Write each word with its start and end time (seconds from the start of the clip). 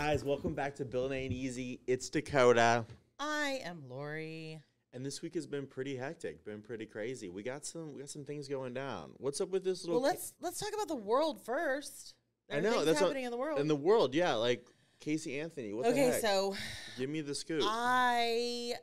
Guys, 0.00 0.24
welcome 0.24 0.54
back 0.54 0.74
to 0.76 0.86
Building 0.86 1.24
Ain't 1.24 1.32
Easy. 1.34 1.78
It's 1.86 2.08
Dakota. 2.08 2.86
I 3.18 3.60
am 3.66 3.82
Lori. 3.86 4.62
And 4.94 5.04
this 5.04 5.20
week 5.20 5.34
has 5.34 5.46
been 5.46 5.66
pretty 5.66 5.94
hectic, 5.94 6.42
been 6.42 6.62
pretty 6.62 6.86
crazy. 6.86 7.28
We 7.28 7.42
got 7.42 7.66
some 7.66 7.92
we 7.92 8.00
got 8.00 8.08
some 8.08 8.24
things 8.24 8.48
going 8.48 8.72
down. 8.72 9.10
What's 9.18 9.42
up 9.42 9.50
with 9.50 9.62
this 9.62 9.84
little 9.84 10.00
Well, 10.00 10.10
let's 10.10 10.32
let's 10.40 10.58
talk 10.58 10.70
about 10.72 10.88
the 10.88 10.96
world 10.96 11.44
first. 11.44 12.14
I 12.50 12.60
know 12.60 12.82
that's 12.82 12.98
what- 12.98 13.08
happening 13.08 13.24
in 13.26 13.30
the 13.30 13.36
world. 13.36 13.60
in 13.60 13.68
the 13.68 13.76
world, 13.76 14.14
yeah, 14.14 14.32
like 14.32 14.66
Casey 15.00 15.38
Anthony. 15.38 15.74
What 15.74 15.84
the 15.84 15.90
okay, 15.90 16.18
so 16.18 16.56
give 16.96 17.10
me 17.10 17.20
the 17.20 17.34
scoop. 17.34 17.62
I 17.66 18.76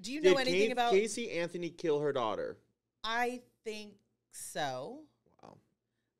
do 0.00 0.12
you 0.12 0.20
know 0.20 0.34
Did 0.36 0.46
anything 0.46 0.68
Ca- 0.68 0.72
about? 0.74 0.92
Casey 0.92 1.32
Anthony 1.32 1.70
kill 1.70 1.98
her 1.98 2.12
daughter? 2.12 2.56
I 3.02 3.40
think 3.64 3.94
so, 4.30 5.00
Wow. 5.42 5.56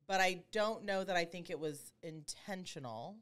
but 0.05 0.19
I 0.19 0.43
don't 0.51 0.83
know 0.83 1.01
that 1.01 1.15
I 1.15 1.23
think 1.23 1.49
it 1.49 1.57
was 1.57 1.93
intentional. 2.03 3.15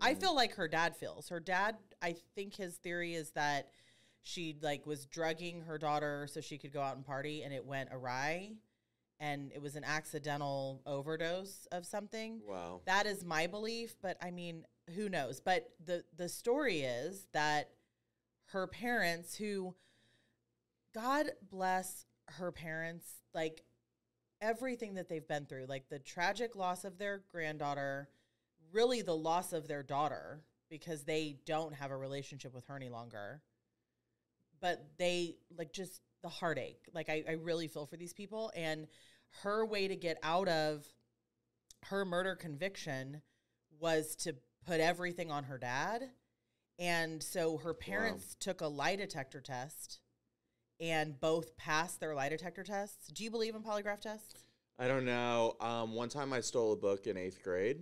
I 0.00 0.14
Mm. 0.14 0.20
feel 0.20 0.34
like 0.34 0.54
her 0.54 0.68
dad 0.68 0.96
feels. 0.96 1.28
Her 1.28 1.40
dad, 1.40 1.76
I 2.02 2.12
think 2.34 2.54
his 2.54 2.76
theory 2.78 3.14
is 3.14 3.30
that 3.32 3.70
she 4.22 4.58
like 4.60 4.84
was 4.86 5.06
drugging 5.06 5.62
her 5.62 5.78
daughter 5.78 6.26
so 6.30 6.40
she 6.40 6.58
could 6.58 6.72
go 6.72 6.80
out 6.82 6.96
and 6.96 7.04
party 7.06 7.42
and 7.42 7.52
it 7.54 7.64
went 7.64 7.88
awry 7.92 8.56
and 9.20 9.50
it 9.52 9.60
was 9.62 9.74
an 9.74 9.84
accidental 9.84 10.82
overdose 10.86 11.66
of 11.72 11.86
something. 11.86 12.40
Wow. 12.46 12.82
That 12.84 13.06
is 13.06 13.24
my 13.24 13.46
belief, 13.46 13.96
but 14.00 14.16
I 14.22 14.30
mean, 14.30 14.64
who 14.94 15.08
knows? 15.08 15.40
But 15.40 15.70
the 15.84 16.04
the 16.16 16.28
story 16.28 16.80
is 16.82 17.26
that 17.32 17.70
her 18.46 18.66
parents 18.66 19.34
who 19.36 19.74
God 20.94 21.30
bless 21.42 22.06
her 22.28 22.50
parents, 22.52 23.06
like 23.34 23.62
everything 24.40 24.94
that 24.94 25.08
they've 25.08 25.26
been 25.26 25.46
through, 25.46 25.66
like 25.66 25.88
the 25.88 25.98
tragic 25.98 26.54
loss 26.56 26.84
of 26.84 26.98
their 26.98 27.18
granddaughter, 27.30 28.08
really 28.72 29.02
the 29.02 29.16
loss 29.16 29.52
of 29.52 29.68
their 29.68 29.82
daughter 29.82 30.42
because 30.70 31.04
they 31.04 31.38
don't 31.46 31.74
have 31.74 31.90
a 31.90 31.96
relationship 31.96 32.54
with 32.54 32.66
her 32.66 32.76
any 32.76 32.88
longer. 32.88 33.42
But 34.60 34.84
they 34.98 35.36
like 35.56 35.72
just 35.72 36.02
the 36.22 36.28
heartache. 36.28 36.88
Like 36.92 37.08
I, 37.08 37.24
I 37.28 37.32
really 37.32 37.68
feel 37.68 37.86
for 37.86 37.96
these 37.96 38.12
people. 38.12 38.52
And 38.54 38.86
her 39.42 39.64
way 39.64 39.88
to 39.88 39.96
get 39.96 40.18
out 40.22 40.48
of 40.48 40.84
her 41.84 42.04
murder 42.04 42.34
conviction 42.34 43.22
was 43.78 44.16
to 44.16 44.34
put 44.66 44.80
everything 44.80 45.30
on 45.30 45.44
her 45.44 45.58
dad. 45.58 46.10
And 46.78 47.22
so 47.22 47.58
her 47.58 47.74
parents 47.74 48.36
took 48.38 48.60
a 48.60 48.66
lie 48.66 48.96
detector 48.96 49.40
test 49.40 50.00
and 50.80 51.18
both 51.18 51.56
passed 51.56 52.00
their 52.00 52.14
lie 52.14 52.28
detector 52.28 52.62
tests. 52.62 53.08
Do 53.08 53.24
you 53.24 53.30
believe 53.30 53.54
in 53.54 53.62
polygraph 53.62 54.00
tests? 54.00 54.44
I 54.78 54.86
don't 54.86 55.04
know. 55.04 55.56
Um, 55.60 55.94
one 55.94 56.08
time 56.08 56.32
I 56.32 56.40
stole 56.40 56.72
a 56.72 56.76
book 56.76 57.08
in 57.08 57.16
eighth 57.16 57.42
grade, 57.42 57.78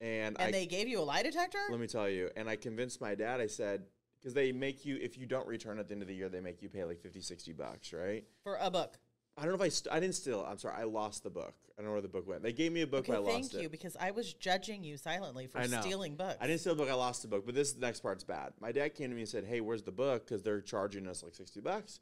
and, 0.00 0.36
And 0.38 0.48
I 0.48 0.50
they 0.50 0.66
gave 0.66 0.88
you 0.88 1.00
a 1.00 1.02
lie 1.02 1.22
detector? 1.22 1.58
let 1.70 1.80
me 1.80 1.86
tell 1.86 2.08
you, 2.08 2.30
and 2.36 2.48
I 2.48 2.56
convinced 2.56 3.00
my 3.00 3.14
dad. 3.14 3.40
I 3.40 3.46
said 3.46 3.84
because 4.20 4.34
they 4.34 4.52
make 4.52 4.84
you 4.84 4.98
if 5.00 5.16
you 5.16 5.26
don't 5.26 5.46
return 5.46 5.78
at 5.78 5.88
the 5.88 5.94
end 5.94 6.02
of 6.02 6.08
the 6.08 6.14
year, 6.14 6.28
they 6.28 6.40
make 6.40 6.62
you 6.62 6.68
pay 6.68 6.84
like 6.84 7.00
50, 7.00 7.20
60 7.20 7.52
bucks, 7.52 7.92
right? 7.92 8.24
For 8.42 8.56
a 8.60 8.70
book. 8.70 8.98
I 9.36 9.42
don't 9.42 9.50
know 9.50 9.56
if 9.56 9.62
I 9.62 9.68
st- 9.68 9.94
I 9.94 10.00
didn't 10.00 10.16
steal. 10.16 10.44
I'm 10.48 10.58
sorry, 10.58 10.74
I 10.80 10.84
lost 10.84 11.22
the 11.22 11.30
book. 11.30 11.54
I 11.78 11.82
don't 11.82 11.86
know 11.86 11.92
where 11.92 12.02
the 12.02 12.08
book 12.08 12.26
went. 12.26 12.42
They 12.42 12.52
gave 12.52 12.72
me 12.72 12.82
a 12.82 12.88
book, 12.88 13.08
Okay, 13.08 13.12
but 13.12 13.22
I 13.24 13.32
thank 13.34 13.52
you, 13.54 13.68
because 13.68 13.96
I 14.00 14.10
was 14.10 14.34
judging 14.34 14.82
you 14.82 14.96
silently 14.96 15.46
for 15.46 15.62
stealing 15.62 16.16
books. 16.16 16.36
I 16.40 16.48
didn't 16.48 16.60
steal 16.60 16.74
the 16.74 16.82
book. 16.82 16.90
I 16.90 16.94
lost 16.94 17.22
the 17.22 17.28
book. 17.28 17.46
But 17.46 17.54
this 17.54 17.76
next 17.76 18.00
part's 18.00 18.24
bad. 18.24 18.52
My 18.60 18.72
dad 18.72 18.96
came 18.96 19.10
to 19.10 19.14
me 19.14 19.22
and 19.22 19.28
said, 19.28 19.44
"Hey, 19.44 19.60
where's 19.60 19.84
the 19.84 19.92
book? 19.92 20.26
Because 20.26 20.42
they're 20.42 20.60
charging 20.60 21.06
us 21.06 21.22
like 21.22 21.36
sixty 21.36 21.60
bucks." 21.60 22.00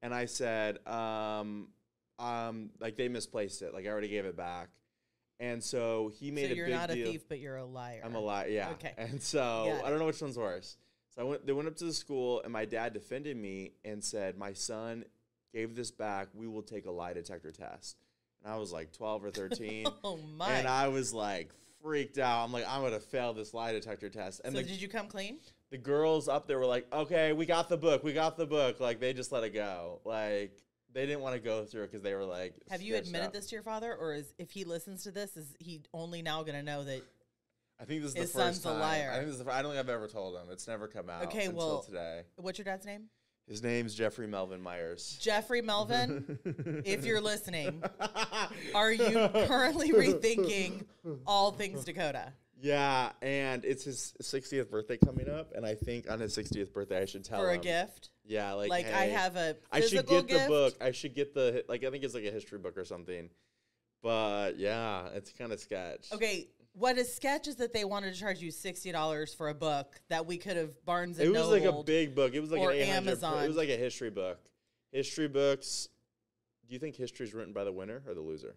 And 0.00 0.14
I 0.14 0.24
said, 0.24 0.78
um, 0.86 1.68
um, 2.18 2.70
like 2.80 2.96
they 2.96 3.08
misplaced 3.08 3.60
it. 3.60 3.74
Like 3.74 3.84
I 3.84 3.88
already 3.90 4.08
gave 4.08 4.24
it 4.24 4.36
back. 4.36 4.70
And 5.40 5.62
so 5.62 6.10
he 6.18 6.30
made 6.30 6.46
a 6.46 6.48
so 6.48 6.52
a 6.52 6.56
you're 6.56 6.66
big 6.66 6.74
not 6.74 6.88
deal. 6.90 7.08
a 7.08 7.12
thief, 7.12 7.28
but 7.28 7.38
you're 7.38 7.56
a 7.56 7.64
liar. 7.64 8.00
I'm 8.04 8.14
a 8.14 8.20
liar. 8.20 8.48
Yeah. 8.48 8.70
Okay. 8.70 8.92
And 8.98 9.22
so 9.22 9.80
I 9.84 9.88
don't 9.88 9.98
know 9.98 10.06
which 10.06 10.20
one's 10.20 10.36
worse. 10.38 10.76
So 11.14 11.22
I 11.22 11.24
went. 11.24 11.46
They 11.46 11.52
went 11.52 11.68
up 11.68 11.76
to 11.76 11.84
the 11.84 11.92
school, 11.92 12.42
and 12.42 12.52
my 12.52 12.64
dad 12.64 12.92
defended 12.92 13.36
me 13.36 13.72
and 13.84 14.02
said, 14.02 14.36
"My 14.36 14.52
son 14.52 15.04
gave 15.52 15.76
this 15.76 15.90
back. 15.90 16.28
We 16.34 16.48
will 16.48 16.62
take 16.62 16.86
a 16.86 16.90
lie 16.90 17.12
detector 17.12 17.52
test." 17.52 17.98
And 18.44 18.52
I 18.52 18.56
was 18.56 18.72
like 18.72 18.92
12 18.92 19.24
or 19.24 19.30
13, 19.32 19.86
Oh 20.04 20.16
my! 20.36 20.48
and 20.52 20.68
I 20.68 20.88
was 20.88 21.12
like 21.12 21.50
freaked 21.82 22.18
out. 22.18 22.44
I'm 22.44 22.52
like, 22.52 22.64
I'm 22.68 22.82
gonna 22.82 23.00
fail 23.00 23.32
this 23.32 23.52
lie 23.54 23.72
detector 23.72 24.08
test. 24.08 24.40
And 24.44 24.54
so 24.54 24.62
the, 24.62 24.68
did 24.68 24.80
you 24.80 24.88
come 24.88 25.06
clean? 25.08 25.38
the 25.70 25.78
girls 25.78 26.28
up 26.28 26.46
there 26.46 26.58
were 26.58 26.66
like, 26.66 26.86
"Okay, 26.92 27.32
we 27.32 27.46
got 27.46 27.68
the 27.68 27.76
book. 27.76 28.02
We 28.04 28.12
got 28.12 28.36
the 28.36 28.46
book." 28.46 28.80
Like 28.80 29.00
they 29.00 29.12
just 29.12 29.32
let 29.32 29.44
it 29.44 29.54
go. 29.54 30.00
Like 30.04 30.56
they 30.98 31.06
didn't 31.06 31.20
want 31.20 31.34
to 31.36 31.40
go 31.40 31.64
through 31.64 31.84
it 31.84 31.92
because 31.92 32.02
they 32.02 32.14
were 32.14 32.24
like, 32.24 32.54
Have 32.70 32.82
you 32.82 32.96
admitted 32.96 33.26
out. 33.26 33.32
this 33.32 33.46
to 33.46 33.54
your 33.54 33.62
father, 33.62 33.94
or 33.94 34.14
is 34.14 34.34
if 34.36 34.50
he 34.50 34.64
listens 34.64 35.04
to 35.04 35.12
this, 35.12 35.36
is 35.36 35.54
he 35.60 35.80
only 35.94 36.22
now 36.22 36.42
going 36.42 36.56
to 36.56 36.62
know 36.62 36.82
that? 36.82 37.02
I 37.80 37.84
think 37.84 38.02
this 38.02 38.10
is 38.10 38.16
His 38.16 38.32
the 38.32 38.38
first 38.40 38.62
son's 38.62 38.66
a 38.66 38.68
time. 38.70 38.80
liar. 38.80 39.10
I 39.12 39.16
think 39.18 39.26
this 39.28 39.38
is 39.38 39.44
the, 39.44 39.52
I 39.52 39.62
don't 39.62 39.70
think 39.70 39.78
I've 39.80 39.88
ever 39.88 40.08
told 40.08 40.34
him. 40.34 40.48
It's 40.50 40.66
never 40.66 40.88
come 40.88 41.08
out 41.08 41.22
Okay, 41.26 41.44
until 41.46 41.56
well- 41.68 41.82
today. 41.82 42.22
What's 42.36 42.58
your 42.58 42.64
dad's 42.64 42.84
name? 42.84 43.04
His 43.46 43.62
name's 43.62 43.94
Jeffrey 43.94 44.26
Melvin 44.26 44.60
Myers. 44.60 45.16
Jeffrey 45.22 45.62
Melvin. 45.62 46.38
if 46.84 47.06
you're 47.06 47.20
listening, 47.20 47.82
are 48.74 48.92
you 48.92 49.28
currently 49.46 49.92
rethinking 49.92 50.84
all 51.26 51.52
things 51.52 51.84
Dakota? 51.84 52.32
yeah, 52.60 53.12
and 53.22 53.64
it's 53.64 53.84
his 53.84 54.12
60th 54.22 54.68
birthday 54.68 54.98
coming 54.98 55.30
up, 55.30 55.52
and 55.54 55.64
I 55.64 55.76
think 55.76 56.10
on 56.10 56.18
his 56.20 56.36
60th 56.36 56.72
birthday 56.74 57.00
I 57.00 57.04
should 57.06 57.24
tell 57.24 57.38
him. 57.40 57.46
for 57.46 57.50
a 57.52 57.58
gift. 57.58 58.10
Yeah, 58.28 58.52
like 58.52 58.68
Like, 58.68 58.86
I 58.86 59.06
hey, 59.06 59.10
have 59.10 59.36
a 59.36 59.56
I 59.72 59.80
should 59.80 60.06
get 60.06 60.26
gift. 60.26 60.44
the 60.44 60.48
book. 60.48 60.74
I 60.80 60.92
should 60.92 61.14
get 61.14 61.32
the 61.34 61.64
like. 61.66 61.82
I 61.82 61.90
think 61.90 62.04
it's 62.04 62.14
like 62.14 62.24
a 62.26 62.30
history 62.30 62.58
book 62.58 62.76
or 62.76 62.84
something. 62.84 63.30
But 64.02 64.58
yeah, 64.58 65.08
it's 65.14 65.32
kind 65.32 65.50
of 65.50 65.58
sketch. 65.58 66.12
Okay, 66.12 66.48
what 66.74 66.98
is 66.98 67.12
sketch 67.12 67.48
is 67.48 67.56
that 67.56 67.72
they 67.72 67.84
wanted 67.84 68.12
to 68.14 68.20
charge 68.20 68.40
you 68.40 68.50
sixty 68.50 68.92
dollars 68.92 69.32
for 69.32 69.48
a 69.48 69.54
book 69.54 69.98
that 70.10 70.26
we 70.26 70.36
could 70.36 70.58
have 70.58 70.84
Barnes 70.84 71.18
and 71.18 71.32
Noble. 71.32 71.52
It 71.52 71.54
was 71.54 71.62
Noble. 71.64 71.76
like 71.78 71.80
a 71.80 71.84
big 71.86 72.14
book. 72.14 72.34
It 72.34 72.40
was 72.40 72.50
like 72.50 72.60
an 72.60 72.70
800 72.72 73.12
It 73.44 73.48
was 73.48 73.56
like 73.56 73.70
a 73.70 73.76
history 73.76 74.10
book. 74.10 74.38
History 74.92 75.26
books. 75.26 75.88
Do 76.68 76.74
you 76.74 76.78
think 76.78 76.96
history 76.96 77.24
is 77.26 77.32
written 77.32 77.54
by 77.54 77.64
the 77.64 77.72
winner 77.72 78.02
or 78.06 78.12
the 78.12 78.20
loser? 78.20 78.54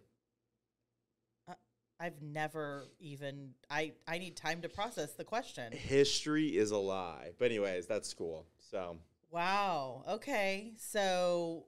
Uh, 1.47 1.53
I've 1.97 2.21
never 2.21 2.89
even. 2.99 3.53
I 3.69 3.93
I 4.05 4.17
need 4.17 4.35
time 4.35 4.61
to 4.63 4.69
process 4.69 5.13
the 5.13 5.23
question. 5.23 5.71
History 5.71 6.57
is 6.57 6.71
a 6.71 6.77
lie. 6.77 7.31
But 7.39 7.45
anyways, 7.45 7.87
that's 7.87 8.13
cool. 8.13 8.45
So 8.69 8.97
Wow. 9.31 10.03
Okay. 10.07 10.73
So 10.77 11.65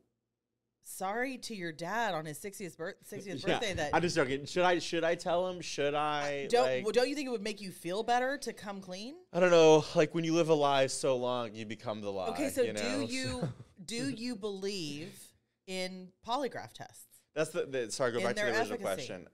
sorry 0.84 1.38
to 1.38 1.56
your 1.56 1.72
dad 1.72 2.14
on 2.14 2.26
his 2.26 2.38
60th, 2.38 2.78
birth, 2.78 2.96
60th 3.10 3.26
Yeah, 3.26 3.54
birthday 3.54 3.74
that 3.74 3.92
I'm 3.94 4.02
just 4.02 4.16
joking. 4.16 4.46
Should 4.46 4.64
I 4.64 4.80
should 4.80 5.04
I 5.04 5.16
tell 5.16 5.48
him? 5.48 5.62
Should 5.62 5.94
I 5.94 6.48
don't 6.48 6.66
like, 6.66 6.84
well, 6.84 6.92
don't 6.92 7.10
you 7.10 7.16
think 7.16 7.28
it 7.28 7.32
would 7.32 7.42
make 7.42 7.62
you 7.62 7.72
feel 7.72 8.04
better 8.04 8.38
to 8.40 8.54
come 8.54 8.82
clean? 8.82 9.16
I 9.32 9.40
don't 9.40 9.52
know. 9.52 9.86
Like 9.96 10.14
when 10.14 10.24
you 10.24 10.34
live 10.34 10.50
a 10.50 10.54
lie 10.54 10.88
so 10.88 11.16
long, 11.16 11.56
you 11.56 11.66
become 11.66 12.02
the 12.02 12.12
lie. 12.12 12.28
Okay, 12.30 12.50
so 12.50 12.62
you 12.62 12.74
know? 12.74 12.82
do 12.82 13.14
you 13.14 13.50
do 13.86 14.10
you 14.10 14.36
believe 14.36 15.18
in 15.68 16.10
polygraph 16.28 16.74
tests? 16.74 17.06
That's 17.34 17.50
the, 17.50 17.66
the 17.66 17.92
sorry. 17.92 18.12
Go 18.12 18.20
in 18.20 18.26
back 18.26 18.36
to 18.36 18.42
the 18.42 18.48
original 18.50 18.74
efficacy? 18.74 18.84
question. 18.84 19.28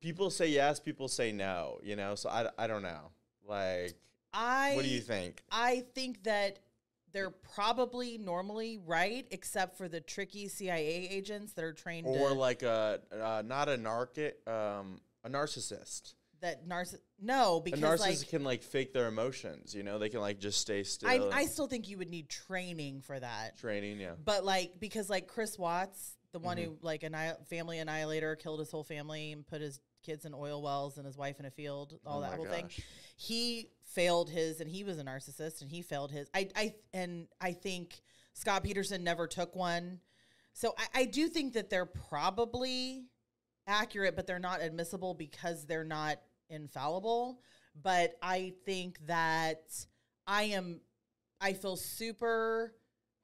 People 0.00 0.30
say 0.30 0.48
yes. 0.48 0.78
People 0.80 1.08
say 1.08 1.32
no. 1.32 1.78
You 1.82 1.96
know. 1.96 2.14
So 2.14 2.28
I, 2.28 2.48
I 2.58 2.66
don't 2.66 2.82
know. 2.82 3.10
Like, 3.46 3.94
I 4.32 4.72
what 4.74 4.84
do 4.84 4.90
you 4.90 5.00
think? 5.00 5.42
I 5.50 5.84
think 5.94 6.22
that 6.24 6.60
they're 7.12 7.30
probably 7.30 8.18
normally 8.18 8.78
right, 8.84 9.26
except 9.30 9.76
for 9.76 9.88
the 9.88 10.00
tricky 10.00 10.48
CIA 10.48 11.08
agents 11.10 11.52
that 11.54 11.64
are 11.64 11.72
trained 11.72 12.06
Or 12.06 12.28
to, 12.30 12.34
like 12.34 12.62
a 12.62 13.00
uh, 13.12 13.42
not 13.44 13.68
a 13.68 13.76
narc 13.76 14.16
um 14.46 15.00
a 15.24 15.28
narcissist. 15.28 16.14
that 16.40 16.66
narciss. 16.68 16.96
No, 17.20 17.56
A 17.56 17.60
because 17.60 17.80
narcissist 17.80 18.00
like 18.20 18.28
can 18.28 18.44
like 18.44 18.62
fake 18.62 18.92
their 18.94 19.06
emotions. 19.08 19.74
You 19.74 19.82
know, 19.82 19.98
they 19.98 20.08
can 20.08 20.20
like 20.20 20.38
just 20.38 20.60
stay 20.60 20.82
still. 20.84 21.10
I, 21.10 21.40
I 21.40 21.44
still 21.46 21.66
think 21.66 21.88
you 21.88 21.98
would 21.98 22.08
need 22.10 22.28
training 22.28 23.02
for 23.02 23.18
that. 23.20 23.58
training. 23.58 24.00
Yeah. 24.00 24.12
But 24.24 24.44
like 24.44 24.80
because 24.80 25.10
like 25.10 25.26
Chris 25.26 25.58
Watts, 25.58 26.16
the 26.32 26.38
one 26.38 26.56
Mhm. 26.56 26.64
who 26.64 26.78
like 26.80 27.04
anni- 27.04 27.34
family 27.50 27.78
annihilator 27.78 28.36
killed 28.36 28.60
his 28.60 28.70
whole 28.70 28.84
family 28.84 29.32
and 29.32 29.46
put 29.46 29.60
his 29.60 29.78
kids 30.02 30.24
in 30.24 30.34
oil 30.34 30.62
wells 30.62 30.96
and 30.96 31.06
his 31.06 31.16
wife 31.16 31.40
in 31.40 31.46
a 31.46 31.50
field, 31.50 31.98
all 32.06 32.18
Oh 32.18 32.20
that 32.22 32.34
whole 32.34 32.46
thing. 32.46 32.70
He 33.16 33.70
failed 33.84 34.30
his 34.30 34.60
and 34.60 34.70
he 34.70 34.84
was 34.84 34.98
a 34.98 35.04
narcissist 35.04 35.60
and 35.62 35.70
he 35.70 35.82
failed 35.82 36.10
his. 36.10 36.28
I 36.34 36.48
I 36.56 36.74
and 36.92 37.26
I 37.40 37.52
think 37.52 38.00
Scott 38.32 38.64
Peterson 38.64 39.04
never 39.04 39.26
took 39.26 39.54
one. 39.54 40.00
So 40.52 40.74
I, 40.78 41.00
I 41.00 41.04
do 41.04 41.28
think 41.28 41.54
that 41.54 41.70
they're 41.70 41.86
probably 41.86 43.04
accurate, 43.66 44.16
but 44.16 44.26
they're 44.26 44.38
not 44.38 44.62
admissible 44.62 45.14
because 45.14 45.66
they're 45.66 45.84
not 45.84 46.18
infallible. 46.48 47.40
But 47.80 48.16
I 48.22 48.54
think 48.64 49.06
that 49.06 49.62
I 50.26 50.44
am 50.44 50.80
I 51.40 51.52
feel 51.54 51.76
super 51.76 52.74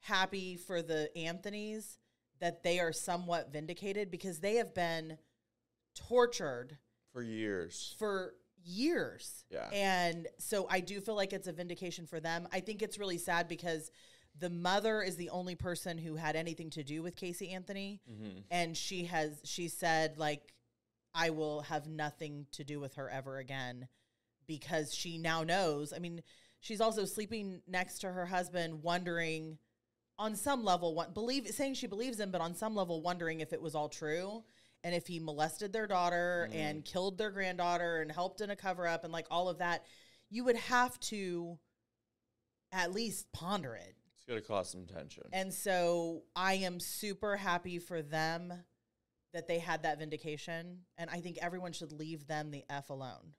happy 0.01 0.57
for 0.57 0.83
the 0.83 1.11
Anthonys 1.17 1.99
that 2.41 2.63
they 2.63 2.81
are 2.81 2.93
somewhat 2.93 3.53
vindicated 3.53 4.11
because 4.11 4.41
they 4.41 4.57
have 4.57 4.75
been 4.75 5.19
tortured 5.97 6.79
For 7.13 7.23
years. 7.23 7.95
for 7.99 8.35
years. 8.65 9.45
Yeah. 9.51 9.69
And 9.73 10.27
so 10.39 10.67
I 10.71 10.81
do 10.81 11.01
feel 11.01 11.15
like 11.17 11.33
it's 11.33 11.47
a 11.47 11.53
vindication 11.53 12.07
for 12.07 12.21
them. 12.21 12.47
I 12.53 12.61
think 12.61 12.83
it's 12.83 12.99
really 12.99 13.19
sad 13.19 13.49
because 13.49 13.91
the 14.39 14.51
mother 14.51 15.03
is 15.03 15.17
the 15.17 15.31
only 15.31 15.55
person 15.55 15.97
who 15.99 16.17
had 16.17 16.37
anything 16.37 16.71
to 16.71 16.83
do 16.85 17.03
with 17.03 17.17
Casey 17.17 17.51
Anthony 17.51 18.01
Mm-hmm. 18.11 18.39
and 18.51 18.77
she 18.77 19.05
has 19.05 19.41
she 19.45 19.69
said 19.69 20.19
like 20.19 20.53
I 21.15 21.31
will 21.31 21.63
have 21.63 21.87
nothing 21.89 22.47
to 22.53 22.63
do 22.65 22.79
with 22.79 22.95
her 22.97 23.09
ever 23.09 23.39
again 23.39 23.89
because 24.47 24.95
she 24.95 25.17
now 25.17 25.43
knows. 25.45 25.93
I 25.95 25.99
mean, 25.99 26.23
she's 26.61 26.81
also 26.83 27.07
sleeping 27.07 27.63
next 27.67 28.01
to 28.01 28.13
her 28.13 28.27
husband, 28.27 28.83
wondering 28.83 29.57
on 30.19 30.37
some 30.37 30.63
level, 30.65 30.95
what 30.95 31.15
believe 31.15 31.47
saying 31.49 31.75
she 31.75 31.87
believes 31.87 32.21
him, 32.21 32.31
but 32.31 32.41
on 32.43 32.55
some 32.55 32.75
level, 32.75 33.01
wondering 33.01 33.41
if 33.41 33.53
it 33.55 33.63
was 33.63 33.75
all 33.75 33.89
true 33.89 34.45
and 34.87 34.95
if 34.95 35.09
he 35.09 35.19
molested 35.19 35.73
their 35.73 35.89
daughter 35.89 36.49
Mm. 36.53 36.55
and 36.55 36.85
killed 36.85 37.19
their 37.19 37.33
granddaughter 37.33 38.01
and 38.03 38.13
helped 38.13 38.41
in 38.41 38.51
a 38.51 38.57
cover 38.57 38.87
up 38.87 39.03
and 39.03 39.13
like 39.13 39.27
all 39.33 39.49
of 39.49 39.59
that. 39.59 39.85
You 40.31 40.45
would 40.45 40.55
have 40.57 40.99
to 41.01 41.59
at 42.71 42.93
least 42.93 43.33
ponder 43.33 43.75
it. 43.75 43.97
It's 44.15 44.25
gonna 44.25 44.41
cause 44.41 44.71
some 44.71 44.87
tension. 44.87 45.25
And 45.33 45.53
so 45.53 46.23
I 46.37 46.55
am 46.55 46.79
super 46.79 47.37
happy 47.37 47.81
for 47.81 48.01
them 48.01 48.53
that 49.33 49.49
they 49.49 49.59
had 49.59 49.83
that 49.83 49.99
vindication. 49.99 50.85
And 50.97 51.11
I 51.11 51.21
think 51.21 51.39
everyone 51.39 51.73
should 51.73 51.91
leave 51.93 52.27
them 52.29 52.51
the 52.53 52.65
F 52.71 52.91
alone. 52.91 53.35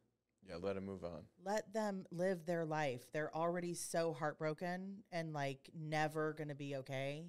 yeah, 0.48 0.56
let 0.62 0.76
them 0.76 0.86
move 0.86 1.04
on. 1.06 1.24
Let 1.44 1.72
them 1.74 2.06
live 2.12 2.46
their 2.46 2.66
life. 2.66 3.10
They're 3.14 3.34
already 3.36 3.74
so 3.74 4.14
heartbroken 4.14 5.04
and 5.14 5.34
like 5.34 5.70
never 5.74 6.34
going 6.34 6.48
to 6.50 6.56
be 6.56 6.76
okay. 6.78 7.26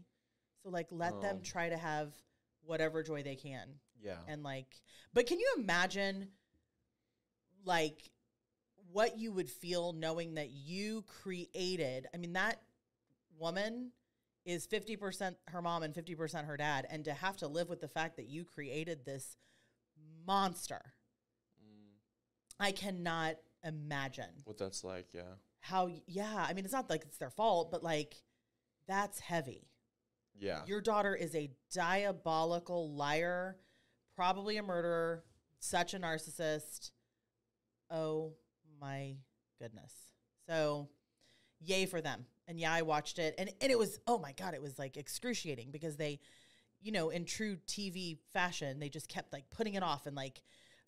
So, 0.62 0.70
like, 0.70 0.86
let 0.90 1.20
them 1.20 1.38
Oh. 1.40 1.44
try 1.44 1.68
to 1.68 1.76
have 1.76 2.14
whatever 2.62 3.02
joy 3.02 3.22
they 3.22 3.34
can. 3.36 3.80
Yeah. 4.02 4.16
And 4.26 4.42
like, 4.42 4.80
but 5.12 5.26
can 5.26 5.38
you 5.38 5.48
imagine 5.58 6.28
like 7.64 8.10
what 8.92 9.18
you 9.18 9.32
would 9.32 9.50
feel 9.50 9.92
knowing 9.92 10.34
that 10.34 10.50
you 10.50 11.04
created? 11.22 12.06
I 12.14 12.16
mean, 12.16 12.32
that 12.34 12.60
woman 13.38 13.92
is 14.44 14.66
50% 14.66 15.34
her 15.48 15.60
mom 15.62 15.82
and 15.82 15.92
50% 15.94 16.46
her 16.46 16.56
dad. 16.56 16.86
And 16.90 17.04
to 17.04 17.12
have 17.12 17.36
to 17.38 17.48
live 17.48 17.68
with 17.68 17.80
the 17.80 17.88
fact 17.88 18.16
that 18.16 18.26
you 18.28 18.44
created 18.44 19.04
this 19.04 19.36
monster, 20.26 20.80
Mm, 21.62 21.90
I 22.60 22.72
cannot 22.72 23.36
imagine 23.64 24.30
what 24.44 24.58
that's 24.58 24.84
like, 24.84 25.08
yeah. 25.12 25.22
how, 25.60 25.90
yeah, 26.06 26.46
I 26.48 26.52
mean, 26.54 26.64
it's 26.64 26.72
not 26.72 26.88
like 26.88 27.02
it's 27.02 27.18
their 27.18 27.30
fault, 27.30 27.70
but 27.70 27.82
like, 27.82 28.14
that's 28.86 29.18
heavy. 29.18 29.68
Yeah. 30.38 30.60
Your 30.66 30.80
daughter 30.80 31.14
is 31.16 31.34
a 31.34 31.50
diabolical 31.74 32.94
liar, 32.94 33.56
probably 34.18 34.56
a 34.56 34.62
murderer, 34.64 35.22
such 35.60 35.94
a 35.94 35.98
narcissist. 35.98 36.90
Oh 37.88 38.32
my 38.80 39.14
goodness. 39.60 39.92
So, 40.48 40.88
yay 41.60 41.86
for 41.86 42.00
them. 42.00 42.26
And 42.48 42.58
yeah, 42.58 42.72
I 42.72 42.82
watched 42.82 43.20
it 43.20 43.36
and 43.38 43.48
and 43.60 43.70
it 43.70 43.78
was 43.78 44.00
oh 44.08 44.18
my 44.18 44.32
god, 44.32 44.54
it 44.54 44.60
was 44.62 44.76
like 44.76 44.96
excruciating 44.96 45.70
because 45.70 45.96
they 45.96 46.18
you 46.80 46.90
know, 46.90 47.10
in 47.10 47.24
true 47.24 47.58
TV 47.68 48.18
fashion, 48.32 48.80
they 48.80 48.88
just 48.88 49.08
kept 49.08 49.32
like 49.32 49.48
putting 49.50 49.74
it 49.74 49.82
off 49.84 50.06
and 50.06 50.16
like 50.16 50.42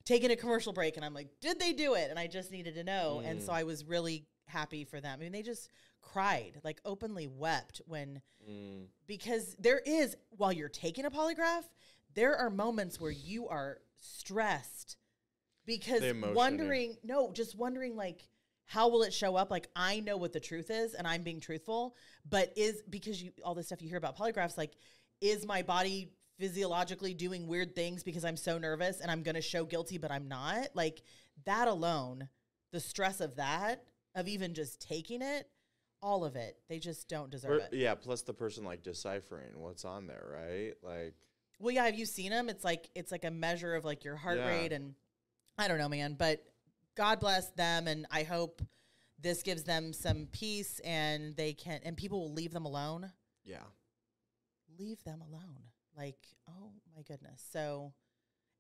taking 0.05 0.31
a 0.33 0.37
commercial 0.37 0.73
break 0.73 0.97
and 0.97 1.05
I'm 1.05 1.15
like, 1.15 1.29
did 1.41 1.61
they 1.61 1.73
do 1.73 1.95
it? 1.95 2.11
And 2.11 2.19
I 2.19 2.27
just 2.27 2.51
needed 2.51 2.75
to 2.75 2.85
know. 2.85 3.23
And 3.25 3.41
so 3.41 3.53
Mm. 3.53 3.57
I 3.57 3.63
was 3.63 3.85
really 3.85 4.27
happy 4.47 4.85
for 4.85 5.01
them. 5.01 5.19
I 5.21 5.23
mean, 5.23 5.33
they 5.33 5.43
just 5.43 5.69
cried, 6.03 6.61
like 6.65 6.81
openly 6.85 7.29
wept 7.29 7.81
when 7.87 8.23
Mm, 8.49 8.87
because 9.07 9.55
there 9.59 9.81
is 9.85 10.17
while 10.31 10.53
you're 10.53 10.71
taking 10.71 11.05
a 11.05 11.11
polygraph 11.11 11.65
there 12.15 12.37
are 12.37 12.51
moments 12.51 13.01
where 13.01 13.11
you 13.11 13.49
are 13.49 13.79
stressed 13.99 14.97
because 15.67 16.01
The 16.01 16.15
yeah. 16.15 16.33
wondering 16.33 16.97
no 17.05 17.33
just 17.33 17.57
wondering 17.57 17.97
like 17.97 18.29
how 18.65 18.89
will 18.89 19.03
it 19.03 19.13
show 19.13 19.37
up 19.37 19.51
like 19.51 19.69
i 19.77 20.01
know 20.01 20.17
what 20.17 20.33
the 20.33 20.41
truth 20.41 20.71
is 20.71 20.95
and 20.95 21.07
i'm 21.07 21.23
being 21.23 21.41
truthful 21.41 21.97
but 22.29 22.53
is 22.57 22.83
because 22.89 23.23
you 23.23 23.31
all 23.45 23.55
this 23.55 23.67
stuff 23.67 23.83
you 23.83 23.89
hear 23.89 23.99
about 23.99 24.17
polygraphs 24.17 24.57
like 24.57 24.73
is 25.21 25.47
my 25.47 25.63
body 25.63 26.13
physiologically 26.39 27.13
doing 27.13 27.47
weird 27.47 27.75
things 27.75 28.03
because 28.03 28.25
i'm 28.25 28.37
so 28.37 28.57
nervous 28.57 29.01
and 29.01 29.11
i'm 29.11 29.23
going 29.23 29.35
to 29.35 29.43
show 29.43 29.65
guilty 29.65 29.99
but 29.99 30.11
i'm 30.11 30.29
not 30.29 30.69
like 30.75 31.03
that 31.45 31.69
alone 31.69 32.29
the 32.73 32.81
stress 32.81 33.21
of 33.21 33.37
that 33.37 33.85
of 34.15 34.27
even 34.27 34.55
just 34.55 34.81
taking 34.81 35.21
it 35.21 35.47
all 36.03 36.25
of 36.25 36.35
it 36.37 36.57
they 36.69 36.79
just 36.79 37.09
don't 37.09 37.31
deserve 37.31 37.51
or- 37.51 37.59
it 37.59 37.69
yeah, 37.73 37.95
plus 37.95 38.23
the 38.23 38.33
person 38.33 38.65
like 38.65 38.83
deciphering 38.83 39.61
what's 39.61 39.85
on 39.85 40.07
there, 40.07 40.27
right? 40.33 40.73
Like 40.83 41.15
Well, 41.61 41.73
yeah, 41.75 41.85
have 41.85 41.95
you 41.95 42.07
seen 42.07 42.31
them? 42.31 42.49
It's 42.49 42.65
like 42.65 42.89
it's 42.95 43.13
like 43.13 43.25
a 43.25 43.31
measure 43.31 43.75
of 43.75 43.85
like 43.85 44.03
your 44.05 44.17
heart 44.17 44.39
Yeah. 44.39 44.49
rate 44.49 44.73
and 44.73 44.95
I 45.59 45.69
don't 45.69 45.79
know, 45.79 45.89
man, 45.89 46.15
but 46.19 46.43
God 46.97 47.21
bless 47.21 47.51
them 47.51 47.87
and 47.87 48.07
I 48.11 48.23
hope 48.25 48.63
this 49.19 49.43
gives 49.43 49.63
them 49.65 49.93
some 49.93 50.27
peace 50.33 50.81
and 50.81 51.37
they 51.37 51.53
can 51.53 51.81
and 51.85 51.97
people 51.97 52.21
will 52.21 52.33
leave 52.33 52.53
them 52.53 52.65
alone. 52.67 53.13
yeah. 53.45 53.63
Leave 54.79 55.03
them 55.05 55.21
alone. 55.21 55.59
Like, 55.97 56.17
oh 56.49 56.73
my 56.97 57.03
goodness. 57.03 57.45
So 57.53 57.93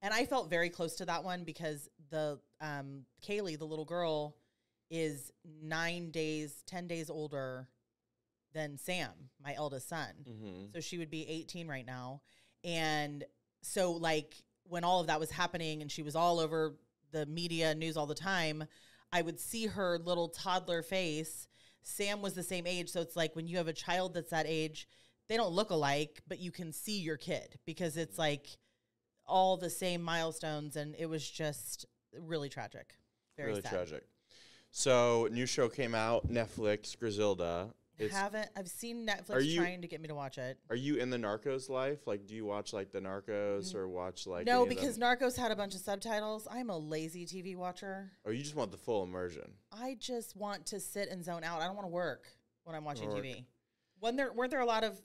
and 0.02 0.12
I 0.12 0.26
felt 0.26 0.50
very 0.50 0.68
close 0.70 0.96
to 0.96 1.06
that 1.06 1.24
one 1.24 1.44
because 1.44 1.88
the 2.10 2.38
um 2.60 3.06
Caylee, 3.26 3.58
the 3.58 3.64
little 3.66 3.84
girl, 3.86 4.36
is 4.90 5.30
9 5.62 6.10
days, 6.10 6.62
10 6.66 6.86
days 6.88 7.08
older 7.08 7.68
than 8.52 8.76
Sam, 8.76 9.10
my 9.42 9.54
eldest 9.54 9.88
son. 9.88 10.08
Mm-hmm. 10.28 10.64
So 10.74 10.80
she 10.80 10.98
would 10.98 11.10
be 11.10 11.26
18 11.28 11.68
right 11.68 11.86
now. 11.86 12.20
And 12.64 13.24
so, 13.62 13.92
like, 13.92 14.34
when 14.64 14.84
all 14.84 15.00
of 15.00 15.08
that 15.08 15.20
was 15.20 15.30
happening 15.30 15.82
and 15.82 15.90
she 15.90 16.02
was 16.02 16.14
all 16.14 16.38
over 16.38 16.76
the 17.12 17.26
media 17.26 17.74
news 17.74 17.96
all 17.96 18.06
the 18.06 18.14
time, 18.14 18.64
I 19.12 19.22
would 19.22 19.40
see 19.40 19.66
her 19.66 19.98
little 19.98 20.28
toddler 20.28 20.82
face. 20.82 21.48
Sam 21.82 22.22
was 22.22 22.34
the 22.34 22.42
same 22.42 22.66
age. 22.66 22.88
So 22.90 23.00
it's 23.00 23.16
like 23.16 23.34
when 23.34 23.46
you 23.46 23.56
have 23.56 23.68
a 23.68 23.72
child 23.72 24.14
that's 24.14 24.30
that 24.30 24.46
age, 24.46 24.88
they 25.28 25.36
don't 25.36 25.52
look 25.52 25.70
alike, 25.70 26.22
but 26.28 26.38
you 26.38 26.50
can 26.50 26.72
see 26.72 27.00
your 27.00 27.16
kid 27.16 27.58
because 27.64 27.96
it's 27.96 28.18
like 28.18 28.46
all 29.26 29.56
the 29.56 29.70
same 29.70 30.02
milestones. 30.02 30.76
And 30.76 30.94
it 30.98 31.06
was 31.06 31.28
just 31.28 31.86
really 32.18 32.48
tragic. 32.48 32.94
Very 33.36 33.50
really 33.50 33.62
sad. 33.62 33.72
tragic. 33.72 34.04
So 34.70 35.28
new 35.32 35.46
show 35.46 35.68
came 35.68 35.94
out, 35.94 36.28
Netflix, 36.28 36.96
Griselda. 36.96 37.70
It's, 38.00 38.14
Haven't 38.14 38.48
I've 38.56 38.68
seen 38.68 39.06
Netflix 39.06 39.34
Are 39.34 39.40
you- 39.40 39.60
trying 39.60 39.82
to 39.82 39.88
get 39.88 40.00
me 40.00 40.08
to 40.08 40.14
watch 40.14 40.38
it. 40.38 40.58
are 40.70 40.76
you 40.76 40.96
in 40.96 41.10
the 41.10 41.18
Narcos 41.18 41.68
life? 41.68 42.06
Like, 42.06 42.26
do 42.26 42.34
you 42.34 42.46
watch 42.46 42.72
like 42.72 42.92
the 42.92 43.00
Narcos 43.00 43.72
mm. 43.72 43.74
or 43.74 43.88
watch 43.88 44.26
like? 44.26 44.46
no, 44.46 44.64
because? 44.64 44.98
Narcos 44.98 45.36
had 45.36 45.50
a 45.50 45.56
bunch 45.56 45.74
of 45.74 45.80
subtitles. 45.80 46.48
I'm 46.50 46.70
a 46.70 46.78
lazy 46.78 47.26
TV 47.26 47.56
watcher. 47.56 48.10
or 48.24 48.32
you 48.32 48.42
just 48.42 48.56
want 48.56 48.70
the 48.70 48.78
full 48.78 49.02
immersion. 49.04 49.52
I 49.70 49.96
just 50.00 50.34
want 50.34 50.66
to 50.66 50.80
sit 50.80 51.10
and 51.10 51.24
zone 51.24 51.44
out. 51.44 51.60
I 51.60 51.66
don't 51.66 51.76
want 51.76 51.86
to 51.86 51.92
work 51.92 52.26
when 52.64 52.74
I'm 52.74 52.84
watching 52.84 53.08
Work. 53.08 53.24
TV. 53.24 53.44
When 53.98 54.16
there 54.16 54.32
weren't 54.32 54.50
there 54.50 54.60
a 54.60 54.66
lot 54.66 54.84
of 54.84 55.00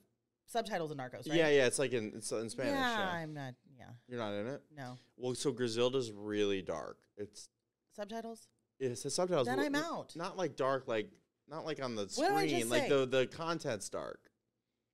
subtitles 0.46 0.90
in 0.90 0.96
Narcos, 0.96 1.28
right? 1.28 1.36
Yeah, 1.38 1.48
yeah. 1.48 1.66
It's 1.66 1.78
like 1.78 1.92
in 1.92 2.12
it's 2.16 2.32
in 2.32 2.48
Spanish. 2.48 2.72
Yeah, 2.72 2.98
Yeah. 2.98 3.12
I'm 3.12 3.34
not. 3.34 3.54
Yeah, 3.78 3.84
You're 4.08 4.18
not 4.18 4.32
in 4.32 4.46
it. 4.46 4.62
no 4.74 4.96
Well, 5.18 5.34
so 5.34 5.52
Griselda's 5.52 6.10
really 6.10 6.62
dark. 6.62 6.96
It's 7.18 7.50
subtitles. 7.94 8.48
it's 8.80 9.02
the 9.02 9.10
subtitles. 9.10 9.48
Then 9.48 9.60
I'm 9.60 9.74
out. 9.74 10.16
Not 10.16 10.36
like 10.36 10.56
dark, 10.56 10.88
like 10.88 11.10
not 11.48 11.64
like 11.66 11.82
on 11.82 11.94
the 11.94 12.10
What 12.16 12.28
did 12.28 12.36
I 12.36 12.46
screen. 12.48 12.68
Like 12.70 12.82
say? 12.84 12.88
the 12.88 13.06
the 13.06 13.26
content's 13.26 13.88
dark. 13.88 14.20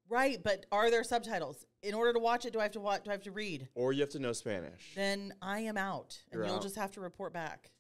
Right, 0.09 0.43
but 0.43 0.67
are 0.71 0.91
there 0.91 1.05
subtitles? 1.05 1.65
In 1.83 1.95
order 1.95 2.13
to 2.13 2.19
watch 2.19 2.45
it, 2.45 2.53
do 2.53 2.61
I 2.61 2.65
have 2.65 2.73
to 2.73 2.81
watch? 2.81 3.05
Do 3.05 3.11
I 3.11 3.15
have 3.15 3.23
to 3.23 3.31
read? 3.33 3.69
Or 3.75 3.93
you 3.93 4.01
have 4.01 4.11
to 4.11 4.19
know 4.19 4.33
Spanish. 4.33 4.93
Then 4.95 5.33
I 5.41 5.61
am 5.61 5.79
out, 5.79 6.19
and 6.31 6.39
You're 6.39 6.47
you'll 6.47 6.57
out. 6.57 6.63
just 6.63 6.77
have 6.77 6.91
to 6.93 7.01
report 7.01 7.33
back. 7.33 7.71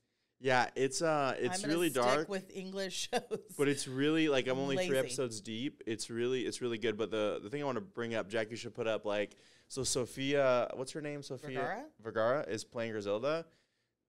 Yeah, 0.41 0.69
it's 0.75 1.03
uh, 1.03 1.37
it's 1.39 1.57
I'm 1.57 1.61
gonna 1.63 1.75
really 1.75 1.91
stick 1.91 2.03
dark. 2.03 2.29
with 2.29 2.51
English 2.55 3.11
shows. 3.13 3.39
but 3.59 3.69
it's 3.69 3.87
really 3.87 4.29
like 4.29 4.49
I'm 4.49 4.59
only 4.59 4.77
three 4.77 4.87
Lazy. 4.87 4.99
episodes 4.99 5.41
deep. 5.41 5.83
It's 5.87 6.11
really 6.11 6.41
it's 6.43 6.61
really 6.63 6.79
good. 6.79 6.97
But 6.97 7.11
the 7.11 7.39
the 7.43 7.51
thing 7.51 7.63
I 7.63 7.65
want 7.67 7.77
to 7.77 7.83
bring 7.83 8.15
up, 8.15 8.29
Jack, 8.29 8.51
you 8.51 8.57
should 8.57 8.75
put 8.75 8.87
up 8.89 9.05
like 9.05 9.37
so. 9.69 9.85
Sofia, 9.85 10.69
what's 10.75 10.93
her 10.93 11.01
name? 11.01 11.23
Sofia 11.23 11.49
Vergara? 11.61 11.85
Vergara 12.03 12.43
is 12.49 12.65
playing 12.65 12.93
Griselda. 12.93 13.45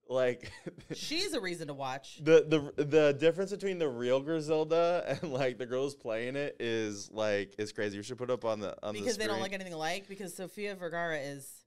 Like 0.08 0.52
She's 0.94 1.32
a 1.32 1.40
reason 1.40 1.68
to 1.68 1.74
watch. 1.74 2.20
the 2.22 2.72
the 2.76 2.84
the 2.84 3.12
difference 3.14 3.50
between 3.50 3.78
the 3.78 3.88
real 3.88 4.20
Griselda 4.20 5.18
and 5.22 5.32
like 5.32 5.58
the 5.58 5.66
girls 5.66 5.94
playing 5.94 6.36
it 6.36 6.56
is 6.60 7.10
like 7.10 7.54
is 7.58 7.72
crazy. 7.72 7.96
You 7.96 8.02
should 8.02 8.18
put 8.18 8.30
up 8.30 8.44
on 8.44 8.60
the 8.60 8.76
on 8.82 8.94
the 8.94 9.00
because 9.00 9.16
they 9.16 9.26
don't 9.26 9.40
like 9.40 9.52
anything 9.52 9.72
alike. 9.72 10.06
Because 10.08 10.34
Sofia 10.34 10.74
Vergara 10.74 11.18
is 11.18 11.64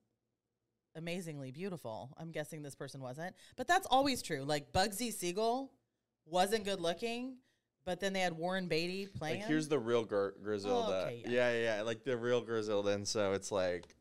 amazingly 0.95 1.51
beautiful. 1.51 2.13
I'm 2.17 2.31
guessing 2.31 2.61
this 2.61 2.75
person 2.75 3.01
wasn't, 3.01 3.35
but 3.55 3.67
that's 3.67 3.87
always 3.89 4.21
true. 4.21 4.43
Like 4.43 4.71
Bugsy 4.71 5.11
Siegel 5.11 5.71
wasn't 6.25 6.63
good 6.63 6.79
looking, 6.79 7.37
but 7.85 7.99
then 7.99 8.13
they 8.13 8.19
had 8.19 8.33
Warren 8.33 8.67
Beatty 8.67 9.07
playing. 9.07 9.41
Like 9.41 9.47
here's 9.47 9.67
the 9.67 9.79
real 9.79 10.03
Gr- 10.03 10.29
Griselda. 10.43 11.03
Oh, 11.03 11.07
okay, 11.07 11.23
yeah. 11.25 11.51
yeah. 11.51 11.77
yeah, 11.77 11.81
like 11.81 12.03
the 12.03 12.17
real 12.17 12.41
Griselda, 12.41 12.91
and 12.91 13.07
so 13.07 13.33
it's 13.33 13.51
like 13.51 13.95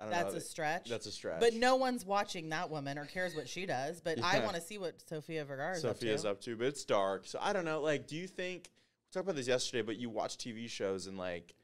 that's 0.00 0.32
know. 0.32 0.38
a 0.38 0.40
stretch. 0.40 0.88
That's 0.88 1.06
a 1.06 1.12
stretch. 1.12 1.40
But 1.40 1.54
no 1.54 1.76
one's 1.76 2.04
watching 2.04 2.48
that 2.50 2.70
woman 2.70 2.98
or 2.98 3.04
cares 3.04 3.34
what 3.34 3.48
she 3.48 3.66
does. 3.66 4.00
But 4.00 4.22
I 4.22 4.40
want 4.40 4.56
to 4.56 4.60
see 4.60 4.78
what 4.78 5.00
Sofia 5.08 5.44
Vergara 5.44 5.74
is 5.74 5.82
Sofia's 5.82 6.24
up 6.24 6.32
up 6.32 6.40
to, 6.42 6.56
but 6.56 6.66
it's 6.66 6.84
dark. 6.84 7.26
So 7.26 7.38
I 7.40 7.52
don't 7.52 7.64
know. 7.64 7.80
Like, 7.80 8.06
do 8.06 8.16
you 8.16 8.26
think 8.26 8.64
we 8.64 9.12
talked 9.12 9.24
about 9.24 9.36
this 9.36 9.48
yesterday? 9.48 9.82
But 9.82 9.96
you 9.96 10.10
watch 10.10 10.36
TV 10.36 10.68
shows 10.68 11.06
and 11.06 11.16
like, 11.16 11.54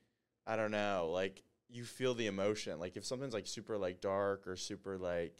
I 0.46 0.56
don't 0.56 0.70
know, 0.70 1.10
like 1.12 1.42
you 1.68 1.84
feel 1.84 2.14
the 2.14 2.26
emotion. 2.26 2.78
Like 2.78 2.96
if 2.96 3.04
something's 3.04 3.34
like 3.34 3.46
super 3.46 3.76
like 3.76 4.00
dark 4.00 4.46
or 4.46 4.56
super 4.56 4.96
like, 4.96 5.34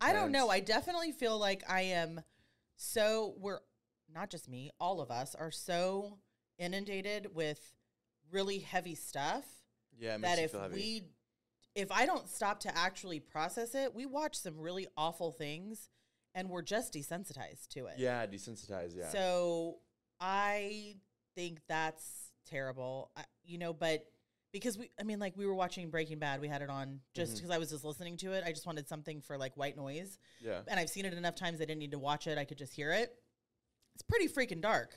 I 0.00 0.12
don't 0.12 0.32
know. 0.32 0.48
I 0.48 0.60
definitely 0.60 1.12
feel 1.12 1.38
like 1.38 1.64
I 1.68 1.82
am 1.82 2.20
so 2.76 3.34
we're 3.38 3.60
not 4.12 4.30
just 4.30 4.48
me, 4.48 4.70
all 4.80 5.00
of 5.00 5.10
us 5.10 5.34
are 5.34 5.50
so 5.50 6.18
inundated 6.58 7.34
with 7.34 7.74
really 8.30 8.58
heavy 8.58 8.94
stuff 8.94 9.44
yeah, 9.98 10.16
that 10.18 10.38
if 10.38 10.54
we 10.72 11.04
if 11.74 11.90
I 11.92 12.06
don't 12.06 12.28
stop 12.28 12.60
to 12.60 12.76
actually 12.76 13.20
process 13.20 13.74
it, 13.74 13.94
we 13.94 14.06
watch 14.06 14.36
some 14.36 14.58
really 14.58 14.86
awful 14.96 15.32
things 15.32 15.88
and 16.34 16.48
we're 16.48 16.62
just 16.62 16.94
desensitized 16.94 17.68
to 17.70 17.86
it. 17.86 17.94
Yeah, 17.98 18.26
desensitized. 18.26 18.96
Yeah. 18.96 19.08
So 19.08 19.78
I 20.20 20.96
think 21.34 21.60
that's 21.68 22.32
terrible. 22.48 23.10
I, 23.16 23.24
you 23.44 23.58
know, 23.58 23.72
but 23.72 24.04
because 24.52 24.78
we, 24.78 24.90
I 24.98 25.04
mean, 25.04 25.18
like 25.18 25.36
we 25.36 25.46
were 25.46 25.54
watching 25.54 25.90
Breaking 25.90 26.18
Bad, 26.18 26.40
we 26.40 26.48
had 26.48 26.62
it 26.62 26.70
on 26.70 27.00
just 27.14 27.32
mm-hmm. 27.32 27.36
because 27.38 27.50
I 27.50 27.58
was 27.58 27.70
just 27.70 27.84
listening 27.84 28.16
to 28.18 28.32
it. 28.32 28.42
I 28.44 28.50
just 28.50 28.66
wanted 28.66 28.88
something 28.88 29.20
for 29.20 29.38
like 29.38 29.56
white 29.56 29.76
noise, 29.76 30.18
yeah. 30.40 30.60
and 30.68 30.78
I've 30.78 30.90
seen 30.90 31.04
it 31.04 31.14
enough 31.14 31.36
times. 31.36 31.56
I 31.56 31.64
didn't 31.64 31.78
need 31.78 31.92
to 31.92 31.98
watch 31.98 32.26
it; 32.26 32.36
I 32.36 32.44
could 32.44 32.58
just 32.58 32.74
hear 32.74 32.92
it. 32.92 33.14
It's 33.94 34.02
pretty 34.02 34.28
freaking 34.28 34.60
dark. 34.60 34.96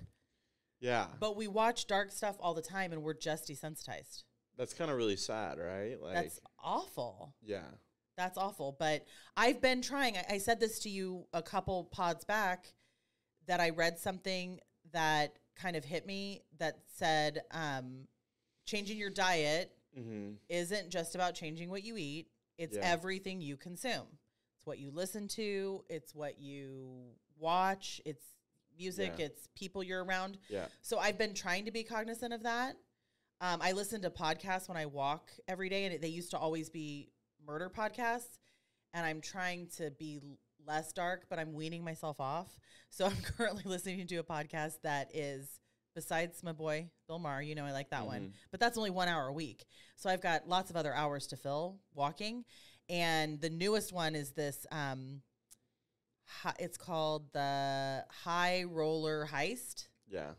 Yeah. 0.79 1.05
But 1.19 1.37
we 1.37 1.47
watch 1.47 1.87
dark 1.87 2.11
stuff 2.11 2.35
all 2.39 2.53
the 2.53 2.61
time, 2.61 2.91
and 2.91 3.03
we're 3.03 3.13
just 3.13 3.47
desensitized. 3.47 4.23
That's 4.57 4.73
kind 4.73 4.91
of 4.91 4.97
really 4.97 5.17
sad, 5.17 5.57
right? 5.59 6.01
Like, 6.01 6.15
That's 6.15 6.39
awful. 6.63 7.33
yeah. 7.43 7.61
That's 8.15 8.37
awful. 8.37 8.75
But 8.77 9.05
I've 9.35 9.59
been 9.61 9.81
trying. 9.81 10.17
I, 10.17 10.25
I 10.31 10.37
said 10.37 10.59
this 10.59 10.79
to 10.81 10.89
you 10.89 11.25
a 11.33 11.41
couple 11.41 11.85
pods 11.85 12.23
back 12.25 12.73
that 13.47 13.59
I 13.59 13.71
read 13.71 13.97
something 13.97 14.59
that 14.91 15.37
kind 15.55 15.75
of 15.75 15.83
hit 15.83 16.05
me 16.05 16.43
that 16.59 16.77
said 16.95 17.41
um, 17.51 18.07
changing 18.65 18.97
your 18.97 19.09
diet 19.09 19.71
Mm-hmm. 19.97 20.31
isn't 20.49 20.89
just 20.89 21.13
about 21.13 21.35
changing 21.35 21.69
what 21.69 21.83
you 21.83 21.97
eat, 21.97 22.25
it's 22.57 22.75
Yeah. 22.75 22.81
everything 22.91 23.41
you 23.41 23.55
consume. 23.57 24.07
It's 24.57 24.65
what 24.65 24.79
you 24.79 24.89
listen 24.89 25.27
to, 25.27 25.85
it's 25.87 26.15
what 26.15 26.39
you 26.39 27.11
watch, 27.37 28.01
it's 28.03 28.25
music, 28.75 29.13
Yeah. 29.19 29.25
it's 29.25 29.47
people 29.55 29.83
you're 29.83 30.03
around. 30.03 30.39
Yeah. 30.49 30.65
So 30.81 30.97
I've 30.97 31.19
been 31.19 31.35
trying 31.35 31.65
to 31.65 31.71
be 31.71 31.83
cognizant 31.83 32.33
of 32.33 32.41
that. 32.41 32.75
Um, 33.43 33.59
I 33.61 33.73
listen 33.73 34.01
to 34.03 34.09
podcasts 34.09 34.69
when 34.69 34.77
I 34.77 34.85
walk 34.85 35.29
every 35.49 35.67
day, 35.67 35.83
and 35.83 35.93
it, 35.93 36.01
they 36.01 36.07
used 36.07 36.31
to 36.31 36.37
always 36.37 36.69
be 36.69 37.09
murder 37.45 37.69
podcasts. 37.69 38.39
And 38.93 39.05
I'm 39.05 39.19
trying 39.19 39.67
to 39.77 39.91
be 39.99 40.21
less 40.65 40.93
dark, 40.93 41.25
but 41.29 41.39
I'm 41.39 41.51
weaning 41.53 41.83
myself 41.83 42.21
off. 42.21 42.47
So 42.89 43.05
I'm 43.07 43.17
currently 43.21 43.63
listening 43.65 44.07
to 44.07 44.15
a 44.15 44.23
podcast 44.23 44.75
that 44.83 45.11
is, 45.13 45.59
besides 45.93 46.41
my 46.41 46.53
boy 46.53 46.89
Bill 47.09 47.19
Maher, 47.19 47.41
you 47.41 47.53
know 47.53 47.65
I 47.65 47.73
like 47.73 47.89
that 47.89 48.05
one, 48.05 48.21
Mhm. 48.21 48.31
but 48.51 48.61
that's 48.61 48.77
only 48.77 48.91
one 48.91 49.09
hour 49.09 49.27
a 49.27 49.33
week. 49.33 49.65
So 49.97 50.09
I've 50.09 50.21
got 50.21 50.47
lots 50.47 50.69
of 50.69 50.77
other 50.77 50.93
hours 50.93 51.27
to 51.27 51.35
fill 51.35 51.79
walking. 51.93 52.45
And 52.87 53.41
the 53.41 53.49
newest 53.49 53.91
one 53.91 54.15
is 54.15 54.31
this. 54.31 54.65
Um, 54.71 55.21
hi, 56.25 56.53
it's 56.59 56.77
called 56.77 57.33
the 57.33 58.05
High 58.23 58.63
Roller 58.63 59.27
Heist 59.29 59.87
Yeah. 60.07 60.31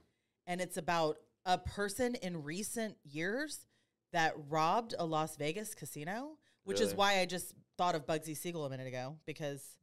and 0.47 0.63
it's 0.63 0.79
about 0.79 1.19
a 1.45 1.59
person 1.59 2.15
in 2.17 2.43
recent 2.43 2.97
years 3.05 3.67
that 4.13 4.35
robbed 4.49 4.95
a 4.99 5.05
Las 5.05 5.37
Vegas 5.37 5.75
casino, 5.75 6.39
which 6.65 6.81
is 6.81 6.95
why 6.95 7.19
I 7.21 7.27
just 7.27 7.53
thought 7.77 7.95
of 7.95 8.07
Bugsy 8.07 8.37
Siegel 8.37 8.65
a 8.65 8.71
minute 8.71 8.87
ago 8.87 9.17
because 9.27 9.77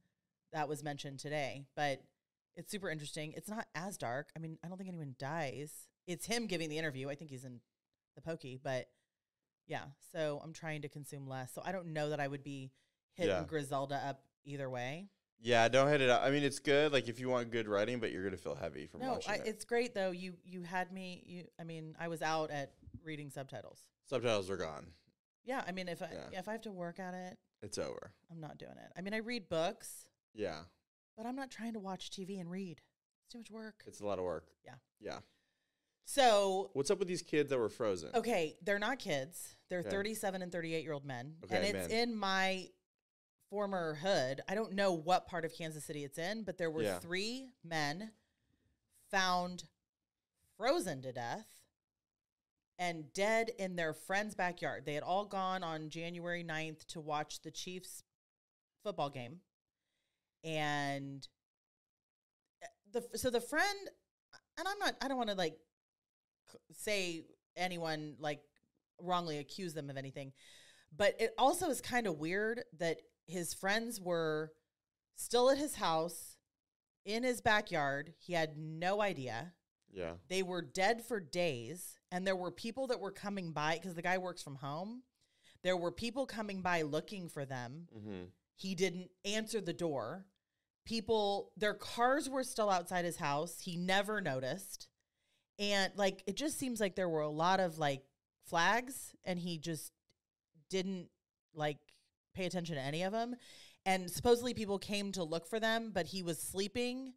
that 0.54 0.68
was 0.68 0.84
mentioned 0.84 1.20
today. 1.20 1.66
But 1.76 2.02
it's 2.56 2.72
super 2.72 2.90
interesting. 2.90 3.34
It's 3.36 3.50
not 3.50 3.68
as 3.76 3.98
dark. 3.98 4.30
I 4.36 4.40
mean, 4.40 4.58
I 4.64 4.68
don't 4.68 4.78
think 4.78 4.90
anyone 4.90 5.16
dies. 5.20 5.72
It's 6.08 6.26
him 6.26 6.48
giving 6.48 6.70
the 6.70 6.78
interview. 6.78 7.10
I 7.10 7.16
think 7.16 7.30
he's 7.30 7.46
in 7.46 7.60
the 8.16 8.22
pokey, 8.22 8.60
but 8.62 8.88
yeah. 9.68 9.84
So 10.12 10.42
I'm 10.44 10.54
trying 10.54 10.82
to 10.82 10.90
consume 10.90 11.28
less. 11.28 11.54
So 11.54 11.62
I 11.64 11.72
don't 11.72 11.94
know 11.94 12.10
that 12.10 12.20
I 12.20 12.28
would 12.28 12.44
be 12.44 12.72
hitting 13.14 13.36
Yeah. 13.36 13.44
Griselda 13.44 13.96
up 13.96 14.24
either 14.44 14.70
way. 14.70 15.08
Yeah, 15.44 15.68
don't 15.70 15.88
hit 15.88 16.02
it 16.02 16.10
up. 16.10 16.22
I 16.24 16.30
mean, 16.30 16.44
it's 16.44 16.60
good, 16.60 16.92
like 16.94 17.08
if 17.10 17.20
you 17.20 17.28
want 17.28 17.50
good 17.52 17.68
writing, 17.68 18.00
but 18.00 18.12
you're 18.12 18.24
gonna 18.24 18.38
feel 18.38 18.56
heavy 18.56 18.86
from 18.86 19.02
No, 19.02 19.14
watching 19.14 19.32
I, 19.32 19.36
it. 19.38 19.44
it's 19.48 19.66
great 19.66 19.94
though. 19.96 20.12
You 20.12 20.36
you 20.46 20.62
had 20.64 20.92
me. 20.92 21.24
You 21.26 21.44
I 21.60 21.64
mean, 21.64 21.96
I 22.00 22.08
was 22.10 22.22
out 22.22 22.52
at 22.52 22.74
reading 23.04 23.30
subtitles. 23.30 23.80
Subtitles 24.06 24.50
are 24.52 24.58
gone. 24.58 24.86
Yeah, 25.44 25.64
I 25.68 25.72
mean, 25.72 25.88
if 25.88 26.02
I 26.04 26.10
Yeah. 26.14 26.40
if 26.40 26.48
I 26.48 26.52
have 26.52 26.62
to 26.62 26.72
work 26.72 27.00
at 27.00 27.14
it, 27.16 27.38
It's 27.64 27.78
over. 27.80 28.14
I'm 28.32 28.40
not 28.40 28.58
doing 28.60 28.74
it. 28.78 28.92
I 28.96 29.02
mean, 29.02 29.14
I 29.16 29.18
read 29.18 29.50
books, 29.50 30.06
Yeah, 30.34 30.60
but 31.18 31.26
I'm 31.26 31.36
not 31.36 31.50
trying 31.50 31.74
to 31.74 31.80
watch 31.80 32.12
TV 32.12 32.40
and 32.40 32.50
read. 32.52 32.80
It's 33.24 33.32
too 33.34 33.40
much 33.40 33.50
work. 33.52 33.84
it's 33.88 34.00
a 34.00 34.06
lot 34.06 34.20
of 34.20 34.26
work. 34.26 34.46
Yeah. 34.64 34.76
Yeah. 35.00 35.20
So, 36.06 36.72
What's 36.74 36.92
up 36.92 37.00
with 37.00 37.08
these 37.08 37.22
kids 37.22 37.50
that 37.50 37.58
were 37.58 37.70
frozen? 37.70 38.10
okay, 38.14 38.58
they're 38.64 38.80
not 38.80 39.00
kids. 39.00 39.56
They're 39.70 39.80
Okay. 39.80 39.90
37 39.90 40.42
and 40.42 40.52
38 40.52 40.84
year 40.84 40.94
old 40.94 41.06
men, 41.06 41.38
and 41.50 41.64
it's 41.64 41.90
men. 41.90 42.10
in 42.10 42.16
my 42.16 42.70
former 43.52 43.96
hood. 43.96 44.42
I 44.48 44.56
don't 44.56 44.74
know 44.74 44.94
what 44.94 45.28
part 45.28 45.46
of 45.46 45.54
Kansas 45.54 45.86
City 45.86 46.04
it's 46.04 46.18
in, 46.18 46.44
but 46.44 46.58
there 46.58 46.72
were 46.72 46.82
Yeah. 46.84 47.00
three 47.00 47.52
men 47.64 48.14
found 49.12 49.66
frozen 50.58 51.02
to 51.04 51.12
death 51.12 51.46
and 52.80 53.12
dead 53.14 53.50
in 53.60 53.76
their 53.76 53.94
friend's 53.94 54.34
backyard. 54.36 54.86
They 54.86 54.94
had 54.94 55.04
all 55.04 55.26
gone 55.26 55.64
on 55.64 55.90
January 55.90 56.44
9th 56.44 56.88
to 56.88 57.02
watch 57.02 57.42
the 57.42 57.52
Chiefs 57.52 58.04
football 58.84 59.10
game. 59.10 59.42
And 60.44 61.28
uh, 62.64 62.68
the 62.94 63.18
so 63.18 63.30
the 63.30 63.42
friend 63.42 63.90
and 64.58 64.68
I'm 64.68 64.80
not 64.80 64.96
I 65.02 65.08
don't 65.08 65.18
want 65.18 65.30
to 65.30 65.36
like 65.36 65.60
say 66.74 67.26
anyone 67.56 68.16
like 68.18 68.42
wrongly 69.00 69.38
accuse 69.40 69.74
them 69.74 69.90
of 69.90 69.98
anything. 69.98 70.32
But 70.96 71.16
it 71.20 71.34
also 71.38 71.70
is 71.70 71.80
kind 71.82 72.08
of 72.08 72.18
weird 72.18 72.64
that 72.80 73.02
his 73.28 73.54
friends 73.54 74.00
were 74.00 74.52
still 75.16 75.50
at 75.50 75.58
his 75.58 75.76
house 75.76 76.38
in 77.06 77.24
his 77.24 77.42
backyard. 77.42 78.14
He 78.20 78.34
had 78.34 78.58
no 78.58 79.02
idea. 79.02 79.54
Yeah. 79.92 80.14
They 80.30 80.44
were 80.44 80.62
dead 80.62 81.04
for 81.04 81.20
days, 81.20 82.00
and 82.12 82.26
there 82.26 82.36
were 82.36 82.52
people 82.52 82.88
that 82.88 83.00
were 83.00 83.12
coming 83.12 83.52
by 83.52 83.76
because 83.76 83.96
the 83.96 84.02
guy 84.02 84.18
works 84.18 84.42
from 84.42 84.56
home. 84.56 85.04
There 85.64 85.78
were 85.78 85.92
people 85.92 86.26
coming 86.26 86.62
by 86.62 86.82
looking 86.82 87.30
for 87.30 87.46
them. 87.46 87.88
Mm-hmm. 87.96 88.24
He 88.56 88.76
didn't 88.76 89.10
answer 89.26 89.62
the 89.62 89.74
door. 89.74 90.26
People, 90.86 91.52
their 91.58 91.74
cars 91.74 92.30
were 92.30 92.44
still 92.44 92.70
outside 92.70 93.06
his 93.06 93.18
house. 93.18 93.60
He 93.62 93.76
never 93.76 94.22
noticed. 94.22 94.88
And 95.60 95.92
like, 95.96 96.24
it 96.26 96.36
just 96.36 96.58
seems 96.58 96.80
like 96.80 96.96
there 96.96 97.10
were 97.10 97.22
a 97.22 97.30
lot 97.30 97.60
of 97.60 97.78
like 97.78 98.04
flags, 98.48 99.14
and 99.24 99.38
he 99.38 99.58
just 99.58 99.92
didn't 100.70 101.10
like 101.54 101.78
pay 102.34 102.46
attention 102.46 102.76
to 102.76 102.82
any 102.82 103.04
of 103.04 103.12
them. 103.12 103.36
And 103.86 104.10
supposedly 104.10 104.54
people 104.54 104.78
came 104.78 105.12
to 105.14 105.24
look 105.24 105.48
for 105.48 105.60
them, 105.60 105.92
but 105.94 106.06
he 106.08 106.22
was 106.24 106.40
sleeping 106.42 107.14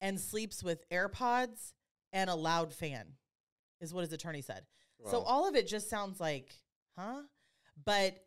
and 0.00 0.20
sleeps 0.20 0.62
with 0.62 0.88
AirPods 0.90 1.72
and 2.12 2.28
a 2.28 2.34
loud 2.34 2.72
fan, 2.72 3.06
is 3.80 3.94
what 3.94 4.02
his 4.02 4.12
attorney 4.12 4.42
said. 4.42 4.62
So 5.10 5.20
all 5.20 5.48
of 5.48 5.56
it 5.56 5.66
just 5.66 5.90
sounds 5.90 6.20
like, 6.20 6.52
huh? 6.96 7.22
But 7.84 8.24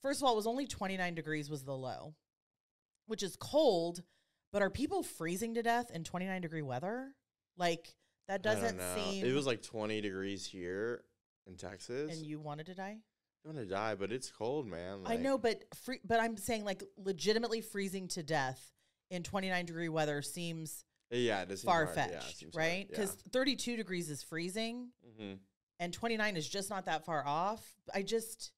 first 0.00 0.20
of 0.20 0.26
all, 0.26 0.32
it 0.32 0.36
was 0.36 0.46
only 0.46 0.66
29 0.66 1.14
degrees 1.14 1.50
was 1.50 1.62
the 1.62 1.76
low, 1.76 2.14
which 3.06 3.22
is 3.22 3.36
cold, 3.36 4.02
but 4.52 4.62
are 4.62 4.70
people 4.70 5.02
freezing 5.02 5.54
to 5.54 5.62
death 5.62 5.90
in 5.90 6.04
29 6.04 6.40
degree 6.40 6.62
weather? 6.62 7.12
Like 7.58 7.94
that 8.28 8.42
doesn't 8.42 8.80
seem 8.94 9.26
It 9.26 9.34
was 9.34 9.46
like 9.46 9.60
20 9.62 10.00
degrees 10.00 10.46
here 10.46 11.04
in 11.46 11.56
Texas. 11.56 12.16
and 12.16 12.24
you 12.24 12.40
wanted 12.40 12.66
to 12.66 12.74
die? 12.74 12.98
I'm 13.44 13.52
gonna 13.54 13.66
die, 13.66 13.94
but 13.94 14.10
it's 14.12 14.30
cold, 14.30 14.66
man. 14.66 15.00
I 15.04 15.16
know, 15.16 15.36
but 15.36 15.64
free, 15.84 16.00
but 16.04 16.18
I'm 16.20 16.36
saying 16.36 16.64
like 16.64 16.82
legitimately 16.96 17.60
freezing 17.60 18.08
to 18.08 18.22
death 18.22 18.72
in 19.10 19.22
29 19.22 19.66
degree 19.66 19.88
weather 19.88 20.22
seems 20.22 20.84
Yeah, 21.10 21.42
it 21.42 21.58
far. 21.60 21.84
Yeah, 21.84 21.92
fetched, 21.92 22.36
seems 22.38 22.54
right? 22.54 22.88
Because 22.88 23.12
32 23.32 23.76
degrees 23.76 24.08
is 24.08 24.22
freezing 24.22 24.90
yeah. 25.18 25.24
Mhm. 25.26 25.38
and 25.78 25.92
29 25.92 26.36
is 26.36 26.48
just 26.48 26.70
not 26.70 26.86
that 26.86 27.04
far 27.04 27.26
off. 27.26 27.62
I 27.92 28.02
just 28.02 28.52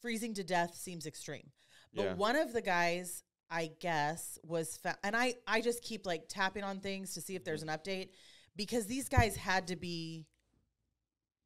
freezing 0.00 0.34
to 0.34 0.44
death 0.44 0.74
seems 0.74 1.06
extreme. 1.06 1.52
But 1.94 2.02
Yeah. 2.04 2.14
one 2.14 2.34
of 2.36 2.52
the 2.52 2.62
guys, 2.62 3.22
I 3.50 3.68
guess, 3.78 4.38
was 4.42 4.76
fa- 4.78 4.98
and 5.04 5.14
I 5.16 5.36
I 5.46 5.60
just 5.60 5.82
keep 5.82 6.06
like 6.06 6.28
tapping 6.28 6.64
on 6.64 6.80
things 6.80 7.14
to 7.14 7.20
see 7.20 7.36
if 7.36 7.44
there's 7.44 7.62
an 7.62 7.68
update 7.68 8.10
because 8.56 8.86
these 8.86 9.08
guys 9.08 9.36
had 9.36 9.68
to 9.68 9.76
be 9.76 10.26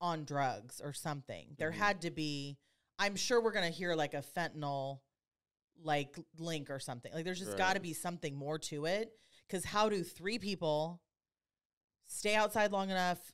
on 0.00 0.24
drugs 0.24 0.80
or 0.80 0.92
something. 0.92 1.54
There 1.58 1.70
Mhm. 1.72 1.76
had 1.76 2.02
to 2.02 2.10
be 2.10 2.58
I'm 2.98 3.14
sure 3.16 3.42
we're 3.42 3.52
going 3.52 3.70
to 3.70 3.76
hear 3.76 3.94
like 3.94 4.14
a 4.14 4.22
fentanyl 4.22 5.00
like 5.82 6.18
link 6.38 6.70
or 6.70 6.78
something. 6.78 7.12
Like 7.12 7.24
there's 7.26 7.38
just 7.38 7.58
got 7.58 7.74
to 7.74 7.80
be 7.80 7.92
something 7.92 8.34
more 8.34 8.58
to 8.60 8.86
it 8.86 9.12
cuz 9.50 9.64
how 9.66 9.88
do 9.90 10.02
three 10.02 10.38
people 10.38 11.02
stay 12.06 12.34
outside 12.34 12.72
long 12.72 12.88
enough 12.90 13.32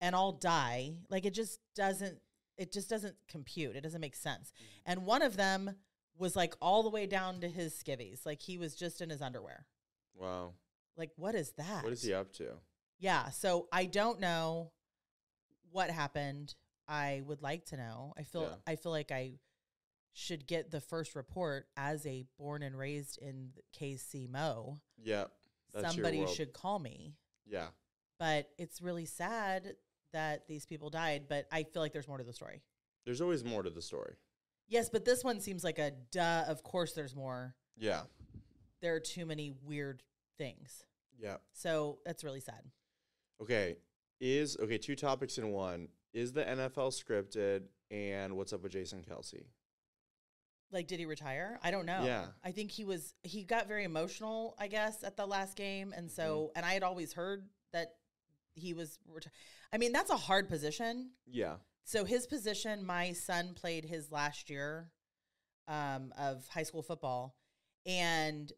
and 0.00 0.14
all 0.14 0.32
die? 0.32 0.96
Like 1.08 1.24
it 1.24 1.34
just 1.34 1.60
doesn't 1.74 2.20
it 2.56 2.72
just 2.72 2.88
doesn't 2.88 3.16
compute. 3.28 3.76
It 3.76 3.82
doesn't 3.82 4.00
make 4.00 4.16
sense. 4.16 4.50
Mm-hmm. 4.50 4.80
And 4.86 5.06
one 5.06 5.22
of 5.22 5.36
them 5.36 5.76
was 6.16 6.34
like 6.34 6.54
all 6.60 6.82
the 6.82 6.88
way 6.90 7.06
down 7.06 7.40
to 7.42 7.48
his 7.48 7.74
skivvies. 7.74 8.24
Like 8.26 8.40
he 8.40 8.56
was 8.58 8.74
just 8.74 9.00
in 9.00 9.10
his 9.10 9.20
underwear. 9.22 9.66
Wow. 10.14 10.54
Like 10.96 11.12
what 11.16 11.34
is 11.34 11.52
that? 11.52 11.84
What 11.84 11.92
is 11.92 12.02
he 12.02 12.12
up 12.14 12.32
to? 12.34 12.58
Yeah, 12.98 13.28
so 13.30 13.68
I 13.70 13.84
don't 13.84 14.18
know 14.20 14.72
what 15.76 15.90
happened. 15.90 16.54
I 16.88 17.22
would 17.26 17.42
like 17.42 17.66
to 17.66 17.76
know. 17.76 18.14
I 18.16 18.22
feel 18.22 18.42
Yeah. 18.42 18.56
I 18.66 18.76
feel 18.76 18.92
like 18.92 19.12
I 19.12 19.38
should 20.14 20.46
get 20.46 20.70
the 20.70 20.80
first 20.80 21.14
report 21.14 21.68
as 21.76 22.06
a 22.06 22.24
born 22.38 22.62
and 22.62 22.76
raised 22.78 23.18
in 23.18 23.52
KC 23.78 24.26
Mo. 24.28 24.80
Your 24.96 25.30
Somebody 25.78 26.26
should 26.26 26.54
call 26.54 26.78
me. 26.78 27.16
Yeah. 27.44 27.68
But 28.18 28.48
it's 28.56 28.80
really 28.80 29.04
sad 29.04 29.76
that 30.12 30.46
these 30.48 30.64
people 30.64 30.88
died, 30.88 31.28
but 31.28 31.46
I 31.52 31.64
feel 31.64 31.82
like 31.82 31.92
there's 31.92 32.08
more 32.08 32.16
to 32.16 32.24
the 32.24 32.32
story. 32.32 32.62
There's 33.04 33.20
always 33.20 33.44
more 33.44 33.62
to 33.62 33.68
the 33.68 33.82
story. 33.82 34.14
Yes, 34.68 34.88
but 34.88 35.04
this 35.04 35.22
one 35.22 35.40
seems 35.40 35.62
like 35.62 35.78
a 35.78 35.90
duh, 36.10 36.44
of 36.48 36.62
course 36.62 36.94
there's 36.94 37.14
more. 37.14 37.54
Yeah. 37.76 38.04
there 38.80 38.94
are 38.94 39.00
too 39.00 39.26
many 39.26 39.50
weird 39.62 40.02
things. 40.38 40.86
Yeah. 41.18 41.36
So 41.52 41.98
that's 42.06 42.24
really 42.24 42.40
sad. 42.40 42.62
Okay. 43.42 43.76
Is 44.20 44.56
okay, 44.60 44.78
two 44.78 44.96
topics 44.96 45.38
in 45.38 45.50
one. 45.50 45.88
Is 46.12 46.32
the 46.32 46.42
NFL 46.42 46.92
scripted 46.92 47.64
and 47.90 48.36
what's 48.36 48.52
up 48.52 48.62
with 48.62 48.72
Jason 48.72 49.02
Kelce? 49.08 49.44
Like, 50.72 50.88
did 50.88 50.98
he 50.98 51.06
retire? 51.06 51.58
I 51.62 51.70
don't 51.70 51.86
know. 51.86 52.02
Yeah. 52.04 52.26
I 52.44 52.50
think 52.50 52.70
he 52.70 52.84
was, 52.84 53.14
he 53.22 53.44
got 53.44 53.68
very 53.68 53.84
emotional, 53.84 54.56
I 54.58 54.66
guess, 54.66 55.04
at 55.04 55.16
the 55.16 55.26
last 55.26 55.56
game. 55.56 55.94
And 55.96 56.10
so, 56.10 56.50
and 56.56 56.66
I 56.66 56.72
had 56.72 56.82
always 56.82 57.12
heard 57.12 57.46
that 57.72 57.94
he 58.54 58.74
was, 58.74 58.98
reti- 59.08 59.28
I 59.72 59.78
mean, 59.78 59.92
that's 59.92 60.10
a 60.10 60.16
hard 60.16 60.48
position. 60.48 61.10
Yeah. 61.26 61.56
So 61.84 62.04
his 62.04 62.26
position, 62.26 62.84
my 62.84 63.12
son 63.12 63.54
played 63.54 63.84
his 63.84 64.10
last 64.10 64.50
year 64.50 64.90
um, 65.68 66.12
of 66.18 66.46
high 66.48 66.64
school 66.64 66.82
football, 66.82 67.36
and 67.84 68.52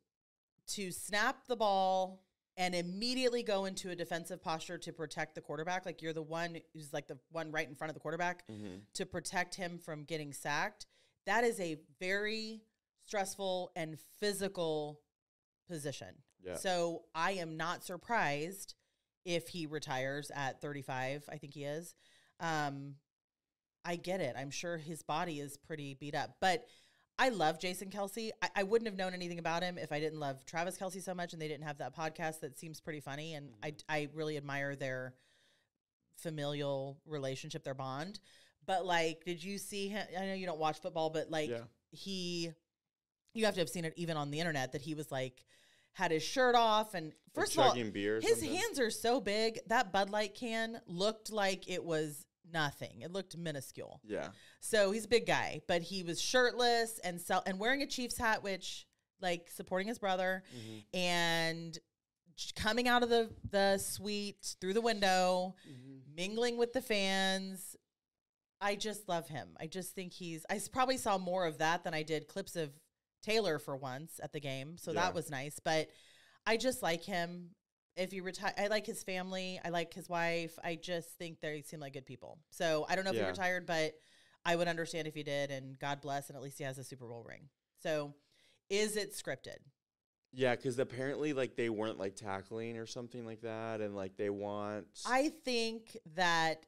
to 0.68 0.90
snap 0.90 1.46
the 1.46 1.56
ball 1.56 2.22
and 2.58 2.74
immediately 2.74 3.42
go 3.42 3.64
into 3.64 3.88
a 3.90 3.96
defensive 3.96 4.42
posture 4.42 4.76
to 4.76 4.92
protect 4.92 5.34
the 5.34 5.40
quarterback, 5.40 5.86
like 5.86 6.02
you're 6.02 6.12
the 6.12 6.20
one 6.20 6.58
who's 6.74 6.92
like 6.92 7.06
the 7.06 7.16
one 7.30 7.50
right 7.52 7.66
in 7.68 7.74
front 7.74 7.88
of 7.88 7.94
the 7.94 8.00
quarterback 8.00 8.44
Mm-hmm. 8.48 8.76
to 8.94 9.06
protect 9.06 9.54
him 9.54 9.78
from 9.78 10.04
getting 10.04 10.32
sacked. 10.32 10.84
That 11.24 11.44
is 11.44 11.58
a 11.60 11.76
very 12.00 12.60
stressful 13.06 13.70
and 13.76 13.96
physical 14.20 15.00
position. 15.70 16.08
Yeah. 16.44 16.56
So 16.56 17.02
I 17.14 17.32
am 17.32 17.56
not 17.56 17.84
surprised 17.84 18.74
if 19.24 19.48
he 19.48 19.66
retires 19.66 20.30
at 20.34 20.60
35. 20.60 21.24
I 21.30 21.36
think 21.38 21.54
he 21.54 21.64
is. 21.64 21.94
Um, 22.40 22.94
I 23.84 23.96
get 23.96 24.20
it. 24.20 24.34
I'm 24.38 24.50
sure 24.50 24.76
his 24.76 25.02
body 25.02 25.40
is 25.40 25.56
pretty 25.56 25.94
beat 25.94 26.14
up, 26.14 26.36
but 26.40 26.64
I 27.18 27.30
love 27.30 27.58
Jason 27.58 27.90
Kelce. 27.90 28.30
I, 28.40 28.48
I 28.56 28.62
wouldn't 28.62 28.86
have 28.88 28.96
known 28.96 29.12
anything 29.12 29.38
about 29.38 29.62
him 29.62 29.76
if 29.76 29.90
I 29.90 29.98
didn't 29.98 30.20
love 30.20 30.44
Travis 30.46 30.78
Kelce 30.78 31.02
so 31.02 31.14
much, 31.14 31.32
and 31.32 31.42
they 31.42 31.48
didn't 31.48 31.64
have 31.64 31.78
that 31.78 31.96
podcast 31.96 32.40
that 32.40 32.58
seems 32.58 32.80
pretty 32.80 33.00
funny. 33.00 33.34
And 33.34 33.48
mm-hmm. 33.50 33.72
I, 33.88 33.96
I 33.96 34.08
really 34.14 34.36
admire 34.36 34.76
their 34.76 35.14
familial 36.16 36.98
relationship, 37.06 37.64
their 37.64 37.74
bond. 37.74 38.20
But 38.66 38.84
like, 38.86 39.24
did 39.24 39.42
you 39.42 39.58
see 39.58 39.88
him? 39.88 40.06
I 40.18 40.26
know 40.26 40.34
you 40.34 40.46
don't 40.46 40.58
watch 40.58 40.80
football, 40.80 41.10
but 41.10 41.30
like, 41.30 41.50
Yeah. 41.50 41.62
he, 41.90 42.50
you 43.34 43.44
have 43.46 43.54
to 43.54 43.60
have 43.60 43.68
seen 43.68 43.84
it 43.84 43.94
even 43.96 44.16
on 44.16 44.30
the 44.30 44.38
internet 44.40 44.72
that 44.72 44.82
he 44.82 44.94
was 44.94 45.10
like, 45.10 45.44
had 45.92 46.12
his 46.12 46.22
shirt 46.22 46.54
off, 46.54 46.94
and 46.94 47.12
first 47.34 47.54
of 47.54 47.58
all, 47.58 47.70
chugging 47.70 47.90
beer 47.90 48.18
or 48.18 48.20
his 48.20 48.38
something? 48.38 48.54
hands 48.54 48.78
are 48.78 48.90
so 48.90 49.20
big 49.20 49.58
that 49.66 49.92
Bud 49.92 50.10
Light 50.10 50.34
can 50.34 50.80
looked 50.86 51.32
like 51.32 51.68
it 51.68 51.82
was 51.82 52.24
nothing. 52.52 53.00
It 53.02 53.10
looked 53.12 53.36
minuscule. 53.36 54.00
Yeah. 54.04 54.28
So 54.60 54.90
he's 54.92 55.04
a 55.04 55.08
big 55.08 55.26
guy, 55.26 55.60
but 55.68 55.82
he 55.82 56.02
was 56.02 56.20
shirtless 56.20 56.98
and 57.04 57.20
sell- 57.20 57.42
and 57.46 57.58
wearing 57.58 57.82
a 57.82 57.86
Chiefs 57.86 58.16
hat, 58.18 58.42
which 58.42 58.86
like 59.20 59.50
supporting 59.50 59.88
his 59.88 59.98
brother, 59.98 60.42
Mm-hmm. 60.56 60.78
and 60.98 61.78
coming 62.54 62.86
out 62.86 63.02
of 63.02 63.08
the 63.08 63.30
the 63.50 63.78
suite 63.78 64.54
through 64.60 64.74
the 64.74 64.80
window, 64.80 65.54
Mm-hmm. 65.68 66.14
mingling 66.14 66.56
with 66.58 66.72
the 66.72 66.80
fans. 66.82 67.76
I 68.60 68.74
just 68.74 69.08
love 69.08 69.28
him. 69.28 69.56
I 69.60 69.66
just 69.66 69.94
think 69.94 70.12
he's. 70.12 70.44
I 70.50 70.60
probably 70.72 70.96
saw 70.96 71.16
more 71.18 71.46
of 71.46 71.58
that 71.58 71.84
than 71.84 71.94
I 71.94 72.02
did 72.02 72.26
clips 72.28 72.56
of 72.56 72.70
Taylor 73.22 73.58
for 73.58 73.76
once 73.76 74.18
at 74.22 74.32
the 74.32 74.40
game, 74.40 74.76
so 74.78 74.92
Yeah. 74.92 75.00
that 75.02 75.14
was 75.14 75.30
nice. 75.30 75.60
But 75.62 75.88
I 76.46 76.56
just 76.56 76.82
like 76.82 77.04
him. 77.04 77.50
If 77.98 78.12
you 78.12 78.22
retire, 78.22 78.54
I 78.56 78.68
like 78.68 78.86
his 78.86 79.02
family. 79.02 79.60
I 79.64 79.70
like 79.70 79.92
his 79.92 80.08
wife. 80.08 80.56
I 80.62 80.76
just 80.76 81.18
think 81.18 81.40
they 81.40 81.62
seem 81.62 81.80
like 81.80 81.92
good 81.94 82.06
people. 82.06 82.38
So 82.50 82.86
I 82.88 82.94
don't 82.94 83.04
know 83.04 83.10
if 83.10 83.16
he 83.16 83.22
Yeah. 83.22 83.28
retired, 83.28 83.66
but 83.66 83.94
I 84.44 84.54
would 84.56 84.68
understand 84.68 85.08
if 85.08 85.14
he 85.14 85.22
did. 85.24 85.50
And 85.50 85.78
God 85.78 86.00
bless, 86.00 86.28
and 86.28 86.36
at 86.36 86.42
least 86.42 86.58
he 86.58 86.64
has 86.64 86.78
a 86.78 86.84
Super 86.84 87.06
Bowl 87.08 87.24
ring. 87.24 87.48
So, 87.82 88.14
is 88.70 88.96
it 88.96 89.12
scripted? 89.14 89.58
Yeah, 90.32 90.54
because 90.54 90.78
apparently, 90.78 91.32
like 91.32 91.56
they 91.56 91.70
weren't 91.70 91.98
like 91.98 92.14
tackling 92.14 92.76
or 92.78 92.86
something 92.86 93.24
like 93.26 93.40
that, 93.42 93.80
and 93.80 93.96
like 93.96 94.16
they 94.16 94.30
want. 94.30 94.86
I 95.06 95.30
think 95.44 95.96
that 96.14 96.66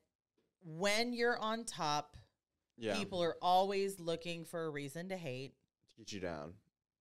when 0.62 1.12
you're 1.12 1.38
on 1.38 1.64
top, 1.64 2.16
yeah 2.77 2.97
people 2.97 3.23
are 3.23 3.37
always 3.43 4.01
looking 4.01 4.45
for 4.45 4.64
a 4.64 4.71
reason 4.71 5.09
to 5.11 5.16
hate. 5.16 5.55
to 5.90 5.97
get 5.99 6.12
you 6.12 6.21
down. 6.21 6.55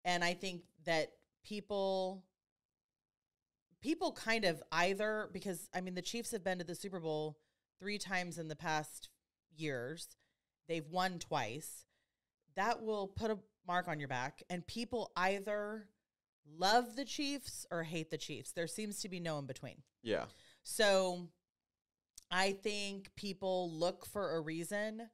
and 0.04 0.24
i 0.24 0.34
think 0.34 0.64
that 0.86 1.14
people 1.44 2.24
people 3.82 4.12
kind 4.12 4.46
of 4.46 4.62
either 4.72 5.30
because 5.34 5.70
i 5.74 5.82
mean 5.82 5.96
the 5.96 6.02
chiefs 6.02 6.32
have 6.32 6.44
been 6.44 6.58
to 6.60 6.64
the 6.66 6.76
super 6.76 7.00
bowl 7.00 7.38
three 7.80 7.98
times 7.98 8.38
in 8.38 8.48
the 8.48 8.56
past 8.56 9.10
years 9.56 10.08
they've 10.68 10.88
won 10.90 11.20
twice 11.20 11.86
that 12.56 12.82
will 12.82 13.08
put 13.08 13.32
a 13.32 13.38
mark 13.68 13.88
on 13.88 14.00
your 14.00 14.08
back 14.10 14.42
and 14.50 14.66
people 14.68 15.12
either 15.16 15.88
love 16.58 16.96
the 16.96 17.06
chiefs 17.06 17.66
or 17.72 17.84
hate 17.84 18.10
the 18.10 18.18
chiefs 18.18 18.52
there 18.52 18.68
seems 18.68 19.00
to 19.02 19.10
be 19.10 19.20
no 19.20 19.38
in 19.40 19.46
between 19.46 19.82
Yeah. 20.04 20.26
so 20.64 21.28
I 22.32 22.52
think 22.52 23.10
people 23.16 23.72
look 23.72 24.06
for 24.06 24.36
a 24.36 24.42
reason 24.42 25.10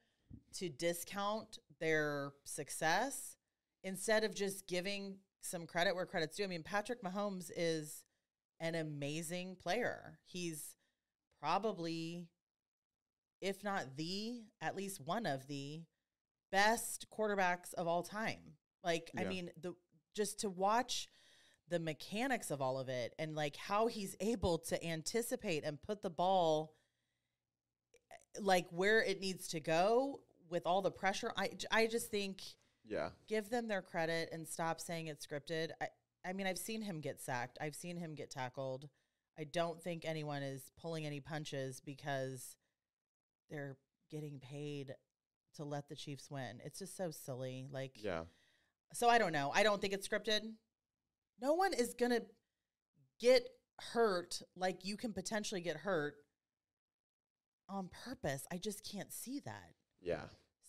to 0.56 0.68
discount 0.70 1.60
their 1.80 2.34
success 2.44 3.38
instead 3.84 4.24
of 4.26 4.34
just 4.36 4.68
giving 4.68 5.18
some 5.42 5.66
credit 5.66 5.96
where 5.96 6.06
credit's 6.06 6.36
due. 6.36 6.44
I 6.44 6.48
mean, 6.48 6.64
Patrick 6.64 7.02
Mahomes 7.04 7.52
is 7.56 8.04
an 8.60 8.76
amazing 8.76 9.56
player. 9.56 10.20
He's 10.26 10.76
probably, 11.40 12.28
if 13.42 13.64
not 13.64 13.98
the, 13.98 14.44
at 14.62 14.76
least 14.76 15.02
one 15.02 15.26
of 15.26 15.48
the 15.48 15.84
best 16.52 17.08
quarterbacks 17.16 17.74
of 17.74 17.88
all 17.88 18.04
time. 18.04 18.54
Like, 18.84 19.12
I 19.18 19.24
mean, 19.30 19.50
the 19.62 19.76
just 20.14 20.40
to 20.42 20.50
watch 20.50 21.10
the 21.68 21.80
mechanics 21.80 22.52
of 22.52 22.62
all 22.62 22.80
of 22.80 22.88
it 22.90 23.14
and 23.20 23.36
like 23.36 23.56
how 23.58 23.88
he's 23.88 24.16
able 24.20 24.60
to 24.60 24.82
anticipate 24.86 25.64
and 25.66 25.82
put 25.82 26.02
the 26.04 26.10
ball 26.12 26.74
eh, 28.12 28.40
like 28.40 28.68
where 28.70 29.02
it 29.04 29.20
needs 29.20 29.48
to 29.50 29.60
go 29.60 30.22
with 30.50 30.66
all 30.66 30.82
the 30.82 30.92
pressure. 30.92 31.32
I, 31.36 31.50
I 31.72 31.88
just 31.88 32.12
think 32.12 32.42
Yeah. 32.88 33.10
give 33.28 33.50
them 33.50 33.68
their 33.68 33.82
credit 33.82 34.30
and 34.32 34.48
stop 34.48 34.80
saying 34.80 35.08
it's 35.08 35.26
scripted. 35.26 35.72
I, 35.82 35.88
I 36.28 36.34
mean, 36.34 36.48
I've 36.48 36.58
seen 36.58 36.82
him 36.82 37.02
get 37.02 37.22
sacked. 37.22 37.58
I've 37.62 37.76
seen 37.76 37.98
him 37.98 38.16
get 38.16 38.32
tackled. 38.32 38.90
I 39.38 39.44
don't 39.44 39.82
think 39.82 40.04
anyone 40.06 40.44
is 40.44 40.72
pulling 40.80 41.06
any 41.06 41.20
punches 41.20 41.82
because 41.86 42.56
they're 43.50 43.78
getting 44.10 44.40
paid 44.40 44.96
to 45.56 45.64
let 45.64 45.88
the 45.90 45.96
Chiefs 45.96 46.30
win. 46.32 46.62
It's 46.64 46.80
just 46.80 46.98
so 46.98 47.12
silly. 47.12 47.68
Like, 47.72 47.94
Yeah. 48.02 48.24
so 48.94 49.10
I 49.10 49.18
don't 49.18 49.34
know. 49.34 49.52
I 49.54 49.64
don't 49.64 49.82
think 49.82 49.94
it's 49.94 50.08
scripted. 50.08 50.42
No 51.42 51.54
one 51.54 51.74
is 51.74 51.94
going 51.94 52.12
to 52.12 52.24
get 53.20 53.48
hurt 53.94 54.42
like 54.56 54.86
you 54.86 54.96
can 54.98 55.14
potentially 55.14 55.62
get 55.62 55.78
hurt 55.78 56.16
on 57.68 57.90
purpose. 58.06 58.46
I 58.52 58.58
just 58.58 58.90
can't 58.90 59.12
see 59.12 59.42
that. 59.42 59.74
Yeah. 60.02 60.26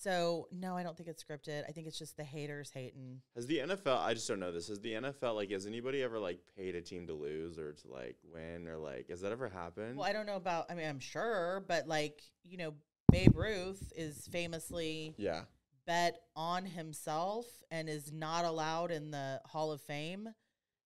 So, 0.06 0.46
no, 0.52 0.76
I 0.76 0.84
don't 0.84 0.96
think 0.96 1.08
it's 1.08 1.24
scripted. 1.24 1.64
I 1.68 1.72
think 1.72 1.88
it's 1.88 1.98
just 1.98 2.16
the 2.16 2.22
haters 2.22 2.70
hating. 2.72 3.22
Has 3.34 3.48
the 3.48 3.58
NFL? 3.58 3.98
I 3.98 4.14
just 4.14 4.28
don't 4.28 4.38
know 4.38 4.52
this. 4.52 4.68
Has 4.68 4.78
the 4.78 4.92
NFL 4.92 5.34
like? 5.34 5.50
Has 5.50 5.66
anybody 5.66 6.00
ever 6.00 6.20
like 6.20 6.38
paid 6.56 6.76
a 6.76 6.80
team 6.80 7.08
to 7.08 7.12
lose 7.12 7.58
or 7.58 7.72
to 7.72 7.88
like 7.88 8.14
win 8.32 8.68
or 8.68 8.76
like? 8.76 9.08
Has 9.08 9.20
that 9.22 9.32
ever 9.32 9.48
happened? 9.48 9.96
Well, 9.96 10.08
I 10.08 10.12
don't 10.12 10.26
know 10.26 10.36
about, 10.36 10.70
I 10.70 10.76
mean, 10.76 10.88
I'm 10.88 11.00
sure, 11.00 11.64
but 11.66 11.88
like, 11.88 12.22
you 12.44 12.56
know, 12.56 12.74
Babe 13.10 13.36
Ruth 13.36 13.92
is 13.96 14.28
famously 14.30 15.16
yeah. 15.18 15.40
bet 15.88 16.20
on 16.36 16.66
himself 16.66 17.46
and 17.72 17.88
is 17.88 18.12
not 18.12 18.44
allowed 18.44 18.92
in 18.92 19.10
the 19.10 19.40
Hall 19.46 19.72
of 19.72 19.80
Fame 19.80 20.28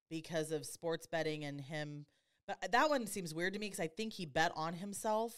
because 0.09 0.51
of 0.51 0.65
sports 0.65 1.07
betting 1.07 1.45
and 1.45 1.61
him. 1.61 2.07
But 2.47 2.57
uh, 2.63 2.69
that 2.73 2.89
one 2.89 3.07
seems 3.07 3.35
weird 3.35 3.53
to 3.53 3.59
me 3.59 3.67
because 3.67 3.81
I 3.81 3.89
think 3.89 4.15
he 4.15 4.25
bet 4.25 4.53
on 4.57 4.73
himself. 4.73 5.35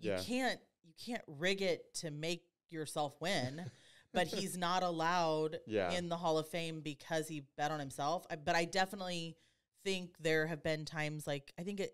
You 0.00 0.10
Yeah. 0.10 0.20
can't 0.20 0.60
you 0.82 0.94
can't 1.14 1.22
rig 1.28 1.62
it 1.62 1.94
to 1.94 2.10
make 2.10 2.42
yourself 2.72 3.14
win, 3.20 3.70
but 4.12 4.26
he's 4.26 4.56
not 4.68 4.82
allowed 4.82 5.58
Yeah. 5.66 5.90
in 5.92 6.08
the 6.08 6.16
Hall 6.16 6.38
of 6.38 6.48
Fame 6.48 6.80
because 6.80 7.28
he 7.28 7.42
bet 7.56 7.70
on 7.70 7.80
himself. 7.80 8.26
I, 8.30 8.36
but 8.36 8.54
I 8.56 8.64
definitely 8.64 9.36
think 9.84 10.16
there 10.20 10.46
have 10.46 10.62
been 10.62 10.84
times 10.84 11.26
like 11.26 11.52
I 11.58 11.62
think 11.62 11.80
it 11.80 11.92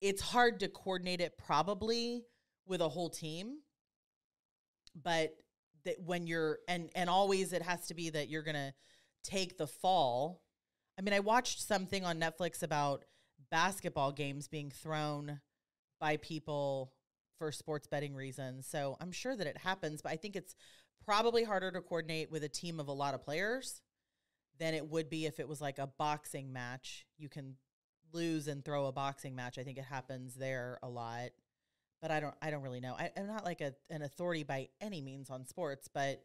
it's 0.00 0.20
hard 0.22 0.60
to 0.60 0.68
coordinate 0.68 1.20
it 1.20 1.38
probably 1.38 2.24
with 2.66 2.80
a 2.80 2.88
whole 2.88 3.08
team 3.10 3.58
but 5.00 5.34
that 5.84 5.96
when 6.04 6.26
you're 6.26 6.58
and 6.68 6.90
and 6.94 7.08
always 7.08 7.52
it 7.52 7.62
has 7.62 7.86
to 7.86 7.94
be 7.94 8.10
that 8.10 8.28
you're 8.28 8.42
gonna 8.42 8.74
take 9.22 9.56
the 9.58 9.66
fall 9.66 10.42
i 10.98 11.02
mean 11.02 11.14
i 11.14 11.20
watched 11.20 11.60
something 11.60 12.04
on 12.04 12.18
netflix 12.18 12.62
about 12.62 13.04
basketball 13.50 14.10
games 14.12 14.48
being 14.48 14.70
thrown 14.70 15.40
by 16.00 16.16
people 16.16 16.92
for 17.40 17.50
sports 17.50 17.86
betting 17.86 18.14
reasons 18.14 18.66
so 18.66 18.98
i'm 19.00 19.10
sure 19.10 19.34
that 19.34 19.46
it 19.46 19.56
happens 19.56 20.02
but 20.02 20.12
i 20.12 20.16
think 20.16 20.36
it's 20.36 20.54
probably 21.02 21.42
harder 21.42 21.70
to 21.70 21.80
coordinate 21.80 22.30
with 22.30 22.44
a 22.44 22.48
team 22.48 22.78
of 22.78 22.88
a 22.88 22.92
lot 22.92 23.14
of 23.14 23.24
players 23.24 23.80
than 24.58 24.74
it 24.74 24.86
would 24.90 25.08
be 25.08 25.24
if 25.24 25.40
it 25.40 25.48
was 25.48 25.58
like 25.58 25.78
a 25.78 25.86
boxing 25.86 26.52
match 26.52 27.06
you 27.16 27.30
can 27.30 27.56
lose 28.12 28.46
and 28.46 28.62
throw 28.62 28.84
a 28.84 28.92
boxing 28.92 29.34
match 29.34 29.56
i 29.56 29.62
think 29.62 29.78
it 29.78 29.84
happens 29.84 30.34
there 30.34 30.78
a 30.82 30.88
lot 30.88 31.30
but 32.00 32.10
I 32.10 32.20
don't 32.20 32.34
I 32.40 32.50
don't 32.50 32.62
really 32.62 32.80
know. 32.80 32.94
I, 32.98 33.10
I'm 33.16 33.26
not 33.26 33.44
like 33.44 33.60
a, 33.60 33.74
an 33.90 34.02
authority 34.02 34.42
by 34.42 34.68
any 34.80 35.00
means 35.00 35.30
on 35.30 35.46
sports, 35.46 35.88
but 35.92 36.24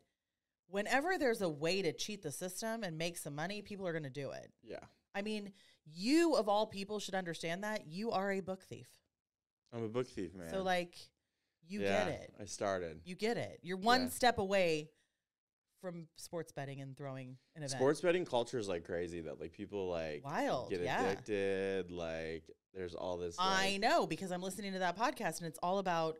whenever 0.68 1.18
there's 1.18 1.42
a 1.42 1.50
way 1.50 1.82
to 1.82 1.94
cheat 1.94 2.24
the 2.24 2.32
system 2.32 2.84
and 2.84 2.98
make 2.98 3.18
some 3.18 3.36
money, 3.36 3.62
people 3.62 3.86
are 3.86 3.92
going 3.92 4.04
to 4.04 4.10
do 4.10 4.32
it. 4.32 4.52
Yeah. 4.64 4.80
I 5.14 5.22
mean, 5.22 5.54
you 5.94 6.36
of 6.36 6.50
all 6.50 6.66
people 6.66 7.00
should 7.00 7.16
understand 7.16 7.64
that 7.64 7.88
you 7.88 8.12
are 8.12 8.32
a 8.32 8.40
book 8.40 8.64
thief. 8.64 8.90
I'm 9.76 9.84
a 9.84 9.90
book 9.90 10.08
thief, 10.08 10.34
man. 10.34 10.50
So 10.50 10.64
like, 10.64 10.96
you 11.68 11.82
Yeah, 11.82 12.06
get 12.06 12.08
it. 12.22 12.34
I 12.40 12.46
started. 12.46 13.02
You 13.04 13.16
get 13.16 13.38
it. 13.38 13.60
You're 13.62 13.78
one 13.78 14.04
Yeah. 14.04 14.10
step 14.10 14.38
away 14.38 14.90
from 15.82 16.08
sports 16.16 16.52
betting 16.52 16.82
and 16.82 16.98
throwing 16.98 17.38
an 17.56 17.64
event. 17.64 17.72
Sports 17.72 18.02
betting 18.02 18.26
culture 18.26 18.58
is 18.58 18.68
like 18.68 18.86
crazy 18.86 19.22
that 19.22 19.40
like 19.40 19.54
people 19.54 19.90
like 19.90 20.24
wild. 20.24 20.70
get 20.70 20.82
yeah. 20.82 21.04
addicted. 21.06 21.92
Like 21.92 22.50
there's 22.74 22.96
all 22.96 23.18
this. 23.18 23.36
I 23.40 23.78
know 23.78 24.08
because 24.08 24.32
I'm 24.32 24.42
listening 24.42 24.74
to 24.74 24.80
that 24.80 24.98
podcast 24.98 25.40
and 25.40 25.48
it's 25.48 25.60
all 25.62 25.80
about 25.80 26.18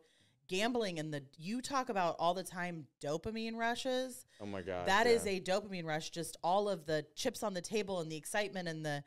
gambling 0.48 1.00
and 1.00 1.12
the 1.12 1.24
you 1.36 1.60
talk 1.60 1.88
about 1.88 2.14
all 2.20 2.34
the 2.34 2.44
time 2.44 2.86
dopamine 3.02 3.56
rushes. 3.56 4.26
Oh 4.40 4.46
my 4.46 4.62
god. 4.62 4.86
That 4.86 5.06
is 5.06 5.24
yeah. 5.26 5.32
a 5.32 5.40
dopamine 5.40 5.84
rush. 5.84 6.10
Just 6.10 6.36
all 6.44 6.68
of 6.68 6.86
the 6.86 7.04
chips 7.14 7.42
on 7.42 7.54
the 7.54 7.60
table 7.62 8.00
and 8.00 8.10
the 8.10 8.16
excitement 8.16 8.68
and 8.68 8.84
the 8.84 9.02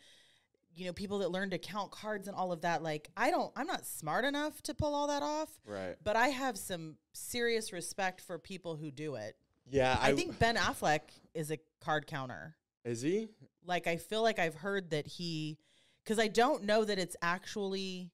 you 0.75 0.85
know 0.85 0.93
people 0.93 1.19
that 1.19 1.31
learn 1.31 1.49
to 1.49 1.57
count 1.57 1.91
cards 1.91 2.27
and 2.27 2.35
all 2.35 2.51
of 2.51 2.61
that. 2.61 2.83
Like 2.83 3.09
I 3.17 3.31
don't, 3.31 3.51
I'm 3.55 3.67
not 3.67 3.85
smart 3.85 4.25
enough 4.25 4.61
to 4.63 4.73
pull 4.73 4.95
all 4.95 5.07
that 5.07 5.23
off, 5.23 5.49
right. 5.65 5.95
but 6.03 6.15
I 6.15 6.29
have 6.29 6.57
some 6.57 6.95
serious 7.13 7.73
respect 7.73 8.21
for 8.21 8.37
people 8.39 8.75
who 8.75 8.91
do 8.91 9.15
it. 9.15 9.35
Yeah, 9.71 9.97
I, 10.01 10.13
think 10.13 10.39
Ben 10.39 10.55
Affleck 10.55 11.01
is 11.35 11.51
a 11.51 11.59
card 11.79 12.07
counter. 12.07 12.55
is 12.83 13.01
he? 13.01 13.29
Like 13.65 13.87
I 13.87 13.97
feel 13.97 14.23
like 14.23 14.39
I've 14.39 14.55
heard 14.55 14.91
that 14.91 15.05
he, 15.05 15.59
because 16.03 16.17
I 16.17 16.27
don't 16.27 16.63
know 16.63 16.83
that 16.83 16.97
it's 16.97 17.15
actually 17.21 18.11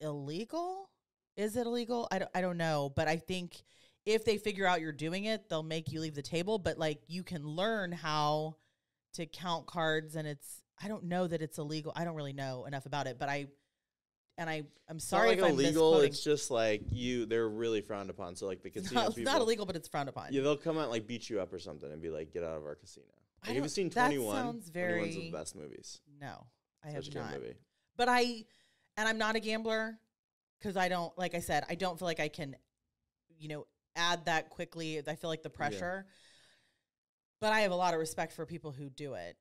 illegal. 0.00 0.90
Is 1.36 1.56
it 1.56 1.66
illegal? 1.66 2.06
I 2.10 2.18
don't, 2.18 2.30
I 2.34 2.40
don't 2.42 2.58
know, 2.58 2.92
but 2.94 3.08
I 3.08 3.16
think 3.16 3.62
if 4.04 4.24
they 4.24 4.36
figure 4.36 4.66
out 4.66 4.80
you're 4.80 4.92
doing 4.92 5.24
it, 5.24 5.48
they'll 5.48 5.62
make 5.62 5.92
you 5.92 6.00
leave 6.00 6.14
the 6.14 6.22
table. 6.22 6.58
But 6.58 6.78
like 6.78 7.00
you 7.06 7.22
can 7.22 7.46
learn 7.46 7.92
how 7.92 8.56
to 9.14 9.26
count 9.26 9.66
cards, 9.66 10.16
and 10.16 10.26
it's 10.26 10.61
I 10.82 10.88
don't 10.88 11.04
know 11.04 11.26
that 11.26 11.42
it's 11.42 11.58
illegal. 11.58 11.92
I 11.94 12.04
don't 12.04 12.14
really 12.16 12.32
know 12.32 12.64
enough 12.66 12.86
about 12.86 13.06
it, 13.06 13.18
but 13.18 13.28
I 13.28 13.46
and 14.38 14.48
I 14.48 14.62
I'm 14.88 14.96
It's 14.96 15.04
sorry 15.06 15.28
not 15.28 15.28
like 15.30 15.38
if 15.38 15.44
I'm 15.44 15.50
illegal. 15.60 16.00
It's 16.00 16.22
just 16.24 16.50
like 16.50 16.82
you. 16.90 17.26
They're 17.26 17.48
really 17.48 17.80
frowned 17.82 18.10
upon. 18.10 18.34
So 18.36 18.46
like 18.46 18.62
the 18.62 18.70
casino 18.74 19.00
not, 19.00 19.06
it's 19.08 19.16
people. 19.16 19.32
not 19.32 19.42
illegal, 19.42 19.66
but 19.66 19.76
it's 19.76 19.88
frowned 19.88 20.08
upon. 20.08 20.28
Yeah, 20.32 20.42
they'll 20.42 20.56
come 20.56 20.76
out 20.78 20.84
and, 20.84 20.90
like 20.92 21.06
beat 21.06 21.28
you 21.30 21.40
up 21.40 21.52
or 21.52 21.58
something 21.58 21.90
and 21.92 22.00
be 22.02 22.10
like, 22.10 22.32
"Get 22.32 22.42
out 22.42 22.56
of 22.56 22.64
our 22.64 22.74
casino." 22.74 23.06
Like, 23.46 23.54
have 23.54 23.62
you 23.64 23.68
seen 23.68 23.90
Twenty 23.90 24.18
One? 24.18 24.36
sounds 24.36 24.68
very- 24.70 25.10
the 25.14 25.30
best 25.30 25.54
movies. 25.56 26.00
No, 26.20 26.46
I 26.84 26.88
Such 26.88 26.94
have 26.94 27.06
a 27.06 27.10
good 27.10 27.18
not. 27.20 27.32
movie. 27.40 27.54
but 27.96 28.08
I 28.08 28.44
and 28.96 29.08
I'm 29.08 29.18
not 29.18 29.36
a 29.36 29.40
gambler 29.40 29.98
because 30.58 30.76
I 30.76 30.88
don't 30.88 31.16
like 31.18 31.34
I 31.34 31.40
said 31.40 31.64
I 31.68 31.74
don't 31.74 31.98
feel 31.98 32.06
like 32.06 32.20
I 32.20 32.28
can 32.28 32.56
you 33.38 33.48
know 33.48 33.66
add 33.96 34.24
that 34.26 34.48
quickly 34.50 35.02
I 35.06 35.14
feel 35.16 35.28
like 35.28 35.42
the 35.42 35.50
pressure 35.50 36.06
but 37.40 37.52
I 37.52 37.60
have 37.60 37.72
a 37.72 37.76
lot 37.76 37.92
of 37.94 38.00
respect 38.00 38.32
for 38.32 38.46
people 38.46 38.70
who 38.70 38.88
do 38.88 39.14
it 39.14 39.36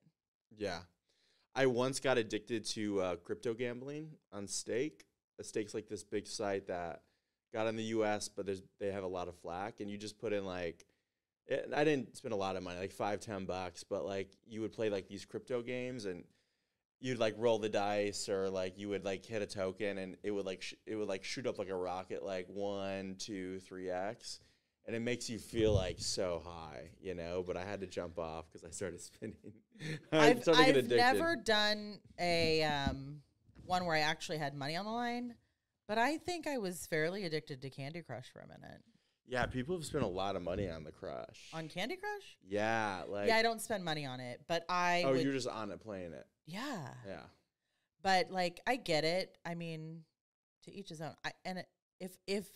Yeah. 0.57 0.79
I 1.55 1.65
once 1.65 1.99
got 1.99 2.17
addicted 2.17 2.65
to 2.69 3.01
uh, 3.01 3.15
crypto 3.17 3.53
gambling 3.53 4.11
on 4.31 4.47
Stake. 4.47 5.05
A 5.39 5.43
Stake's 5.43 5.73
like 5.73 5.87
this 5.87 6.03
big 6.03 6.27
site 6.27 6.67
that 6.67 7.01
got 7.53 7.67
in 7.67 7.75
the 7.75 7.83
US, 7.83 8.29
but 8.29 8.45
there's 8.45 8.61
they 8.79 8.91
have 8.91 9.03
a 9.03 9.07
lot 9.07 9.27
of 9.27 9.35
flack 9.35 9.79
and 9.79 9.89
you 9.89 9.97
just 9.97 10.19
put 10.19 10.33
in 10.33 10.45
like 10.45 10.85
it, 11.47 11.69
I 11.75 11.83
didn't 11.83 12.15
spend 12.15 12.33
a 12.33 12.37
lot 12.37 12.55
of 12.55 12.63
money, 12.63 12.79
like 12.79 12.91
five, 12.91 13.19
ten 13.19 13.45
bucks, 13.45 13.83
but 13.83 14.05
like 14.05 14.29
you 14.47 14.61
would 14.61 14.71
play 14.71 14.89
like 14.89 15.07
these 15.07 15.25
crypto 15.25 15.61
games 15.61 16.05
and 16.05 16.23
you'd 17.01 17.19
like 17.19 17.35
roll 17.37 17.59
the 17.59 17.69
dice 17.69 18.29
or 18.29 18.49
like 18.49 18.77
you 18.77 18.87
would 18.89 19.03
like 19.03 19.25
hit 19.25 19.41
a 19.41 19.45
token 19.45 19.97
and 19.97 20.15
it 20.23 20.31
would 20.31 20.45
like 20.45 20.61
sh- 20.61 20.75
it 20.85 20.95
would 20.95 21.09
like 21.09 21.23
shoot 21.23 21.47
up 21.47 21.57
like 21.57 21.69
a 21.69 21.75
rocket 21.75 22.23
like 22.23 22.47
one, 22.47 23.15
two, 23.17 23.59
three 23.59 23.89
X. 23.89 24.39
And 24.87 24.95
it 24.95 25.01
makes 25.01 25.29
you 25.29 25.37
feel 25.37 25.73
like 25.73 25.97
so 25.99 26.41
high, 26.43 26.89
you 26.99 27.13
know. 27.13 27.43
But 27.45 27.55
I 27.55 27.63
had 27.63 27.81
to 27.81 27.87
jump 27.87 28.17
off 28.17 28.45
because 28.51 28.67
I 28.67 28.71
started 28.71 28.99
spinning. 29.01 29.53
I 30.11 30.29
I've, 30.29 30.43
started 30.43 30.77
I've 30.77 30.89
never 30.89 31.35
done 31.35 31.99
a 32.19 32.63
um, 32.63 33.21
one 33.65 33.85
where 33.85 33.95
I 33.95 34.01
actually 34.01 34.37
had 34.37 34.53
money 34.53 34.75
on 34.75 34.85
the 34.85 34.91
line 34.91 35.35
but 35.87 35.97
I 35.97 36.17
think 36.17 36.47
I 36.47 36.57
was 36.57 36.85
fairly 36.85 37.25
addicted 37.25 37.61
to 37.63 37.69
Candy 37.69 38.01
Crush 38.01 38.31
for 38.31 38.39
a 38.39 38.47
minute 38.47 38.81
Yeah, 39.27 39.45
people 39.45 39.75
have 39.75 39.85
spent 39.85 40.05
a 40.05 40.07
lot 40.07 40.35
of 40.37 40.41
money 40.41 40.69
on 40.69 40.85
the 40.85 40.91
Crush. 40.91 41.49
on 41.53 41.67
Candy 41.67 41.97
Crush 41.97 42.37
yeah, 42.47 43.03
like 43.09 43.27
yeah 43.27 43.37
I 43.37 43.41
don't 43.41 43.61
spend 43.61 43.83
money 43.83 44.05
on 44.05 44.19
it 44.19 44.41
but 44.47 44.63
I 44.69 45.03
oh, 45.05 45.11
would, 45.11 45.21
you're 45.21 45.33
just 45.33 45.47
on 45.49 45.71
it 45.71 45.81
playing 45.81 46.13
it. 46.13 46.25
yeah 46.45 46.87
Yeah, 47.05 47.23
but 48.01 48.31
like 48.31 48.61
I 48.65 48.75
get 48.77 49.03
it. 49.03 49.37
I 49.45 49.55
mean, 49.55 50.03
to 50.63 50.73
each 50.73 50.89
his 50.89 51.01
own. 51.01 51.13
I, 51.25 51.31
and 51.43 51.59
it, 51.59 51.67
if 51.99 52.17
if 52.27 52.47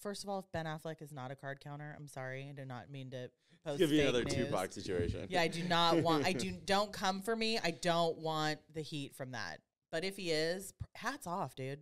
first 0.00 0.22
of 0.24 0.28
all, 0.30 0.38
if 0.40 0.50
Ben 0.52 0.66
Affleck 0.66 1.00
is 1.02 1.12
not 1.12 1.30
a 1.30 1.36
card 1.36 1.60
counter, 1.60 1.94
I'm 1.96 2.06
sorry. 2.08 2.46
I 2.48 2.52
do 2.52 2.64
not 2.64 2.90
mean 2.90 3.10
to 3.10 3.30
post. 3.64 3.78
give 3.78 3.92
you 3.92 4.02
another 4.02 4.24
news. 4.24 4.34
Tupac 4.34 4.72
situation. 4.72 5.26
Yeah, 5.28 5.42
I 5.42 5.48
do 5.48 5.62
not 5.64 5.96
want. 6.02 6.26
I 6.26 6.32
do 6.32 6.50
don't 6.64 6.92
come 6.92 7.20
for 7.22 7.36
me. 7.36 7.58
I 7.62 7.70
don't 7.70 8.18
want 8.18 8.58
the 8.72 8.82
heat 8.82 9.14
from 9.14 9.32
that. 9.32 9.58
But 9.92 10.04
if 10.04 10.16
he 10.16 10.30
is, 10.30 10.72
hats 10.94 11.26
off, 11.26 11.54
dude. 11.54 11.80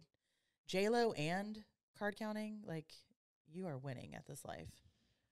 J 0.66 0.88
Lo 0.88 1.12
and 1.12 1.62
card 1.98 2.16
counting, 2.16 2.60
like 2.66 2.92
you 3.50 3.66
are 3.66 3.78
winning 3.78 4.14
at 4.14 4.26
this 4.26 4.44
life. 4.44 4.68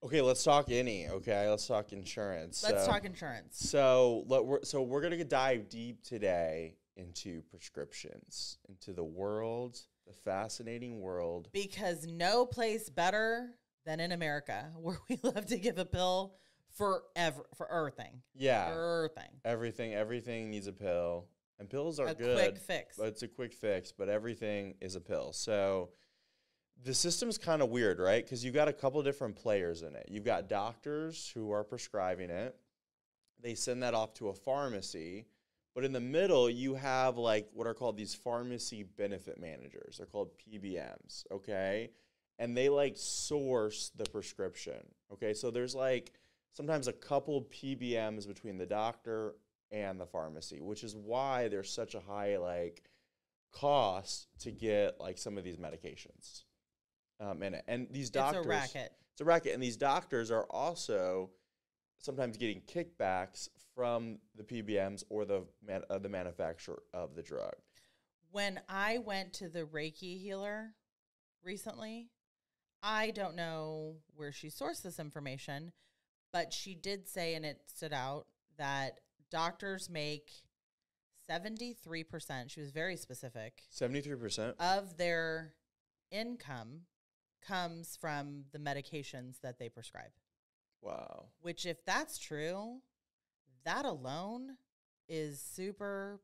Okay, 0.02 0.20
let's 0.20 0.44
talk 0.44 0.70
any. 0.70 1.08
Okay, 1.08 1.48
let's 1.48 1.66
talk 1.66 1.92
insurance. 1.92 2.62
Let's 2.62 2.84
So- 2.84 2.90
talk 2.90 3.04
insurance. 3.04 3.58
So 3.58 4.24
let 4.26 4.44
we're, 4.44 4.62
so 4.64 4.82
we're 4.82 5.00
gonna 5.02 5.22
dive 5.24 5.68
deep 5.68 6.02
today 6.02 6.76
into 6.96 7.42
prescriptions, 7.42 8.58
into 8.68 8.92
the 8.92 9.04
world, 9.04 9.78
the 10.06 10.12
fascinating 10.12 11.00
world. 11.00 11.48
because 11.52 12.06
no 12.06 12.46
place 12.46 12.88
better 12.90 13.50
than 13.84 14.00
in 14.00 14.12
America 14.12 14.70
where 14.76 14.98
we 15.08 15.18
love 15.22 15.46
to 15.46 15.58
give 15.58 15.78
a 15.78 15.84
pill 15.84 16.34
for 16.76 17.02
ever 17.14 17.44
for 17.56 17.70
everything. 17.72 18.20
Yeah, 18.34 18.68
Everything. 18.70 19.30
everything 19.44 19.94
everything 19.94 20.50
needs 20.50 20.66
a 20.66 20.72
pill, 20.72 21.26
and 21.58 21.68
pills 21.70 21.98
are 21.98 22.08
A 22.08 22.14
good. 22.14 22.36
quick 22.36 22.58
fix. 22.58 22.96
but 22.98 23.06
it's 23.08 23.22
a 23.22 23.28
quick 23.28 23.52
fix. 23.54 23.92
But 23.92 24.08
everything 24.08 24.74
is 24.80 24.94
a 24.96 25.00
pill. 25.00 25.32
So 25.32 25.90
the 26.84 26.92
system's 26.92 27.38
kind 27.38 27.62
of 27.62 27.70
weird, 27.70 27.98
right? 27.98 28.22
Because 28.22 28.44
you've 28.44 28.54
got 28.54 28.68
a 28.68 28.72
couple 28.72 29.02
different 29.02 29.36
players 29.36 29.80
in 29.82 29.94
it. 29.96 30.06
You've 30.10 30.24
got 30.24 30.48
doctors 30.48 31.30
who 31.34 31.50
are 31.50 31.64
prescribing 31.64 32.28
it. 32.28 32.54
They 33.40 33.54
send 33.54 33.82
that 33.82 33.94
off 33.94 34.12
to 34.14 34.28
a 34.28 34.34
pharmacy. 34.34 35.26
But 35.76 35.84
in 35.84 35.92
the 35.92 36.00
middle, 36.00 36.48
you 36.48 36.74
have 36.74 37.18
like 37.18 37.50
what 37.52 37.66
are 37.66 37.74
called 37.74 37.98
these 37.98 38.14
pharmacy 38.14 38.82
benefit 38.82 39.38
managers. 39.38 39.98
They're 39.98 40.06
called 40.06 40.30
PBMs, 40.38 41.30
okay? 41.30 41.90
And 42.38 42.56
they 42.56 42.70
like 42.70 42.94
source 42.96 43.92
the 43.94 44.06
prescription, 44.06 44.82
okay? 45.12 45.34
So 45.34 45.50
there's 45.50 45.74
like 45.74 46.14
sometimes 46.54 46.88
a 46.88 46.94
couple 46.94 47.42
PBMs 47.42 48.26
between 48.26 48.56
the 48.56 48.64
doctor 48.64 49.34
and 49.70 50.00
the 50.00 50.06
pharmacy, 50.06 50.62
which 50.62 50.82
is 50.82 50.96
why 50.96 51.48
there's 51.48 51.70
such 51.70 51.94
a 51.94 52.00
high 52.00 52.38
like 52.38 52.82
cost 53.52 54.28
to 54.40 54.50
get 54.50 54.98
like 54.98 55.18
some 55.18 55.36
of 55.36 55.44
these 55.44 55.58
medications 55.58 56.44
um, 57.20 57.42
in 57.42 57.52
it. 57.52 57.64
And 57.68 57.86
these 57.90 58.08
doctors, 58.08 58.38
it's 58.38 58.46
a 58.46 58.48
racket. 58.48 58.92
it's 59.12 59.20
a 59.20 59.24
racket, 59.26 59.52
and 59.52 59.62
these 59.62 59.76
doctors 59.76 60.30
are 60.30 60.46
also 60.48 61.28
sometimes 61.98 62.36
getting 62.36 62.60
kickbacks 62.62 63.48
from 63.74 64.18
the 64.36 64.42
PBMs 64.42 65.04
or 65.10 65.24
the 65.24 65.42
man, 65.66 65.82
uh, 65.90 65.98
the 65.98 66.08
manufacturer 66.08 66.82
of 66.94 67.14
the 67.14 67.22
drug. 67.22 67.54
When 68.30 68.60
I 68.68 68.98
went 68.98 69.32
to 69.34 69.48
the 69.48 69.64
Reiki 69.64 70.20
healer 70.20 70.74
recently, 71.42 72.08
I 72.82 73.10
don't 73.10 73.36
know 73.36 73.96
where 74.14 74.32
she 74.32 74.48
sourced 74.48 74.82
this 74.82 74.98
information, 74.98 75.72
but 76.32 76.52
she 76.52 76.74
did 76.74 77.08
say, 77.08 77.34
and 77.34 77.44
it 77.44 77.60
stood 77.66 77.92
out, 77.92 78.26
that 78.58 79.00
doctors 79.30 79.88
make 79.90 80.30
73%, 81.28 82.50
she 82.50 82.60
was 82.60 82.70
very 82.70 82.96
specific, 82.96 83.62
Seventy 83.70 84.00
three 84.00 84.16
percent. 84.16 84.56
of 84.60 84.96
their 84.96 85.54
income 86.10 86.82
comes 87.46 87.96
from 88.00 88.44
the 88.52 88.58
medications 88.58 89.40
that 89.42 89.58
they 89.58 89.68
prescribe. 89.68 90.10
Wow. 90.82 91.26
Which, 91.40 91.66
if 91.66 91.84
that's 91.84 92.18
true, 92.18 92.80
that 93.64 93.84
alone 93.84 94.56
is 95.08 95.40
super 95.40 96.20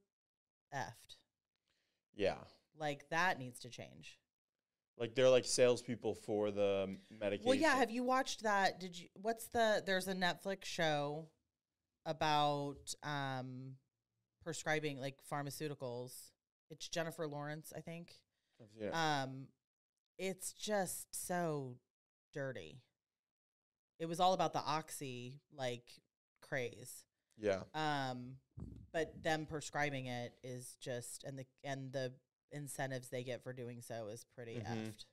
effed. 0.75 1.17
Yeah. 2.15 2.39
Like 2.79 3.09
that 3.11 3.39
needs 3.39 3.61
to 3.61 3.69
change. 3.69 4.19
Like 4.99 5.15
they're 5.15 5.31
like 5.31 5.45
salespeople 5.45 6.15
for 6.15 6.51
the 6.51 6.97
medication. 7.11 7.49
Well, 7.49 7.59
yeah. 7.59 7.77
Have 7.77 7.91
you 7.91 8.05
watched 8.05 8.43
that? 8.43 8.79
Did 8.79 8.99
you? 8.99 9.09
What's 9.15 9.49
the? 9.49 9.83
There's 9.85 10.07
a 10.07 10.15
Netflix 10.15 10.65
show 10.65 11.29
about 12.05 12.95
um 13.03 13.73
prescribing 14.45 14.99
like 15.01 15.17
pharmaceuticals. 15.31 16.13
It's 16.71 16.89
Jennifer 16.89 17.27
Lawrence, 17.27 17.73
I 17.77 17.81
think. 17.81 18.13
Yeah. 18.79 19.23
Um, 19.23 19.49
it's 20.19 20.53
just 20.53 21.07
so 21.11 21.77
dirty. 22.33 22.83
It 24.03 24.09
was 24.09 24.19
all 24.19 24.33
about 24.33 24.53
the 24.53 24.59
oxy 24.59 25.39
like 25.57 25.85
craze. 26.41 27.05
yeah. 27.39 27.61
Um, 27.73 28.33
but 28.93 29.23
them 29.23 29.47
prescribing 29.47 30.07
it 30.07 30.33
is 30.43 30.77
just 30.81 31.23
and 31.23 31.39
the 31.39 31.47
and 31.63 31.93
the 31.93 32.13
incentives 32.51 33.11
they 33.11 33.23
get 33.23 33.45
for 33.45 33.53
doing 33.53 33.81
so 33.81 34.09
is 34.09 34.25
pretty 34.35 34.57
Mhm. 34.57 34.67
effed. 34.67 35.05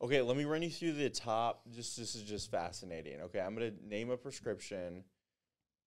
Okay, 0.00 0.22
let 0.22 0.36
me 0.36 0.44
run 0.44 0.62
you 0.62 0.70
through 0.70 0.92
the 0.92 1.10
top. 1.10 1.68
Just 1.72 1.96
this 1.96 2.14
is 2.14 2.22
just 2.22 2.52
fascinating. 2.52 3.20
Okay, 3.22 3.40
I'm 3.40 3.52
gonna 3.54 3.72
name 3.82 4.10
a 4.10 4.16
prescription. 4.16 5.04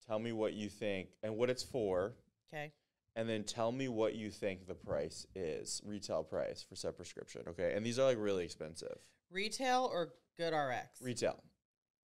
Tell 0.05 0.19
me 0.19 0.33
what 0.33 0.51
you 0.53 0.69
think 0.69 1.11
and 1.23 1.37
what 1.37 1.49
it's 1.49 1.63
for, 1.63 2.17
Okay. 2.49 2.73
and 3.15 3.29
then 3.29 3.45
tell 3.45 3.71
me 3.71 3.87
what 3.87 4.15
you 4.15 4.29
think 4.31 4.67
the 4.67 4.75
price 4.75 5.25
is, 5.33 5.81
retail 5.85 6.25
price 6.25 6.61
for 6.61 6.75
said 6.75 6.97
prescription. 6.97 7.47
Okay, 7.47 7.73
and 7.73 7.85
these 7.85 7.97
are 7.97 8.03
like 8.05 8.17
really 8.17 8.43
expensive. 8.43 8.99
Retail 9.29 9.85
or 9.85 10.13
good 10.35 10.53
RX? 10.53 11.01
Retail, 11.01 11.41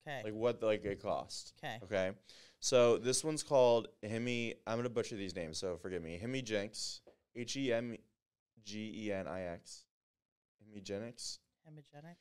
Okay. 0.07 0.23
like 0.25 0.35
what 0.35 0.63
like 0.63 0.85
it 0.85 1.03
cost. 1.03 1.53
Okay. 1.63 1.79
Okay, 1.85 2.11
so 2.61 2.97
this 2.97 3.23
one's 3.23 3.43
called 3.43 3.89
Hemi. 4.03 4.55
I'm 4.67 4.79
gonna 4.79 4.89
butcher 4.89 5.17
these 5.17 5.37
names, 5.37 5.59
so 5.59 5.77
forgive 5.77 6.03
me. 6.03 6.21
Hemigenix, 6.23 7.01
H 7.37 7.57
E 7.57 7.73
M 7.73 7.97
G 8.65 9.07
E 9.07 9.13
N 9.13 9.27
I 9.27 9.43
X. 9.43 9.85
Hemigenix. 10.63 11.39
Hemogenics. 11.69 12.17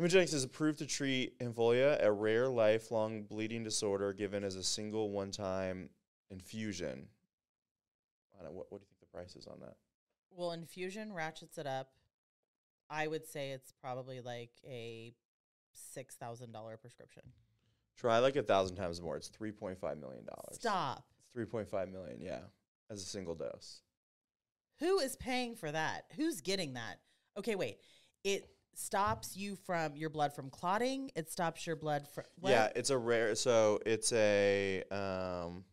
Hemogenics 0.00 0.34
is 0.34 0.44
approved 0.44 0.78
to 0.78 0.86
treat 0.86 1.38
involia, 1.38 2.02
a 2.04 2.10
rare 2.10 2.48
lifelong 2.48 3.22
bleeding 3.22 3.62
disorder 3.62 4.12
given 4.12 4.42
as 4.42 4.56
a 4.56 4.62
single 4.62 5.10
one-time 5.10 5.88
infusion. 6.30 7.06
I 8.38 8.42
don't 8.42 8.54
what, 8.54 8.66
what 8.70 8.80
do 8.80 8.84
you 8.84 8.88
think 8.88 9.00
the 9.00 9.16
price 9.16 9.36
is 9.36 9.46
on 9.46 9.60
that? 9.60 9.76
Well, 10.30 10.52
infusion 10.52 11.12
ratchets 11.12 11.58
it 11.58 11.66
up. 11.66 11.90
I 12.90 13.06
would 13.06 13.26
say 13.26 13.52
it's 13.52 13.72
probably 13.80 14.20
like 14.20 14.50
a 14.66 15.12
six 15.74 16.14
thousand 16.16 16.52
dollar 16.52 16.76
prescription. 16.76 17.22
Try 17.96 18.18
like 18.18 18.36
a 18.36 18.42
thousand 18.42 18.76
times 18.76 19.00
more. 19.00 19.16
It's 19.16 19.28
three 19.28 19.52
point 19.52 19.78
five 19.78 19.98
million 19.98 20.24
dollars. 20.24 20.56
Stop. 20.56 21.04
Three 21.32 21.44
point 21.44 21.68
five 21.68 21.88
million, 21.88 22.20
yeah, 22.20 22.40
as 22.90 23.02
a 23.02 23.06
single 23.06 23.34
dose. 23.34 23.82
Who 24.80 24.98
is 24.98 25.16
paying 25.16 25.54
for 25.54 25.70
that? 25.70 26.06
Who's 26.16 26.40
getting 26.40 26.74
that? 26.74 26.98
Okay, 27.38 27.54
wait. 27.54 27.78
It 28.24 28.48
stops 28.74 29.36
you 29.36 29.56
from 29.66 29.94
your 29.94 30.10
blood 30.10 30.34
from 30.34 30.50
clotting. 30.50 31.10
It 31.14 31.30
stops 31.30 31.66
your 31.66 31.76
blood 31.76 32.08
from 32.08 32.24
Yeah, 32.42 32.70
it's 32.74 32.90
a 32.90 32.98
rare. 32.98 33.34
So 33.34 33.80
it's 33.86 34.12
a 34.12 34.82
um. 34.90 35.64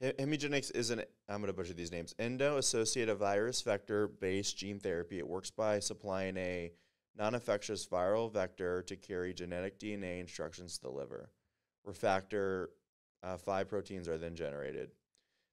He- 0.00 0.12
Hemogenics 0.12 0.74
is 0.74 0.90
an 0.90 1.02
I'm 1.28 1.40
going 1.40 1.46
to 1.46 1.52
butcher 1.52 1.72
these 1.74 1.90
names. 1.92 2.14
Endo-associated 2.18 3.16
virus 3.16 3.62
vector-based 3.62 4.56
gene 4.56 4.78
therapy. 4.78 5.18
It 5.18 5.26
works 5.26 5.50
by 5.50 5.78
supplying 5.78 6.36
a 6.36 6.72
non-infectious 7.16 7.86
viral 7.86 8.30
vector 8.32 8.82
to 8.82 8.96
carry 8.96 9.32
genetic 9.32 9.78
DNA 9.78 10.20
instructions 10.20 10.76
to 10.76 10.82
the 10.82 10.90
liver, 10.90 11.30
where 11.82 11.94
factor 11.94 12.70
uh, 13.22 13.36
five 13.36 13.68
proteins 13.68 14.08
are 14.08 14.18
then 14.18 14.34
generated. 14.34 14.90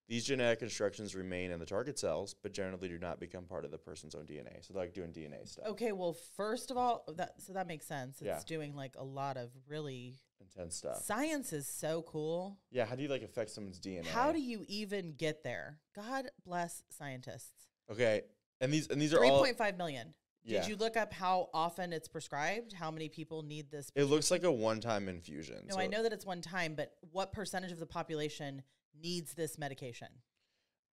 These 0.10 0.26
genetic 0.26 0.62
instructions 0.62 1.16
remain 1.16 1.50
in 1.52 1.60
the 1.60 1.66
target 1.66 1.98
cells, 1.98 2.36
but 2.44 2.52
generally 2.54 2.90
do 2.90 3.00
not 3.00 3.22
become 3.22 3.46
part 3.46 3.64
of 3.64 3.72
the 3.72 3.78
person's 3.78 4.14
own 4.16 4.26
DNA. 4.26 4.58
So 4.62 4.74
they're 4.74 4.84
like 4.84 4.94
doing 4.94 5.14
DNA 5.14 5.48
stuff. 5.48 5.66
Okay, 5.68 5.94
well, 5.94 6.14
first 6.36 6.72
of 6.72 6.78
all, 6.78 7.06
that 7.16 7.36
so 7.42 7.54
that 7.54 7.68
makes 7.68 7.88
sense. 7.88 8.18
It's 8.22 8.26
Yeah. 8.28 8.40
doing 8.46 8.76
like 8.76 8.96
a 8.98 9.04
lot 9.04 9.38
of 9.38 9.50
really 9.66 10.16
Intense 10.42 10.76
stuff. 10.76 10.98
science 11.04 11.54
is 11.54 11.68
so 11.68 12.02
cool. 12.02 12.58
Yeah, 12.70 12.84
how 12.86 12.96
do 12.98 13.02
you 13.04 13.08
like 13.08 13.22
affect 13.24 13.52
someone's 13.52 13.80
DNA? 13.80 14.06
How 14.08 14.34
do 14.34 14.42
you 14.42 14.66
even 14.68 15.14
get 15.14 15.42
there? 15.42 15.80
God 15.96 16.30
bless 16.44 16.84
scientists. 16.90 17.70
Okay, 17.90 18.24
and 18.60 18.74
these 18.74 18.90
and 18.90 19.02
these 19.02 19.14
are 19.14 19.18
Three 19.20 19.30
all. 19.30 19.42
point 19.42 19.58
five 19.58 19.78
million. 19.78 20.14
Yeah. 20.46 20.62
Did 20.62 20.70
you 20.70 20.76
look 20.76 20.98
up 20.98 21.14
how 21.14 21.50
often 21.54 21.94
it's 21.94 22.08
prescribed? 22.08 22.74
How 22.74 22.92
many 22.92 23.08
people 23.10 23.44
need 23.44 23.72
this? 23.72 23.90
It 23.96 24.06
looks 24.06 24.30
like 24.30 24.44
a 24.44 24.52
one-time 24.52 25.08
infusion. 25.08 25.66
No, 25.70 25.76
so- 25.76 25.80
I 25.82 25.88
know 25.88 26.04
that 26.04 26.12
it's 26.14 26.26
one 26.26 26.42
time, 26.42 26.76
but 26.76 26.94
what 27.12 27.32
percentage 27.32 27.72
of 27.72 27.80
the 27.80 27.86
population 27.86 28.62
needs 29.02 29.34
this 29.34 29.58
medication? 29.58 30.10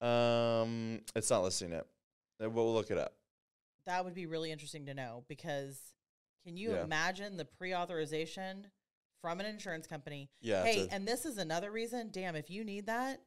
Um, 0.00 1.00
it's 1.14 1.30
not 1.30 1.42
listing 1.42 1.72
it. 1.72 1.86
Uh, 2.42 2.48
We'll 2.48 2.72
look 2.72 2.90
it 2.90 2.98
up. 2.98 3.14
That 3.86 4.04
would 4.04 4.14
be 4.14 4.26
really 4.26 4.50
interesting 4.52 4.86
to 4.86 4.94
know 4.94 5.24
because 5.28 5.78
can 6.44 6.56
you 6.56 6.72
Yeah. 6.72 6.84
imagine 6.84 7.36
the 7.36 7.44
pre-authorization 7.44 8.68
from 9.20 9.40
an 9.40 9.46
insurance 9.46 9.86
company? 9.86 10.30
Yeah. 10.40 10.64
hey, 10.64 10.88
and 10.90 11.06
this 11.06 11.26
is 11.26 11.38
another 11.38 11.70
reason. 11.70 12.10
Damn, 12.10 12.36
if 12.36 12.48
you 12.50 12.64
need 12.64 12.86
that, 12.86 13.20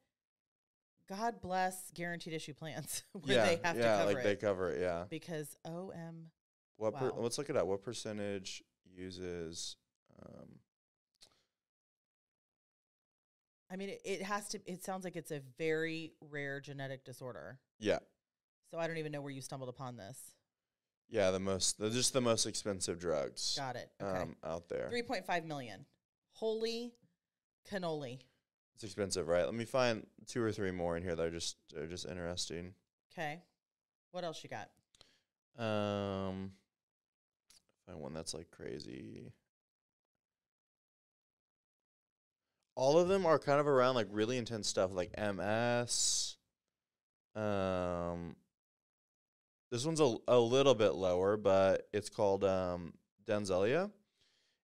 God 1.15 1.41
bless 1.41 1.91
guaranteed 1.93 2.33
issue 2.33 2.53
plans 2.53 3.03
where 3.13 3.35
yeah, 3.35 3.45
they 3.45 3.59
have 3.63 3.77
yeah, 3.77 3.83
to 3.83 3.97
cover 3.97 4.01
it 4.11 4.13
like 4.15 4.17
it 4.17 4.23
they 4.23 4.35
cover 4.35 4.69
it. 4.71 4.81
Yeah. 4.81 5.03
because 5.09 5.55
OM. 5.65 6.31
What? 6.77 6.95
Per, 6.95 7.11
let's 7.17 7.37
look 7.37 7.49
it 7.49 7.55
up. 7.57 7.67
What 7.67 7.83
percentage 7.83 8.63
uses? 8.95 9.75
Um, 10.25 10.59
I 13.71 13.75
mean, 13.75 13.89
it, 13.89 14.01
it 14.03 14.21
has 14.21 14.47
to. 14.49 14.59
It 14.65 14.83
sounds 14.83 15.03
like 15.03 15.15
it's 15.15 15.31
a 15.31 15.41
very 15.57 16.13
rare 16.21 16.59
genetic 16.59 17.05
disorder. 17.05 17.59
yeah, 17.79 17.99
So 18.71 18.77
I 18.79 18.87
don't 18.87 18.97
even 18.97 19.11
know 19.11 19.21
where 19.21 19.31
you 19.31 19.41
stumbled 19.41 19.69
upon 19.69 19.97
this. 19.97 20.17
yeah. 21.09 21.31
The 21.31 21.39
most, 21.39 21.79
the, 21.79 21.89
just 21.89 22.13
the 22.13 22.21
most 22.21 22.45
expensive 22.45 22.99
drugs 22.99 23.55
Got 23.57 23.75
it. 23.75 23.89
Okay. 24.01 24.21
um 24.21 24.35
out 24.43 24.69
there. 24.69 24.87
Three 24.89 25.03
point 25.03 25.25
five 25.25 25.45
million. 25.45 25.85
Holy 26.33 26.93
cannoli. 27.71 28.19
It's 28.75 28.83
expensive, 28.83 29.27
right? 29.27 29.45
Let 29.45 29.53
me 29.53 29.65
find 29.65 30.05
two 30.27 30.41
or 30.41 30.51
three 30.51 30.71
more 30.71 30.97
in 30.97 31.03
here 31.03 31.15
that 31.15 31.25
are 31.25 31.31
just 31.31 31.57
are 31.77 31.87
just 31.87 32.05
interesting. 32.07 32.73
Okay. 33.11 33.41
What 34.11 34.23
else 34.23 34.43
you 34.43 34.49
got? 34.49 34.69
Um, 35.63 36.51
find 37.85 37.99
one 37.99 38.13
that's 38.13 38.33
like 38.33 38.49
crazy. 38.51 39.31
All 42.75 42.97
of 42.97 43.07
them 43.07 43.25
are 43.25 43.37
kind 43.37 43.59
of 43.59 43.67
around 43.67 43.95
like 43.95 44.07
really 44.11 44.37
intense 44.37 44.67
stuff, 44.67 44.91
like 44.91 45.11
MS. 45.17 46.37
Um, 47.35 48.35
this 49.71 49.85
one's 49.85 49.99
a 49.99 50.15
a 50.27 50.39
little 50.39 50.75
bit 50.75 50.93
lower, 50.93 51.37
but 51.37 51.87
it's 51.93 52.09
called 52.09 52.43
um 52.43 52.93
Denzelia. 53.25 53.91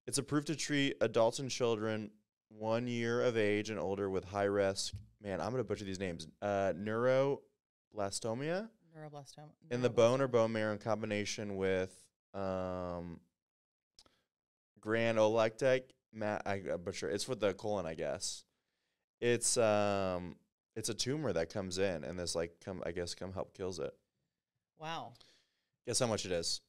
It's 0.07 0.17
approved 0.17 0.47
to 0.47 0.55
treat 0.55 0.97
adults 1.01 1.37
and 1.37 1.51
children 1.51 2.09
one 2.49 2.87
year 2.87 3.21
of 3.21 3.37
age 3.37 3.69
and 3.69 3.79
older 3.79 4.09
with 4.09 4.25
high 4.25 4.43
risk. 4.43 4.93
Man, 5.21 5.39
I'm 5.41 5.51
gonna 5.51 5.63
butcher 5.63 5.85
these 5.85 5.99
names. 5.99 6.27
Uh, 6.41 6.73
neuroblastomia 6.77 8.69
Neuroblastoma. 8.97 9.49
in 9.71 9.81
the 9.81 9.89
bone 9.89 10.19
or 10.21 10.27
bone 10.27 10.51
marrow 10.51 10.71
in 10.73 10.77
combination 10.79 11.55
with 11.57 11.91
um 12.33 13.19
granulocytic 14.81 15.83
ma- 16.13 16.39
I, 16.45 16.55
I'm 16.71 16.83
not 16.85 16.95
sure 16.95 17.09
it's 17.09 17.23
for 17.23 17.35
the 17.35 17.53
colon 17.53 17.85
I 17.85 17.93
guess 17.95 18.43
it's 19.21 19.57
um 19.57 20.35
it's 20.75 20.89
a 20.89 20.93
tumor 20.93 21.33
that 21.33 21.51
comes 21.51 21.77
in 21.77 22.03
and 22.03 22.17
this 22.17 22.35
like 22.35 22.53
come 22.63 22.81
I 22.85 22.91
guess 22.91 23.13
come 23.15 23.33
help 23.33 23.53
kills 23.55 23.79
it 23.79 23.93
Wow. 24.79 25.13
guess 25.85 25.99
how 25.99 26.07
much 26.07 26.25
it 26.25 26.31
is 26.31 26.61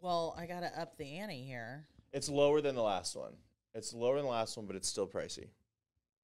Well, 0.00 0.34
I 0.38 0.46
gotta 0.46 0.70
up 0.78 0.96
the 0.98 1.18
ante 1.18 1.42
here. 1.42 1.86
it's 2.12 2.28
lower 2.28 2.60
than 2.60 2.74
the 2.74 2.82
last 2.82 3.16
one 3.16 3.32
it's 3.74 3.92
lower 3.94 4.16
than 4.16 4.24
the 4.24 4.30
last 4.30 4.56
one 4.56 4.66
but 4.66 4.76
it's 4.76 4.88
still 4.88 5.06
pricey 5.06 5.48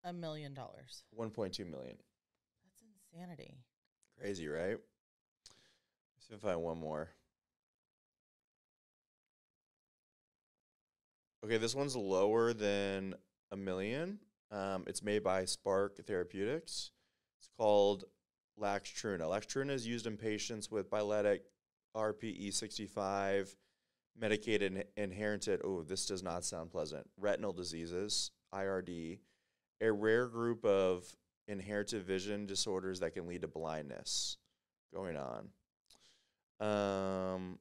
A 0.05 0.13
million 0.13 0.55
dollars. 0.55 1.05
1.2 1.19 1.69
million 1.71 1.97
That's 2.65 2.83
insanity. 3.13 3.59
crazy 4.21 4.49
right 4.49 4.79
Let's 4.79 6.29
see 6.29 6.35
if 6.35 6.45
I 6.45 6.49
find 6.51 6.63
one 6.63 6.79
more 6.79 7.11
Okay, 11.45 11.57
this 11.57 11.75
one's 11.75 11.95
lower 11.97 12.53
than 12.53 13.15
a 13.53 13.57
million. 13.57 14.19
Um, 14.51 14.85
it's 14.87 15.03
made 15.03 15.23
by 15.23 15.45
Spark 15.45 15.97
Therapeutics. 16.05 16.91
It's 17.39 17.49
called 17.57 18.05
Laxtruna. 18.61 19.21
Laxtruna 19.21 19.71
is 19.71 19.87
used 19.87 20.07
in 20.07 20.17
patients 20.17 20.69
with 20.71 20.91
biletic 20.91 21.41
RPE65, 21.97 23.55
medicated 24.21 24.73
and 24.73 24.85
inherited. 24.97 25.61
Oh, 25.65 25.83
this 25.83 26.07
does 26.07 26.23
not 26.23 26.45
sound 26.45 26.71
pleasant. 26.71 27.09
Retinal 27.17 27.53
diseases, 27.53 28.31
IRD, 28.55 29.19
a 29.81 29.93
rare 29.93 30.27
group 30.27 30.65
of 30.65 31.05
inherited 31.47 32.05
vision 32.05 32.47
disorders 32.47 33.01
that 33.01 33.15
can 33.15 33.27
lead 33.27 33.43
to 33.43 33.49
blindness. 33.49 34.37
Going 34.95 35.17
on. 35.17 35.49
Um, 36.61 37.59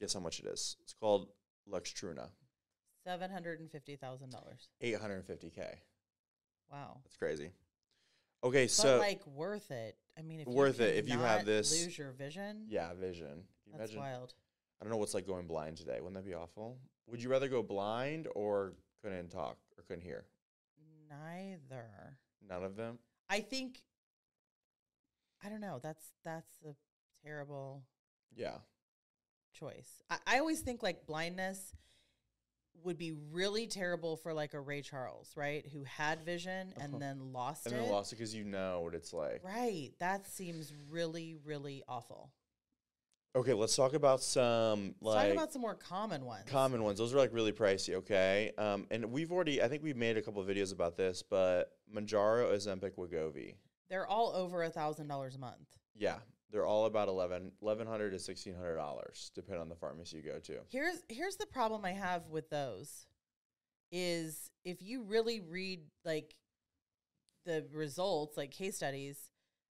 guess 0.00 0.14
how 0.14 0.20
much 0.20 0.38
it 0.40 0.46
is? 0.46 0.76
It's 0.82 0.94
called 0.94 1.28
Luxturna. 1.70 2.28
Seven 3.04 3.30
hundred 3.30 3.60
and 3.60 3.70
fifty 3.70 3.96
thousand 3.96 4.30
dollars. 4.30 4.68
850k. 4.82 5.64
Wow. 6.70 6.98
That's 7.04 7.16
crazy. 7.16 7.50
Okay, 8.44 8.64
But 8.64 8.70
so 8.70 8.98
like 8.98 9.26
worth 9.26 9.70
it. 9.70 9.96
I 10.18 10.22
mean, 10.22 10.40
if 10.40 10.46
Worth 10.46 10.80
it 10.80 10.96
if 10.96 11.08
you 11.08 11.18
have 11.18 11.44
this- 11.46 11.72
lose 11.84 11.96
your 11.98 12.12
vision. 12.12 12.66
yeah, 12.68 12.92
vision. 12.94 13.44
That's 13.76 13.94
wild. 13.94 14.34
I 14.80 14.84
don't 14.84 14.90
know 14.92 14.96
what's 14.98 15.14
like 15.14 15.26
going 15.26 15.46
blind 15.46 15.76
today. 15.76 15.96
Wouldn't 16.00 16.14
that 16.14 16.24
be 16.26 16.34
awful? 16.34 16.78
Would 17.08 17.22
you 17.22 17.28
rather 17.30 17.48
go 17.48 17.62
blind 17.62 18.28
or 18.34 18.74
couldn't 19.02 19.30
talk 19.30 19.56
or 19.76 19.82
couldn't 19.84 20.02
hear? 20.04 20.24
Neither. 21.08 22.18
None 22.48 22.62
of 22.64 22.76
them. 22.76 22.98
I 23.28 23.40
think. 23.40 23.80
I 25.44 25.48
don't 25.48 25.60
know. 25.60 25.78
That's 25.82 26.04
that's 26.24 26.50
a 26.66 26.74
terrible 27.24 27.82
Yeah. 28.36 28.58
choice. 29.52 30.02
I, 30.10 30.18
I 30.26 30.38
always 30.38 30.60
think 30.60 30.82
like 30.82 31.06
blindness 31.06 31.72
would 32.84 32.98
be 32.98 33.12
really 33.32 33.66
terrible 33.66 34.16
for 34.16 34.32
like 34.32 34.54
a 34.54 34.60
Ray 34.60 34.82
Charles, 34.82 35.32
right? 35.36 35.66
Who 35.72 35.82
had 35.84 36.24
vision 36.24 36.72
and 36.80 37.00
then 37.00 37.32
lost 37.32 37.66
And 37.66 37.74
it. 37.74 37.78
then 37.78 37.90
lost 37.90 38.12
it 38.12 38.16
because 38.16 38.34
you 38.34 38.44
know 38.44 38.82
what 38.82 38.94
it's 38.94 39.12
like. 39.12 39.40
Right. 39.42 39.90
That 39.98 40.26
seems 40.28 40.72
really, 40.88 41.36
really 41.44 41.82
awful. 41.88 42.30
Okay, 43.36 43.52
let's 43.52 43.76
talk 43.76 43.94
about 43.94 44.22
some 44.22 44.94
like 45.00 45.26
talk 45.26 45.32
about 45.32 45.52
some 45.52 45.62
more 45.62 45.74
common 45.74 46.24
ones. 46.24 46.44
common 46.46 46.82
ones. 46.82 46.98
Those 46.98 47.14
are 47.14 47.18
like 47.18 47.32
really 47.32 47.52
pricey. 47.52 47.94
Okay, 47.94 48.52
um, 48.58 48.86
and 48.90 49.12
we've 49.12 49.30
already 49.30 49.62
I 49.62 49.68
think 49.68 49.82
we've 49.82 49.96
made 49.96 50.16
a 50.16 50.22
couple 50.22 50.40
of 50.40 50.48
videos 50.48 50.72
about 50.72 50.96
this, 50.96 51.22
but 51.22 51.72
Mounjaro, 51.94 52.52
Ozempic, 52.52 52.96
Wegovy. 52.96 53.54
They're 53.90 54.06
all 54.06 54.32
over 54.34 54.62
a 54.62 54.70
thousand 54.70 55.08
dollars 55.08 55.36
a 55.36 55.38
month. 55.38 55.68
Yeah, 55.94 56.16
they're 56.50 56.66
all 56.66 56.86
about 56.86 57.08
eleven 57.08 57.52
eleven 57.62 57.86
hundred 57.86 58.10
to 58.10 58.18
sixteen 58.18 58.54
hundred 58.54 58.76
dollars, 58.76 59.30
depending 59.34 59.60
on 59.60 59.68
the 59.68 59.76
pharmacy 59.76 60.16
you 60.16 60.22
go 60.22 60.38
to. 60.40 60.60
Here's 60.70 61.02
here's 61.08 61.36
the 61.36 61.46
problem 61.46 61.84
I 61.84 61.92
have 61.92 62.28
with 62.28 62.48
those 62.50 63.06
is 63.92 64.50
if 64.64 64.82
you 64.82 65.02
really 65.02 65.40
read 65.40 65.80
like 66.04 66.34
the 67.44 67.66
results, 67.72 68.36
like 68.36 68.50
case 68.50 68.76
studies, 68.76 69.30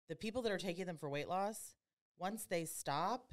the 0.08 0.16
people 0.16 0.42
that 0.42 0.52
are 0.52 0.58
taking 0.58 0.86
them 0.86 0.96
for 0.96 1.08
weight 1.08 1.28
loss, 1.28 1.74
once 2.18 2.44
they 2.44 2.64
stop, 2.64 3.32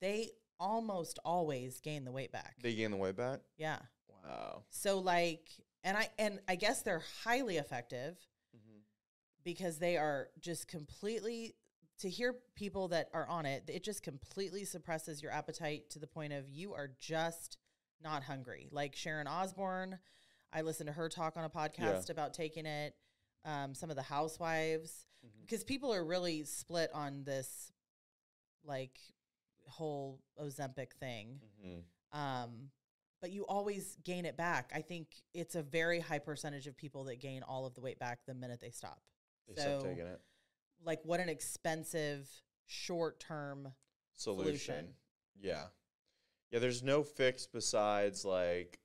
they 0.00 0.30
almost 0.60 1.18
always 1.24 1.80
gain 1.80 2.04
the 2.04 2.12
weight 2.12 2.32
back. 2.32 2.56
They 2.62 2.74
gain 2.74 2.90
the 2.90 2.96
weight 2.96 3.16
back. 3.16 3.40
yeah. 3.56 3.78
Wow. 4.24 4.62
So 4.70 4.98
like 4.98 5.48
and 5.84 5.96
I 5.96 6.08
and 6.18 6.40
I 6.48 6.56
guess 6.56 6.82
they're 6.82 7.02
highly 7.24 7.56
effective 7.56 8.16
Mm-hmm. 8.56 8.78
because 9.44 9.78
they 9.78 9.96
are 9.96 10.28
just 10.40 10.66
completely 10.68 11.54
to 12.00 12.08
hear 12.08 12.34
people 12.54 12.88
that 12.88 13.08
are 13.12 13.26
on 13.28 13.44
it, 13.46 13.64
it 13.68 13.82
just 13.84 14.02
completely 14.02 14.64
suppresses 14.64 15.22
your 15.22 15.32
appetite 15.32 15.90
to 15.90 15.98
the 15.98 16.06
point 16.06 16.32
of 16.32 16.48
you 16.48 16.72
are 16.72 16.90
just 17.00 17.58
not 18.02 18.22
hungry. 18.22 18.68
Like 18.70 18.94
Sharon 18.96 19.26
Osbourne, 19.26 19.98
I 20.52 20.62
listened 20.62 20.86
to 20.88 20.92
her 20.92 21.08
talk 21.08 21.36
on 21.36 21.44
a 21.44 21.50
podcast 21.50 22.08
about 22.10 22.34
taking 22.34 22.66
it. 22.66 22.94
Um, 23.44 23.74
some 23.74 23.88
of 23.90 23.96
the 23.96 24.02
housewives, 24.02 25.06
Mhm. 25.24 25.40
because 25.42 25.64
people 25.64 25.92
are 25.94 26.04
really 26.04 26.44
split 26.44 26.90
on 26.92 27.24
this, 27.24 27.72
like 28.64 28.98
whole 29.68 30.20
Ozempic 30.40 30.92
thing. 31.00 31.40
Mm-hmm. 31.64 32.18
Um, 32.18 32.70
but 33.20 33.30
you 33.30 33.44
always 33.46 33.96
gain 34.04 34.24
it 34.24 34.36
back. 34.36 34.70
I 34.74 34.80
think 34.80 35.08
it's 35.34 35.54
a 35.54 35.62
very 35.62 36.00
high 36.00 36.20
percentage 36.20 36.66
of 36.66 36.76
people 36.76 37.04
that 37.04 37.20
gain 37.20 37.42
all 37.42 37.66
of 37.66 37.74
the 37.74 37.80
weight 37.80 37.98
back 37.98 38.20
the 38.26 38.34
minute 38.34 38.60
they 38.60 38.70
stop. 38.70 39.00
They 39.48 39.60
so, 39.60 39.80
stop 39.80 39.82
taking 39.82 40.06
it. 40.06 40.20
like, 40.84 41.00
what 41.04 41.20
an 41.20 41.28
expensive 41.28 42.28
short 42.66 43.18
term. 43.20 43.72
Solution. 44.14 44.58
solution. 44.58 44.88
Yeah. 45.40 45.64
Yeah. 46.50 46.58
There's 46.60 46.82
no 46.82 47.02
fix 47.02 47.46
besides 47.46 48.24
like 48.24 48.78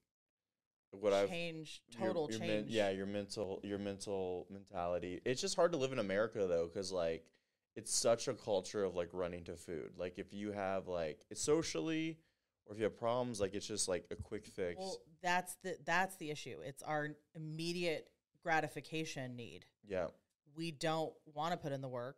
what 0.91 1.11
I've 1.13 1.29
change, 1.29 1.81
your- 1.89 2.07
total 2.07 2.29
your 2.29 2.39
men- 2.39 2.49
change. 2.49 2.69
yeah, 2.69 2.89
your 2.91 3.07
mental 3.07 3.59
your 3.63 3.79
mental 3.79 4.45
mentality. 4.51 5.21
It's 5.25 5.41
just 5.41 5.55
hard 5.55 5.71
to 5.71 5.77
live 5.77 5.91
in 5.91 5.97
America 5.99 6.45
though, 6.47 6.69
because 6.71 6.91
like 6.91 7.25
it's 7.75 7.93
such 7.93 8.27
a 8.27 8.33
culture 8.33 8.83
of 8.83 8.95
like 8.95 9.09
running 9.13 9.43
to 9.45 9.55
food. 9.55 9.91
Like 9.97 10.19
if 10.19 10.33
you 10.33 10.51
have 10.51 10.87
like 10.87 11.19
it's 11.29 11.41
socially 11.41 12.17
or 12.65 12.73
if 12.73 12.77
you 12.79 12.83
have 12.85 12.97
problems, 12.97 13.41
like 13.41 13.53
it's 13.53 13.67
just 13.67 13.87
like 13.87 14.05
a 14.11 14.15
quick 14.15 14.45
fix. 14.45 14.79
Well, 14.79 14.97
that's 15.21 15.55
the 15.63 15.77
that's 15.85 16.15
the 16.17 16.31
issue. 16.31 16.57
It's 16.63 16.83
our 16.83 17.09
immediate 17.35 18.09
gratification 18.43 19.35
need. 19.35 19.65
yeah. 19.87 20.07
We 20.55 20.69
don't 20.69 21.11
want 21.33 21.51
to 21.53 21.57
put 21.57 21.71
in 21.71 21.81
the 21.81 21.87
work, 21.89 22.17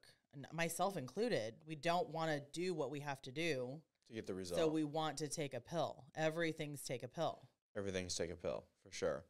myself 0.52 0.98
included. 0.98 1.54
We 1.66 1.76
don't 1.76 2.10
want 2.10 2.32
to 2.32 2.42
do 2.52 2.74
what 2.74 2.92
we 2.92 3.00
have 3.00 3.22
to 3.22 3.32
do. 3.32 3.80
To 4.10 4.14
get 4.14 4.28
the 4.28 4.34
result. 4.34 4.60
So 4.60 4.68
we 4.68 4.84
want 4.84 5.16
to 5.20 5.30
take 5.30 5.54
a 5.54 5.62
pill. 5.62 6.04
Everything's 6.18 6.82
take 6.82 7.04
a 7.04 7.08
pill. 7.08 7.48
Everything's 7.78 8.14
take 8.14 8.32
a 8.32 8.36
pill 8.36 8.66
for 8.84 8.92
sure. 8.92 9.24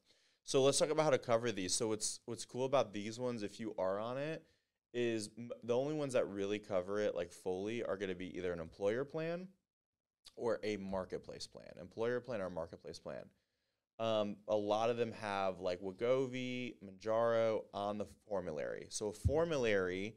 So 0.43 0.63
let's 0.63 0.79
talk 0.79 0.89
about 0.89 1.03
how 1.03 1.11
to 1.11 1.19
cover 1.19 1.51
these. 1.51 1.75
So 1.75 1.89
what's 1.89 2.19
what's 2.25 2.45
cool 2.45 2.65
about 2.65 2.93
these 2.93 3.19
ones, 3.19 3.43
if 3.43 3.59
you 3.59 3.75
are 3.77 3.99
on 3.99 4.17
it, 4.17 4.43
is 4.95 5.29
the 5.63 5.75
only 5.75 5.93
ones 5.93 6.13
that 6.13 6.27
really 6.29 6.57
cover 6.57 7.01
it 7.01 7.15
like 7.15 7.31
fully 7.31 7.83
are 7.83 7.97
going 7.97 8.09
to 8.09 8.15
be 8.15 8.35
either 8.37 8.53
an 8.53 8.61
employer 8.61 9.03
plan 9.03 9.47
or 10.37 10.59
a 10.63 10.77
marketplace 10.77 11.45
plan. 11.45 11.69
Employer 11.79 12.21
plan 12.21 12.41
or 12.41 12.49
marketplace 12.49 12.97
plan. 12.97 13.25
Um, 13.99 14.37
a 14.47 14.55
lot 14.55 14.89
of 14.89 14.95
them 14.95 15.11
have 15.21 15.59
like 15.59 15.81
Wegovy, 15.81 16.75
Mounjaro 16.83 17.63
on 17.73 17.97
the 17.97 18.05
formulary. 18.27 18.87
So 18.89 19.07
a 19.07 19.13
formulary 19.13 20.15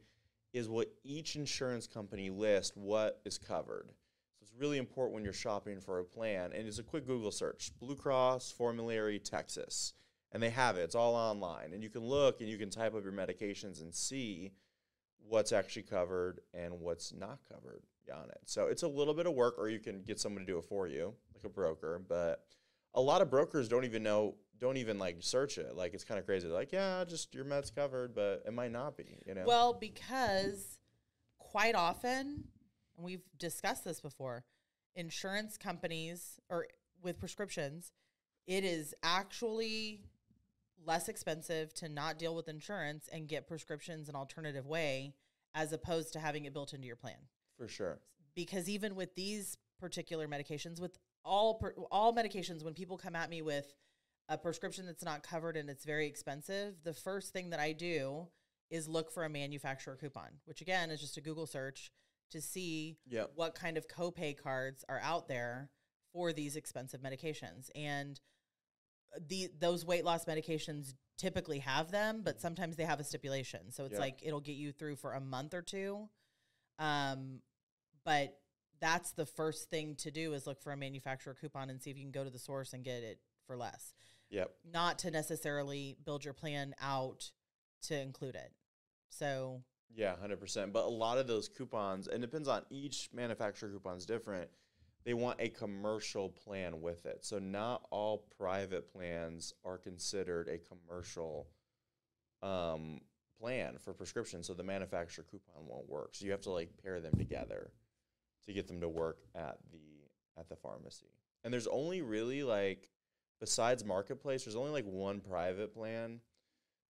is 0.53 0.69
what 0.69 0.91
each 1.03 1.35
insurance 1.35 1.85
company 1.85 2.29
lists 2.29 2.71
what 2.75 3.21
is 3.25 3.37
covered. 3.37 3.89
So 3.89 4.43
it's 4.43 4.53
really 4.57 4.77
important 4.77 5.13
when 5.13 5.25
you're 5.25 5.33
shopping 5.33 5.81
for 5.81 5.99
a 5.99 6.05
plan. 6.05 6.51
And 6.53 6.67
it's 6.67 6.79
a 6.79 6.83
quick 6.83 7.05
Google 7.05 7.31
search 7.31 7.71
Blue 7.79 7.95
Cross 7.95 8.51
Formulary 8.51 9.19
Texas. 9.19 9.93
And 10.31 10.41
they 10.41 10.51
have 10.51 10.77
it, 10.77 10.81
it's 10.81 10.95
all 10.95 11.15
online. 11.15 11.73
And 11.73 11.83
you 11.83 11.89
can 11.89 12.03
look 12.03 12.39
and 12.39 12.49
you 12.49 12.57
can 12.57 12.69
type 12.69 12.95
up 12.95 13.03
your 13.03 13.11
medications 13.11 13.81
and 13.81 13.93
see 13.93 14.53
what's 15.27 15.51
actually 15.51 15.83
covered 15.83 16.41
and 16.53 16.79
what's 16.79 17.13
not 17.13 17.39
covered 17.51 17.83
on 18.13 18.29
it. 18.29 18.39
So 18.45 18.67
it's 18.67 18.83
a 18.83 18.87
little 18.87 19.13
bit 19.13 19.27
of 19.27 19.33
work, 19.33 19.55
or 19.57 19.69
you 19.69 19.79
can 19.79 20.01
get 20.01 20.19
someone 20.19 20.45
to 20.45 20.51
do 20.51 20.57
it 20.57 20.65
for 20.65 20.87
you, 20.87 21.13
like 21.35 21.43
a 21.43 21.49
broker. 21.49 22.01
But 22.07 22.43
a 22.93 23.01
lot 23.01 23.21
of 23.21 23.29
brokers 23.29 23.67
don't 23.67 23.85
even 23.85 24.01
know, 24.01 24.35
don't 24.59 24.77
even 24.77 24.97
like 24.97 25.17
search 25.19 25.57
it. 25.57 25.75
Like 25.75 25.93
it's 25.93 26.03
kind 26.03 26.19
of 26.19 26.25
crazy. 26.25 26.47
Like, 26.47 26.71
yeah, 26.71 27.03
just 27.07 27.35
your 27.35 27.45
med's 27.45 27.69
covered, 27.69 28.15
but 28.15 28.43
it 28.45 28.53
might 28.53 28.71
not 28.71 28.97
be, 28.97 29.19
you 29.25 29.35
know? 29.35 29.43
Well, 29.45 29.73
because 29.73 30.79
quite 31.37 31.75
often, 31.75 32.45
and 32.97 33.05
we've 33.05 33.23
discussed 33.37 33.85
this 33.85 34.01
before, 34.01 34.43
insurance 34.95 35.57
companies 35.57 36.39
or 36.49 36.65
with 37.01 37.19
prescriptions, 37.19 37.91
it 38.47 38.63
is 38.63 38.95
actually 39.03 40.01
less 40.85 41.09
expensive 41.09 41.73
to 41.75 41.89
not 41.89 42.17
deal 42.17 42.35
with 42.35 42.47
insurance 42.47 43.07
and 43.11 43.27
get 43.27 43.47
prescriptions 43.47 44.09
an 44.09 44.15
alternative 44.15 44.65
way 44.65 45.13
as 45.55 45.73
opposed 45.73 46.13
to 46.13 46.19
having 46.19 46.45
it 46.45 46.53
built 46.53 46.73
into 46.73 46.87
your 46.87 46.95
plan. 46.95 47.17
for 47.57 47.67
sure. 47.67 47.99
Because 48.35 48.69
even 48.69 48.95
with 48.95 49.15
these 49.15 49.57
particular 49.79 50.27
medications, 50.27 50.79
with 50.79 50.97
all 51.25 51.55
per, 51.55 51.73
all 51.91 52.13
medications, 52.15 52.63
when 52.63 52.73
people 52.73 52.97
come 52.97 53.15
at 53.15 53.29
me 53.29 53.41
with 53.41 53.73
a 54.29 54.37
prescription 54.37 54.85
that's 54.85 55.03
not 55.03 55.23
covered 55.23 55.57
and 55.57 55.69
it's 55.69 55.83
very 55.83 56.05
expensive, 56.07 56.75
the 56.83 56.93
first 56.93 57.33
thing 57.33 57.49
that 57.49 57.59
I 57.59 57.73
do 57.73 58.27
is 58.69 58.87
look 58.87 59.11
for 59.11 59.25
a 59.25 59.29
manufacturer 59.29 59.95
coupon, 59.95 60.29
which 60.45 60.61
again 60.61 60.91
is 60.91 61.01
just 61.01 61.17
a 61.17 61.21
Google 61.21 61.47
search 61.47 61.91
to 62.31 62.39
see 62.39 62.97
Yep. 63.09 63.31
what 63.35 63.55
kind 63.55 63.77
of 63.77 63.87
copay 63.87 64.37
cards 64.37 64.85
are 64.87 64.99
out 65.03 65.27
there 65.27 65.69
for 66.13 66.31
these 66.31 66.55
expensive 66.55 67.01
medications. 67.01 67.69
And 67.75 68.19
the 69.27 69.49
those 69.59 69.85
weight 69.85 70.05
loss 70.05 70.25
medications 70.25 70.93
typically 71.17 71.59
have 71.59 71.91
them, 71.91 72.21
but 72.23 72.39
sometimes 72.39 72.75
they 72.77 72.85
have 72.85 72.99
a 72.99 73.03
stipulation. 73.03 73.71
So 73.71 73.85
it's 73.85 73.93
Yeah. 73.93 73.99
like 73.99 74.19
it'll 74.23 74.39
get 74.39 74.55
you 74.55 74.71
through 74.71 74.95
for 74.97 75.13
a 75.13 75.19
month 75.19 75.53
or 75.53 75.61
two. 75.61 76.09
Um, 76.77 77.41
but 78.05 78.39
that's 78.79 79.11
the 79.11 79.25
first 79.25 79.69
thing 79.69 79.95
to 79.97 80.11
do 80.11 80.33
is 80.33 80.47
look 80.47 80.61
for 80.61 80.71
a 80.71 80.77
manufacturer 80.77 81.33
coupon 81.33 81.69
and 81.69 81.81
see 81.81 81.89
if 81.91 81.97
you 81.97 82.03
can 82.03 82.11
go 82.11 82.23
to 82.23 82.29
the 82.29 82.39
source 82.39 82.71
and 82.73 82.83
get 82.83 83.03
it 83.03 83.19
for 83.45 83.57
less. 83.57 83.93
Yep. 84.29 84.51
Not 84.71 84.99
to 84.99 85.11
necessarily 85.11 85.97
build 86.05 86.23
your 86.23 86.33
plan 86.33 86.73
out 86.79 87.31
to 87.83 87.99
include 87.99 88.35
it. 88.35 88.53
So 89.09 89.63
Yeah, 89.93 90.15
hundred 90.17 90.39
percent. 90.39 90.71
But 90.71 90.85
a 90.85 90.89
lot 90.89 91.17
of 91.17 91.27
those 91.27 91.49
coupons, 91.49 92.07
and 92.07 92.23
it 92.23 92.27
depends 92.27 92.47
on 92.47 92.63
each 92.69 93.09
manufacturer 93.11 93.69
coupon's 93.71 94.05
different. 94.05 94.49
They 95.05 95.13
want 95.13 95.39
a 95.39 95.49
commercial 95.49 96.29
plan 96.29 96.81
with 96.81 97.05
it. 97.05 97.19
So 97.25 97.39
not 97.39 97.85
all 97.89 98.25
private 98.37 98.91
plans 98.91 99.53
are 99.63 99.77
considered 99.77 100.49
a 100.49 100.59
commercial 100.59 101.47
um, 102.41 102.99
plan 103.39 103.77
for 103.79 103.93
prescription. 103.93 104.43
So 104.43 104.53
the 104.53 104.63
manufacturer 104.63 105.25
coupon 105.29 105.65
won't 105.65 105.89
work. 105.89 106.11
So 106.13 106.25
you 106.25 106.31
have 106.31 106.41
to 106.41 106.51
like 106.51 106.69
pair 106.83 106.99
them 106.99 107.15
together 107.17 107.71
to 108.45 108.53
get 108.53 108.67
them 108.67 108.81
to 108.81 108.89
work 108.89 109.19
at 109.35 109.57
the 109.71 109.77
at 110.37 110.49
the 110.49 110.55
pharmacy. 110.55 111.07
And 111.43 111.53
there's 111.53 111.67
only 111.67 112.01
really 112.01 112.43
like 112.43 112.89
besides 113.39 113.85
marketplace, 113.85 114.43
there's 114.43 114.55
only 114.55 114.71
like 114.71 114.85
one 114.85 115.21
private 115.21 115.73
plan 115.73 116.19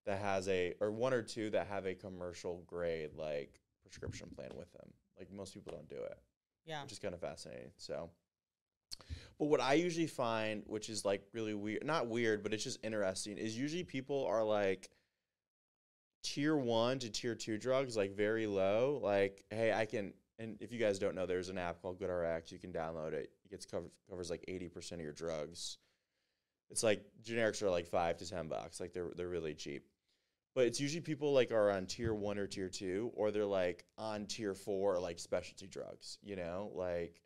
that 0.06 0.18
has 0.18 0.48
a 0.48 0.74
or 0.80 0.90
one 0.90 1.14
or 1.14 1.22
two 1.22 1.50
that 1.50 1.66
have 1.68 1.86
a 1.86 1.94
commercial 1.94 2.62
grade 2.66 3.10
like 3.14 3.60
prescription 3.82 4.28
plan 4.34 4.50
with 4.56 4.72
them. 4.72 4.90
Like 5.18 5.32
most 5.32 5.54
people 5.54 5.72
don't 5.72 5.88
do 5.88 6.02
it, 6.02 6.18
yeah. 6.66 6.82
which 6.82 6.92
is 6.92 6.98
kind 6.98 7.14
of 7.14 7.20
fascinating. 7.20 7.70
So, 7.76 8.10
but 9.38 9.46
what 9.46 9.60
I 9.60 9.74
usually 9.74 10.06
find, 10.06 10.62
which 10.66 10.88
is 10.88 11.04
like 11.04 11.22
really 11.32 11.54
weird, 11.54 11.84
not 11.84 12.08
weird, 12.08 12.42
but 12.42 12.52
it's 12.52 12.64
just 12.64 12.78
interesting, 12.84 13.38
is 13.38 13.58
usually 13.58 13.84
people 13.84 14.26
are 14.26 14.44
like 14.44 14.90
tier 16.22 16.56
one 16.56 16.98
to 16.98 17.10
tier 17.10 17.34
two 17.34 17.58
drugs, 17.58 17.96
like 17.96 18.16
very 18.16 18.46
low. 18.46 19.00
Like, 19.02 19.44
hey, 19.50 19.72
I 19.72 19.86
can. 19.86 20.12
And 20.38 20.56
if 20.60 20.72
you 20.72 20.78
guys 20.78 20.98
don't 20.98 21.14
know, 21.14 21.26
there's 21.26 21.50
an 21.50 21.58
app 21.58 21.82
called 21.82 22.00
GoodRx. 22.00 22.50
You 22.50 22.58
can 22.58 22.72
download 22.72 23.12
it. 23.12 23.30
It 23.44 23.50
gets 23.50 23.66
covered 23.66 23.90
covers 24.08 24.30
like 24.30 24.44
eighty 24.48 24.68
percent 24.68 25.00
of 25.00 25.04
your 25.04 25.12
drugs. 25.12 25.78
It's 26.70 26.82
like 26.82 27.02
generics 27.22 27.62
are 27.62 27.70
like 27.70 27.86
five 27.86 28.16
to 28.18 28.28
ten 28.28 28.48
bucks. 28.48 28.80
Like 28.80 28.92
they're 28.92 29.10
they're 29.16 29.28
really 29.28 29.54
cheap. 29.54 29.86
But 30.54 30.66
it's 30.66 30.80
usually 30.80 31.00
people 31.00 31.32
like 31.32 31.52
are 31.52 31.70
on 31.70 31.86
tier 31.86 32.12
one 32.12 32.38
or 32.38 32.46
tier 32.46 32.68
two, 32.68 33.10
or 33.14 33.30
they're 33.30 33.46
like 33.46 33.84
on 33.96 34.26
tier 34.26 34.54
four, 34.54 34.98
like 34.98 35.18
specialty 35.18 35.66
drugs. 35.66 36.18
You 36.22 36.36
know, 36.36 36.72
like 36.74 37.20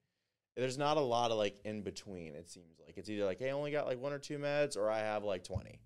there's 0.57 0.77
not 0.79 0.97
a 0.99 1.01
lot 1.01 1.31
of 1.31 1.39
like 1.39 1.59
in 1.65 1.83
between. 1.83 2.35
It 2.35 2.51
seems 2.51 2.79
like 2.85 2.99
it's 2.99 3.09
either 3.09 3.25
like, 3.25 3.39
hey, 3.39 3.49
I 3.49 3.53
only 3.53 3.71
got 3.71 3.87
like 3.87 3.99
one 3.99 4.13
or 4.13 4.19
two 4.19 4.39
meds, 4.39 4.77
or 4.77 4.91
I 4.91 4.99
have 4.99 5.25
like 5.25 5.43
twenty. 5.43 5.81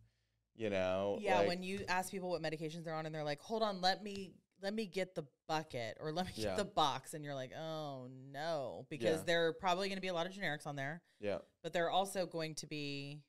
You 0.57 0.71
know, 0.71 1.19
Yeah, 1.21 1.39
like, 1.39 1.47
when 1.49 1.63
you 1.63 1.85
ask 1.89 2.11
people 2.11 2.31
what 2.31 2.43
medications 2.43 2.83
they're 2.85 2.95
on 2.95 3.07
and 3.07 3.15
they're 3.15 3.23
like, 3.23 3.41
"Hold 3.41 3.63
on, 3.63 3.81
let 3.81 4.03
me 4.03 4.33
let 4.61 4.75
me 4.75 4.87
get 4.87 5.15
the 5.15 5.25
bucket 5.47 5.97
or 6.01 6.11
let 6.11 6.27
me 6.27 6.33
Yeah. 6.35 6.47
get 6.49 6.57
the 6.57 6.65
box 6.65 7.15
and 7.15 7.25
you're 7.25 7.37
like 7.37 7.53
oh 7.57 8.09
no 8.33 8.85
because 8.91 9.21
Yeah. 9.21 9.25
there 9.25 9.47
are 9.47 9.53
probably 9.53 9.87
going 9.89 9.99
to 9.99 10.03
be 10.03 10.09
a 10.09 10.13
lot 10.13 10.27
of 10.27 10.33
generics 10.33 10.67
on 10.67 10.75
there 10.75 11.01
Yeah. 11.21 11.39
but 11.63 11.73
there 11.73 11.87
are 11.87 11.91
also 11.93 12.27
going 12.27 12.57
to 12.57 12.67
be 12.67 13.23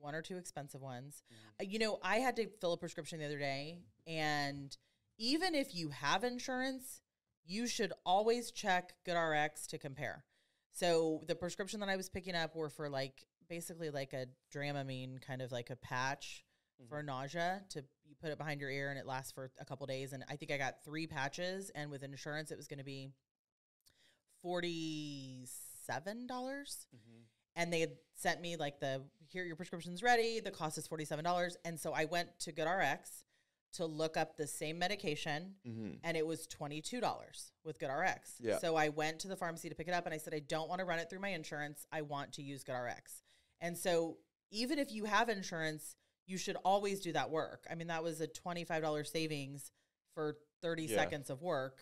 one 0.00 0.14
or 0.14 0.22
two 0.22 0.36
expensive 0.36 0.80
ones 0.80 1.22
Mm-hmm. 1.32 1.64
Uh, 1.66 1.68
you 1.70 1.78
know 1.78 1.98
i 2.02 2.16
had 2.16 2.36
to 2.36 2.46
fill 2.60 2.72
a 2.72 2.76
prescription 2.76 3.18
the 3.18 3.26
other 3.26 3.38
day 3.38 3.78
and 4.06 4.76
even 5.18 5.54
if 5.54 5.74
you 5.74 5.90
have 5.90 6.24
insurance 6.24 7.02
you 7.44 7.66
should 7.66 7.92
always 8.06 8.50
check 8.50 8.94
goodrx 9.06 9.66
to 9.68 9.78
compare 9.78 10.24
so 10.72 11.22
the 11.26 11.34
prescription 11.34 11.80
that 11.80 11.88
i 11.88 11.96
was 11.96 12.08
picking 12.08 12.34
up 12.34 12.54
were 12.56 12.68
for 12.70 12.88
like 12.88 13.26
basically 13.48 13.90
like 13.90 14.12
a 14.12 14.26
dramamine 14.54 15.20
kind 15.20 15.42
of 15.42 15.50
like 15.52 15.70
a 15.70 15.76
patch 15.76 16.44
for 16.88 17.02
nausea 17.02 17.60
to 17.68 17.84
you 18.06 18.14
put 18.20 18.30
it 18.30 18.38
behind 18.38 18.60
your 18.60 18.70
ear 18.70 18.88
and 18.90 18.98
it 18.98 19.06
lasts 19.06 19.32
for 19.32 19.50
a 19.60 19.64
couple 19.64 19.86
days 19.86 20.12
and 20.12 20.24
i 20.30 20.36
think 20.36 20.50
i 20.50 20.56
got 20.56 20.82
three 20.84 21.06
patches 21.06 21.70
and 21.74 21.90
with 21.90 22.02
insurance 22.02 22.50
it 22.50 22.56
was 22.56 22.66
going 22.68 22.78
to 22.78 22.84
be 22.84 23.10
$47 24.44 25.46
Mm-hmm. 26.28 27.22
And 27.60 27.72
they 27.72 27.80
had 27.80 27.92
sent 28.14 28.40
me 28.40 28.56
like 28.56 28.80
the 28.80 29.02
here 29.28 29.44
your 29.44 29.56
prescription's 29.56 30.02
ready 30.02 30.40
the 30.40 30.50
cost 30.50 30.76
is 30.78 30.88
$47 30.88 31.54
and 31.64 31.78
so 31.78 31.92
i 31.92 32.04
went 32.06 32.28
to 32.40 32.52
goodrx 32.52 33.22
to 33.72 33.86
look 33.86 34.16
up 34.16 34.36
the 34.36 34.46
same 34.46 34.78
medication 34.78 35.54
Mm-hmm. 35.68 35.90
and 36.02 36.16
it 36.16 36.26
was 36.26 36.48
$22 36.48 37.50
with 37.64 37.78
GoodRx. 37.78 38.18
Yeah. 38.40 38.58
So 38.58 38.74
I 38.74 38.88
went 38.88 39.20
to 39.20 39.28
the 39.28 39.36
pharmacy 39.36 39.68
to 39.68 39.76
pick 39.76 39.86
it 39.86 39.94
up 39.94 40.06
and 40.06 40.12
I 40.14 40.18
said, 40.18 40.34
I 40.34 40.40
don't 40.40 40.68
want 40.68 40.80
to 40.80 40.84
run 40.84 40.98
it 40.98 41.08
through 41.08 41.20
my 41.20 41.28
insurance. 41.28 41.86
I 41.92 42.02
want 42.02 42.32
to 42.32 42.42
use 42.42 42.64
GoodRx. 42.64 43.22
And 43.60 43.78
so 43.78 44.16
even 44.50 44.80
if 44.80 44.90
you 44.90 45.04
have 45.04 45.28
insurance, 45.28 45.94
you 46.26 46.36
should 46.36 46.56
always 46.64 46.98
do 46.98 47.12
that 47.12 47.30
work. 47.30 47.64
I 47.70 47.76
mean, 47.76 47.86
that 47.86 48.02
was 48.02 48.20
a 48.20 48.26
$25 48.26 49.06
savings 49.06 49.70
for 50.14 50.36
30 50.62 50.86
Yeah. 50.86 50.96
seconds 50.96 51.30
of 51.30 51.40
work. 51.40 51.78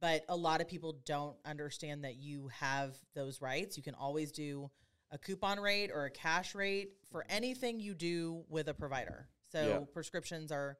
But 0.00 0.24
a 0.28 0.34
lot 0.36 0.60
of 0.60 0.66
people 0.66 0.96
don't 1.06 1.36
understand 1.44 2.02
that 2.02 2.16
you 2.16 2.48
have 2.58 2.96
those 3.14 3.40
rights. 3.40 3.76
You 3.76 3.84
can 3.84 3.94
always 3.94 4.32
do 4.32 4.68
a 5.14 5.18
coupon 5.18 5.60
rate 5.60 5.90
or 5.94 6.04
a 6.04 6.10
cash 6.10 6.54
rate 6.54 6.90
for 7.10 7.24
anything 7.30 7.78
you 7.80 7.94
do 7.94 8.44
with 8.48 8.68
a 8.68 8.74
provider. 8.74 9.28
So 9.52 9.60
Yeah. 9.66 9.78
prescriptions 9.92 10.50
are 10.50 10.76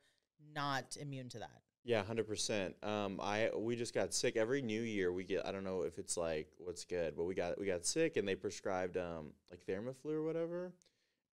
not 0.53 0.97
immune 0.99 1.29
to 1.31 1.39
that. 1.39 1.63
Yeah, 1.85 2.03
hundred 2.03 2.27
percent. 2.27 2.75
Um, 2.83 3.21
I 3.23 3.51
we 3.55 3.77
just 3.77 3.95
got 3.95 4.13
sick. 4.13 4.37
Every 4.37 4.61
New 4.63 4.83
Year 4.83 5.13
we 5.13 5.23
get. 5.23 5.47
I 5.47 5.53
don't 5.53 5.65
know 5.65 5.83
if 5.83 5.99
it's 5.99 6.17
like 6.17 6.49
what's 6.59 6.85
good, 6.85 7.15
but 7.17 7.25
we 7.25 7.35
got 7.35 7.61
we 7.61 7.67
got 7.67 7.85
sick 7.87 8.17
and 8.17 8.27
they 8.27 8.35
prescribed 8.35 8.97
um 8.97 9.33
like 9.51 9.65
Thermoflu 9.67 10.11
or 10.13 10.25
whatever, 10.25 10.73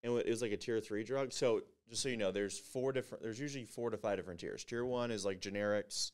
and 0.04 0.14
it 0.18 0.28
was 0.28 0.42
like 0.42 0.52
a 0.52 0.58
tier 0.58 0.80
three 0.82 1.04
drug. 1.04 1.32
So 1.32 1.62
just 1.90 2.04
so 2.04 2.10
you 2.10 2.18
know, 2.18 2.32
there's 2.32 2.60
four 2.60 2.92
different. 2.92 3.24
There's 3.24 3.40
usually 3.40 3.64
four 3.66 3.90
to 3.92 3.98
five 3.98 4.18
different 4.18 4.42
tiers. 4.42 4.64
Tier 4.66 4.86
one 4.86 5.10
is 5.10 5.24
like 5.26 5.40
generics. 5.40 6.12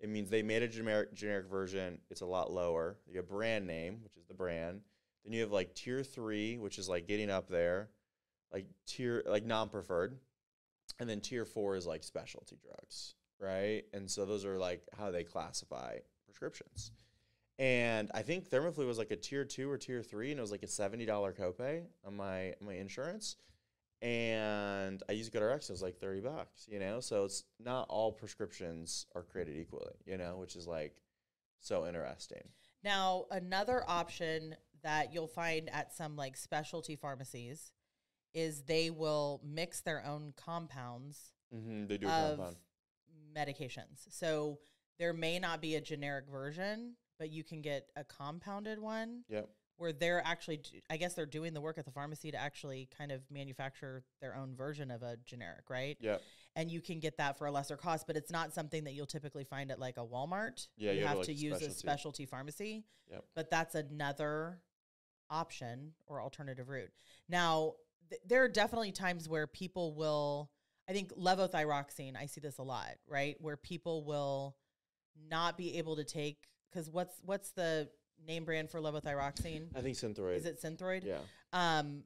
It 0.00 0.10
means 0.10 0.28
they 0.28 0.42
made 0.42 0.62
a 0.62 0.68
generic 0.68 1.14
generic 1.14 1.46
version. 1.46 1.98
It's 2.10 2.20
a 2.20 2.26
lot 2.26 2.52
lower. 2.52 2.98
You 3.08 3.16
have 3.16 3.28
brand 3.28 3.66
name, 3.66 4.00
which 4.04 4.16
is 4.18 4.26
the 4.26 4.34
brand. 4.34 4.82
Then 5.24 5.32
you 5.32 5.42
have 5.42 5.52
like 5.52 5.74
tier 5.74 6.02
three, 6.02 6.58
which 6.58 6.78
is 6.78 6.88
like 6.88 7.06
getting 7.06 7.30
up 7.30 7.48
there, 7.48 7.90
like 8.52 8.66
tier 8.86 9.22
like 9.26 9.44
non 9.44 9.68
preferred, 9.68 10.18
and 10.98 11.08
then 11.08 11.20
tier 11.20 11.44
four 11.44 11.76
is 11.76 11.86
like 11.86 12.02
specialty 12.02 12.56
drugs, 12.62 13.14
right? 13.40 13.82
And 13.92 14.10
so 14.10 14.24
those 14.26 14.44
are 14.44 14.58
like 14.58 14.82
how 14.98 15.10
they 15.10 15.24
classify 15.24 15.98
prescriptions. 16.26 16.90
And 17.58 18.10
I 18.14 18.22
think 18.22 18.48
Thermoflu 18.48 18.86
was 18.86 18.98
like 18.98 19.10
a 19.10 19.16
tier 19.16 19.44
two 19.44 19.70
or 19.70 19.78
tier 19.78 20.02
three, 20.02 20.30
and 20.30 20.38
it 20.38 20.42
was 20.42 20.50
like 20.50 20.62
a 20.62 20.68
seventy 20.68 21.06
dollar 21.06 21.32
copay 21.32 21.82
on 22.04 22.16
my 22.16 22.54
on 22.60 22.66
my 22.66 22.74
insurance. 22.74 23.36
And 24.00 25.00
I 25.08 25.12
used 25.12 25.32
GoodRx, 25.32 25.70
it 25.70 25.70
was 25.70 25.82
like 25.82 25.96
thirty 25.96 26.20
bucks, 26.20 26.66
you 26.68 26.80
know. 26.80 26.98
So 26.98 27.24
it's 27.24 27.44
not 27.60 27.86
all 27.88 28.10
prescriptions 28.10 29.06
are 29.14 29.22
created 29.22 29.56
equally, 29.56 29.92
you 30.04 30.18
know, 30.18 30.38
which 30.38 30.56
is 30.56 30.66
like 30.66 30.96
so 31.60 31.86
interesting. 31.86 32.42
Now, 32.82 33.26
another 33.30 33.84
option 33.86 34.56
that 34.82 35.12
you'll 35.14 35.28
find 35.28 35.68
at 35.70 35.92
some 35.94 36.16
like 36.16 36.36
specialty 36.36 36.96
pharmacies 36.96 37.72
is 38.34 38.62
they 38.62 38.90
will 38.90 39.40
mix 39.44 39.80
their 39.80 40.04
own 40.04 40.32
compounds 40.36 41.32
Mm-hmm, 41.54 41.86
they 41.86 41.98
do 41.98 42.08
of 42.08 42.38
compound. 42.38 42.56
medications. 43.36 44.06
So 44.10 44.58
there 44.98 45.12
may 45.12 45.38
not 45.38 45.60
be 45.60 45.74
a 45.74 45.80
generic 45.80 46.24
version, 46.30 46.94
but 47.18 47.30
you 47.30 47.44
can 47.44 47.60
get 47.62 47.88
a 47.96 48.04
compounded 48.04 48.78
one 48.78 49.24
Yep. 49.28 49.48
where 49.76 49.92
they're 49.92 50.22
actually, 50.26 50.62
I 50.90 50.96
guess 50.96 51.12
they're 51.14 51.26
doing 51.26 51.52
the 51.54 51.60
work 51.60 51.76
at 51.78 51.84
the 51.84 51.90
pharmacy 51.90 52.30
to 52.30 52.38
actually 52.38 52.88
kind 52.96 53.12
of 53.12 53.20
manufacture 53.30 54.02
their 54.20 54.34
own 54.34 54.54
version 54.56 54.90
of 54.90 55.02
a 55.02 55.18
generic, 55.26 55.68
right? 55.68 55.96
Yep. 56.00 56.22
And 56.56 56.70
you 56.70 56.80
can 56.80 57.00
get 57.00 57.16
that 57.18 57.36
for 57.38 57.46
a 57.46 57.50
lesser 57.50 57.76
cost, 57.76 58.06
but 58.06 58.16
it's 58.16 58.30
not 58.30 58.54
something 58.54 58.84
that 58.84 58.92
you'll 58.94 59.06
typically 59.06 59.44
find 59.44 59.70
at 59.70 59.78
like 59.78 59.96
a 59.98 60.04
Walmart. 60.06 60.66
Yeah, 60.76 60.92
you, 60.92 61.00
you 61.00 61.06
have 61.06 61.16
have 61.18 61.26
to, 61.26 61.32
like, 61.32 61.40
use 61.42 61.52
a 61.56 61.58
specialty. 61.70 61.78
specialty 61.78 62.26
pharmacy. 62.26 62.84
Yep. 63.10 63.24
But 63.34 63.50
that's 63.50 63.74
another 63.74 64.58
option 65.32 65.92
or 66.06 66.20
alternative 66.20 66.68
route. 66.68 66.90
Now, 67.28 67.74
th- 68.10 68.20
there 68.26 68.44
are 68.44 68.48
definitely 68.48 68.92
times 68.92 69.28
where 69.28 69.46
people 69.46 69.94
will, 69.94 70.50
I 70.88 70.92
think 70.92 71.12
levothyroxine, 71.14 72.16
I 72.16 72.26
see 72.26 72.40
this 72.40 72.58
a 72.58 72.62
lot, 72.62 72.90
right? 73.08 73.36
Where 73.40 73.56
people 73.56 74.04
will 74.04 74.56
not 75.30 75.56
be 75.56 75.78
able 75.78 75.96
to 75.96 76.04
take, 76.04 76.48
because 76.70 76.90
what's 76.90 77.16
what's 77.24 77.50
the 77.52 77.88
name 78.26 78.44
brand 78.44 78.70
for 78.70 78.80
levothyroxine? 78.80 79.68
I 79.74 79.80
think 79.80 79.96
Synthroid. 79.96 80.36
Is 80.36 80.46
it 80.46 80.60
Synthroid? 80.62 81.04
Yeah. 81.04 81.18
um, 81.52 82.04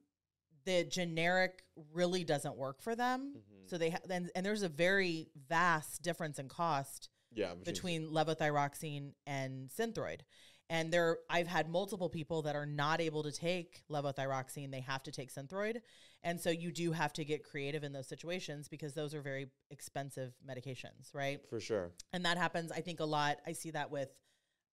the 0.65 0.83
generic 0.83 1.63
really 1.93 2.25
doesn't 2.25 2.57
work 2.57 2.81
for 2.81 2.93
them. 2.93 3.35
Mhm. 3.37 3.69
So 3.69 3.77
they 3.77 3.91
ha- 3.91 3.99
and, 4.09 4.29
and 4.35 4.45
there's 4.45 4.63
a 4.63 4.69
very 4.69 5.29
vast 5.47 6.01
difference 6.01 6.39
in 6.39 6.49
cost 6.49 7.07
Yeah. 7.33 7.53
between 7.63 8.09
levothyroxine 8.09 9.13
and 9.25 9.69
Synthroid. 9.69 10.21
And 10.69 10.91
there, 10.91 11.19
I've 11.29 11.47
had 11.47 11.69
multiple 11.69 12.09
people 12.09 12.41
that 12.41 12.55
are 12.55 12.65
not 12.65 12.99
able 12.99 13.23
to 13.23 13.31
take 13.31 13.83
levothyroxine; 13.89 14.69
they 14.69 14.81
have 14.81 15.01
to 15.03 15.11
take 15.11 15.33
Synthroid, 15.33 15.81
and 16.23 16.39
so 16.41 16.49
you 16.49 16.71
do 16.71 16.91
have 16.91 17.13
to 17.13 17.23
get 17.23 17.43
creative 17.43 17.83
in 17.85 17.93
those 17.93 18.07
situations 18.07 18.67
because 18.67 18.93
those 18.93 19.13
are 19.13 19.21
very 19.21 19.47
expensive 19.71 20.33
medications, 20.45 21.13
right? 21.13 21.39
for 21.49 21.59
sure. 21.61 21.91
And 22.11 22.25
that 22.25 22.37
happens, 22.37 22.71
I 22.71 22.81
think, 22.81 22.99
a 22.99 23.05
lot. 23.05 23.37
I 23.45 23.53
see 23.53 23.71
that 23.71 23.91
with 23.91 24.09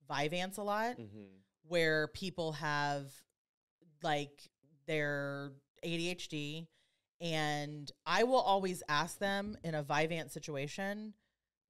Vyvanse 0.09 0.57
a 0.57 0.63
lot 0.63 0.97
Mm-hmm. 0.97 1.23
where 1.67 2.07
people 2.09 2.51
have 2.53 3.11
like 4.03 4.49
their 4.85 5.51
ADHD 5.83 6.67
and 7.21 7.91
I 8.05 8.23
will 8.23 8.41
always 8.41 8.83
ask 8.89 9.17
them 9.19 9.57
in 9.63 9.73
a 9.73 9.83
Vyvanse 9.83 10.31
situation 10.31 11.13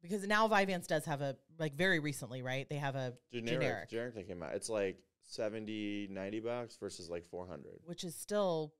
because 0.10 0.28
now 0.28 0.47
Vyvanse 0.47 0.88
does 0.88 1.06
have 1.06 1.22
a 1.22 1.36
like 1.58 1.76
very 1.76 1.99
recently, 1.99 2.41
right? 2.41 2.68
They 2.70 2.78
have 2.78 2.95
a 2.95 3.14
generic, 3.32 3.62
generic. 3.62 3.89
generic 3.89 4.16
that 4.16 4.28
came 4.28 4.43
out. 4.43 4.53
It's 4.53 4.70
like 4.70 4.97
70, 5.24 6.10
90 6.12 6.39
bucks 6.39 6.78
versus 6.78 7.10
like 7.10 7.26
400. 7.30 7.80
which 7.86 8.03
is 8.03 8.16
still 8.16 8.74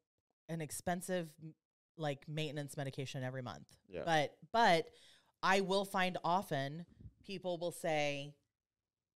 an 0.50 0.62
expensive 0.62 1.30
like 1.98 2.28
maintenance 2.28 2.78
medication 2.78 3.24
every 3.24 3.42
month. 3.42 3.66
Yeah. 3.90 4.02
But 4.06 4.36
but 4.52 4.88
I 5.42 5.62
will 5.62 5.86
find 5.86 6.18
often 6.24 6.86
people 7.26 7.58
will 7.58 7.72
say 7.72 8.36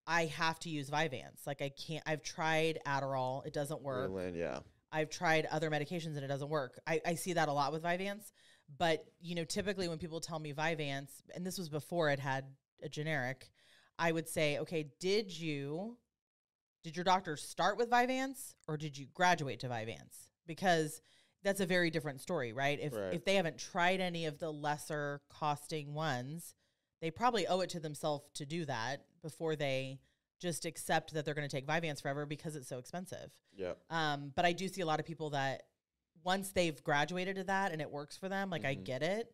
I 0.07 0.25
have 0.25 0.59
to 0.59 0.69
use 0.69 0.89
Vyvanse. 0.89 1.45
Like 1.45 1.61
I 1.61 1.69
can't 1.69 2.03
I've 2.05 2.23
tried 2.23 2.79
Adderall, 2.85 3.45
it 3.45 3.53
doesn't 3.53 3.81
work. 3.81 4.11
Ritalin, 4.11 4.35
yeah. 4.35 4.59
I've 4.91 5.09
tried 5.09 5.45
other 5.45 5.69
medications 5.69 6.15
and 6.15 6.23
it 6.23 6.27
doesn't 6.27 6.49
work. 6.49 6.79
I, 6.87 6.99
I 7.05 7.15
see 7.15 7.33
that 7.33 7.47
a 7.47 7.53
lot 7.53 7.71
with 7.71 7.83
Vyvanse. 7.83 8.31
But, 8.77 9.05
you 9.19 9.35
know, 9.35 9.43
typically 9.43 9.87
when 9.87 9.97
people 9.97 10.19
tell 10.19 10.39
me 10.39 10.53
Vyvanse, 10.53 11.11
and 11.35 11.45
this 11.45 11.57
was 11.57 11.69
before 11.69 12.09
it 12.09 12.19
had 12.19 12.45
a 12.83 12.89
generic, 12.89 13.49
I 13.97 14.11
would 14.11 14.29
say, 14.29 14.59
okay, 14.59 14.87
did 14.99 15.37
you, 15.37 15.97
did 16.83 16.95
your 16.95 17.03
doctor 17.03 17.35
start 17.35 17.77
with 17.77 17.89
Vyvanse 17.89 18.53
or 18.67 18.77
did 18.77 18.97
you 18.97 19.07
graduate 19.13 19.59
to 19.61 19.67
Vyvanse? 19.69 20.29
Because 20.45 21.01
that's 21.43 21.59
a 21.61 21.65
very 21.65 21.89
different 21.89 22.21
story, 22.21 22.53
right? 22.53 22.79
If, 22.79 22.93
Right. 22.93 23.13
if 23.13 23.25
they 23.25 23.35
haven't 23.35 23.57
tried 23.57 24.01
any 24.01 24.25
of 24.25 24.39
the 24.39 24.51
lesser 24.51 25.21
costing 25.29 25.93
ones, 25.93 26.53
they 27.01 27.11
probably 27.11 27.47
owe 27.47 27.61
it 27.61 27.69
to 27.71 27.79
themselves 27.79 28.25
to 28.35 28.45
do 28.45 28.65
that 28.65 29.05
before 29.21 29.55
they 29.55 29.99
just 30.39 30.65
accept 30.65 31.13
that 31.13 31.25
they're 31.25 31.33
going 31.33 31.47
to 31.47 31.53
take 31.53 31.67
Vyvanse 31.67 32.01
forever 32.01 32.25
because 32.25 32.55
it's 32.55 32.67
so 32.69 32.77
expensive. 32.77 33.31
Yep. 33.57 33.77
Um, 33.89 34.31
but 34.35 34.45
I 34.45 34.53
do 34.53 34.67
see 34.67 34.81
a 34.81 34.85
lot 34.85 34.99
of 34.99 35.05
people 35.05 35.31
that 35.31 35.63
once 36.23 36.51
they've 36.51 36.81
graduated 36.83 37.35
to 37.37 37.43
that 37.45 37.71
and 37.71 37.81
it 37.81 37.89
works 37.89 38.17
for 38.17 38.29
them, 38.29 38.49
like 38.49 38.65
I 38.65 38.75
Mhm. 38.75 38.83
get 38.83 39.03
it. 39.03 39.33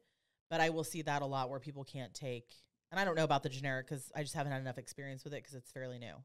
But 0.49 0.61
I 0.61 0.69
will 0.69 0.83
see 0.83 1.01
that 1.03 1.21
a 1.21 1.25
lot 1.25 1.49
where 1.49 1.59
people 1.59 1.83
can't 1.83 2.13
take, 2.13 2.53
and 2.91 2.99
I 2.99 3.05
don't 3.05 3.15
know 3.15 3.23
about 3.23 3.41
the 3.43 3.49
generic 3.49 3.87
because 3.87 4.11
I 4.13 4.21
just 4.21 4.35
haven't 4.35 4.51
had 4.51 4.61
enough 4.61 4.77
experience 4.77 5.23
with 5.23 5.33
it 5.33 5.37
because 5.43 5.55
it's 5.55 5.71
fairly 5.71 5.97
new. 5.97 6.23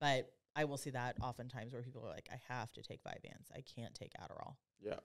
But 0.00 0.30
I 0.54 0.64
will 0.66 0.76
see 0.76 0.90
that 0.90 1.16
oftentimes 1.20 1.72
where 1.72 1.82
people 1.82 2.04
are 2.04 2.10
like, 2.10 2.28
I 2.30 2.36
have 2.48 2.72
to 2.74 2.82
take 2.82 3.02
Vyvanse. 3.02 3.50
I 3.54 3.62
can't 3.62 3.94
take 3.94 4.12
Adderall. 4.14 4.56
Yeah. 4.80 5.00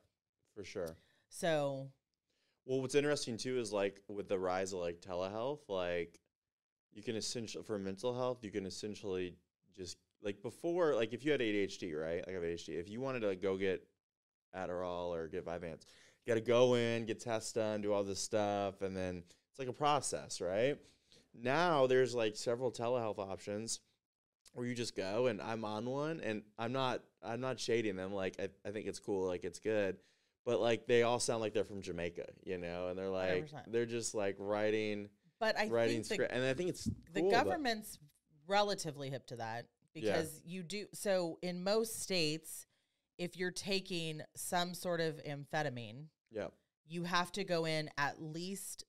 For 0.54 0.64
sure. 0.64 0.97
So 1.30 1.91
Well, 2.66 2.82
what's 2.82 2.95
interesting 2.95 3.38
too 3.38 3.58
is 3.60 3.72
like 3.72 4.04
with 4.08 4.28
the 4.28 4.38
rise 4.38 4.74
of 4.74 4.80
like 4.80 5.00
telehealth, 5.02 5.68
like 5.70 6.20
you 6.91 7.02
can 7.02 7.16
essentially 7.16 7.64
for 7.64 7.80
mental 7.80 8.14
health, 8.14 8.43
you 8.43 8.52
can 8.52 8.66
essentially 8.66 9.38
just 9.76 9.97
like 10.22 10.41
before, 10.41 10.93
like 10.95 11.14
if 11.14 11.24
you 11.24 11.32
had 11.32 11.39
ADHD, 11.41 11.93
right? 11.95 12.18
Like 12.28 12.30
I 12.30 12.32
have 12.34 12.43
ADHD. 12.43 12.78
If 12.78 12.89
you 12.89 13.00
wanted 13.00 13.22
to 13.22 13.36
go 13.38 13.58
get 13.58 13.88
Adderall 14.56 15.08
or 15.16 15.28
get 15.28 15.45
Vyvanse, 15.45 15.82
you 16.26 16.28
got 16.28 16.36
to 16.36 16.41
go 16.41 16.76
in, 16.76 17.06
get 17.06 17.20
tests 17.20 17.54
done, 17.54 17.82
do 17.82 17.93
all 17.93 18.04
this 18.04 18.20
stuff, 18.20 18.82
and 18.82 18.95
then 18.95 19.24
it's 19.52 19.60
like 19.60 19.68
a 19.68 19.74
process, 19.74 20.41
right? 20.41 20.78
now 21.41 21.86
there's 21.86 22.16
like 22.16 22.36
several 22.36 22.72
telehealth 22.72 23.20
options 23.20 23.80
where 24.54 24.66
you 24.66 24.74
just 24.74 24.95
go 24.95 25.28
and 25.28 25.39
I'm 25.39 25.64
on 25.64 25.86
one 25.86 26.20
and 26.22 26.41
I'm 26.58 26.72
not 26.74 27.02
I'm 27.24 27.39
not 27.39 27.60
shading 27.60 27.95
them 27.95 28.14
like 28.14 28.36
I, 28.39 28.50
I 28.68 28.72
think 28.72 28.88
it's 28.88 29.00
cool 29.00 29.28
like 29.28 29.43
it's 29.43 29.60
good 29.60 29.97
but 30.43 30.60
like 30.60 30.88
they 30.88 31.04
all 31.04 31.20
sound 31.20 31.41
like 31.41 31.54
they're 31.54 31.64
from 31.64 31.82
Jamaica 31.82 32.26
you 32.43 32.58
know 32.58 32.88
and 32.88 32.97
they're 32.97 33.10
like 33.10 33.45
100%. 33.45 33.62
they're 33.68 33.86
just 33.86 34.16
like 34.16 34.36
writing 34.39 35.10
But 35.39 35.58
I 35.58 35.68
writing 35.68 35.97
think 35.97 36.08
the, 36.08 36.14
script 36.16 36.34
and 36.34 36.43
I 36.43 36.54
think 36.56 36.70
it's 36.72 36.89
the 37.14 37.22
cool, 37.22 37.32
government's 37.32 38.00
relatively 38.47 39.12
hip 39.12 39.28
to 39.28 39.36
that 39.36 39.68
Yeah. 39.93 40.02
because 40.14 40.41
you 40.43 40.64
do 40.64 40.88
so 40.93 41.38
in 41.43 41.64
most 41.64 42.02
states 42.02 42.66
if 43.20 43.38
you're 43.38 43.52
taking 43.52 44.22
some 44.36 44.74
sort 44.74 45.00
of 45.00 45.22
amphetamine 45.24 46.06
yeah 46.32 46.48
you 46.88 47.04
have 47.04 47.32
to 47.32 47.44
go 47.44 47.66
in 47.66 47.90
at 48.00 48.20
least 48.20 48.84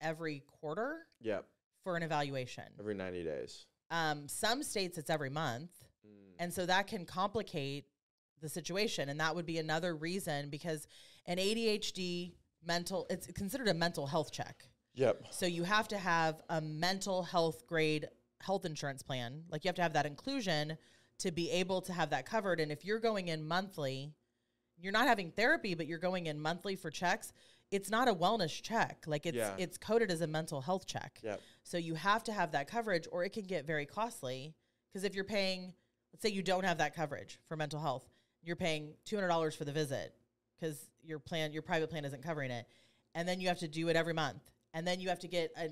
every 0.00 0.42
quarter 0.60 1.00
yeah 1.20 1.40
for 1.82 1.96
an 1.96 2.02
evaluation. 2.02 2.64
Every 2.78 2.94
90 2.94 3.24
days. 3.24 3.66
Um, 3.90 4.28
some 4.28 4.62
states 4.62 4.98
it's 4.98 5.10
every 5.10 5.30
month. 5.30 5.70
Mm. 6.06 6.34
and 6.38 6.52
so 6.52 6.66
that 6.66 6.86
can 6.86 7.04
complicate 7.04 7.84
the 8.40 8.48
situation 8.48 9.08
and 9.08 9.20
that 9.20 9.34
would 9.36 9.46
be 9.46 9.58
another 9.58 9.94
reason 9.94 10.50
because 10.50 10.88
an 11.26 11.36
adhd 11.36 12.32
mental 12.66 13.06
it's 13.08 13.28
considered 13.28 13.68
a 13.68 13.74
mental 13.74 14.06
health 14.06 14.32
check. 14.32 14.64
Yep. 14.94 15.26
So 15.30 15.46
you 15.46 15.62
have 15.62 15.88
to 15.88 15.98
have 15.98 16.42
a 16.48 16.60
mental 16.60 17.22
health 17.22 17.66
grade 17.66 18.08
health 18.40 18.64
insurance 18.64 19.02
plan. 19.02 19.44
Like 19.48 19.64
you 19.64 19.68
have 19.68 19.76
to 19.76 19.82
have 19.82 19.92
that 19.92 20.06
inclusion 20.06 20.76
to 21.22 21.30
be 21.30 21.50
able 21.50 21.80
to 21.82 21.92
have 21.92 22.10
that 22.10 22.26
covered. 22.26 22.58
And 22.60 22.70
if 22.72 22.84
you're 22.84 22.98
going 22.98 23.28
in 23.28 23.46
monthly, 23.46 24.12
you're 24.76 24.92
not 24.92 25.06
having 25.06 25.30
therapy, 25.30 25.74
but 25.74 25.86
you're 25.86 25.98
going 25.98 26.26
in 26.26 26.40
monthly 26.40 26.74
for 26.74 26.90
checks. 26.90 27.32
It's 27.70 27.88
not 27.90 28.08
a 28.08 28.14
wellness 28.14 28.60
check. 28.60 29.04
Like 29.06 29.24
it's 29.24 29.36
Yeah. 29.36 29.54
it's 29.58 29.78
coded 29.78 30.10
as 30.10 30.20
a 30.20 30.26
mental 30.26 30.60
health 30.60 30.86
check. 30.86 31.20
yep 31.22 31.40
So 31.62 31.78
you 31.78 31.94
have 31.94 32.24
to 32.24 32.32
have 32.32 32.52
that 32.52 32.66
coverage 32.66 33.06
or 33.12 33.24
it 33.24 33.32
can 33.32 33.44
get 33.44 33.64
very 33.64 33.86
costly 33.86 34.54
because 34.88 35.04
if 35.04 35.14
you're 35.14 35.24
paying 35.24 35.72
let's 36.12 36.22
say 36.22 36.28
you 36.28 36.42
don't 36.42 36.64
have 36.64 36.78
that 36.78 36.94
coverage 36.94 37.38
for 37.46 37.56
mental 37.56 37.80
health, 37.80 38.06
you're 38.42 38.56
paying 38.56 38.94
$200 39.06 39.56
for 39.56 39.64
the 39.64 39.72
visit 39.72 40.14
cuz 40.60 40.90
your 41.02 41.18
plan 41.20 41.52
your 41.52 41.62
private 41.62 41.88
plan 41.88 42.04
isn't 42.04 42.22
covering 42.22 42.50
it. 42.50 42.66
And 43.14 43.28
then 43.28 43.40
you 43.40 43.48
have 43.48 43.58
to 43.60 43.68
do 43.68 43.88
it 43.88 43.96
every 43.96 44.14
month. 44.14 44.50
And 44.74 44.86
then 44.86 44.98
you 45.00 45.08
have 45.08 45.20
to 45.20 45.28
get 45.28 45.52
a 45.56 45.70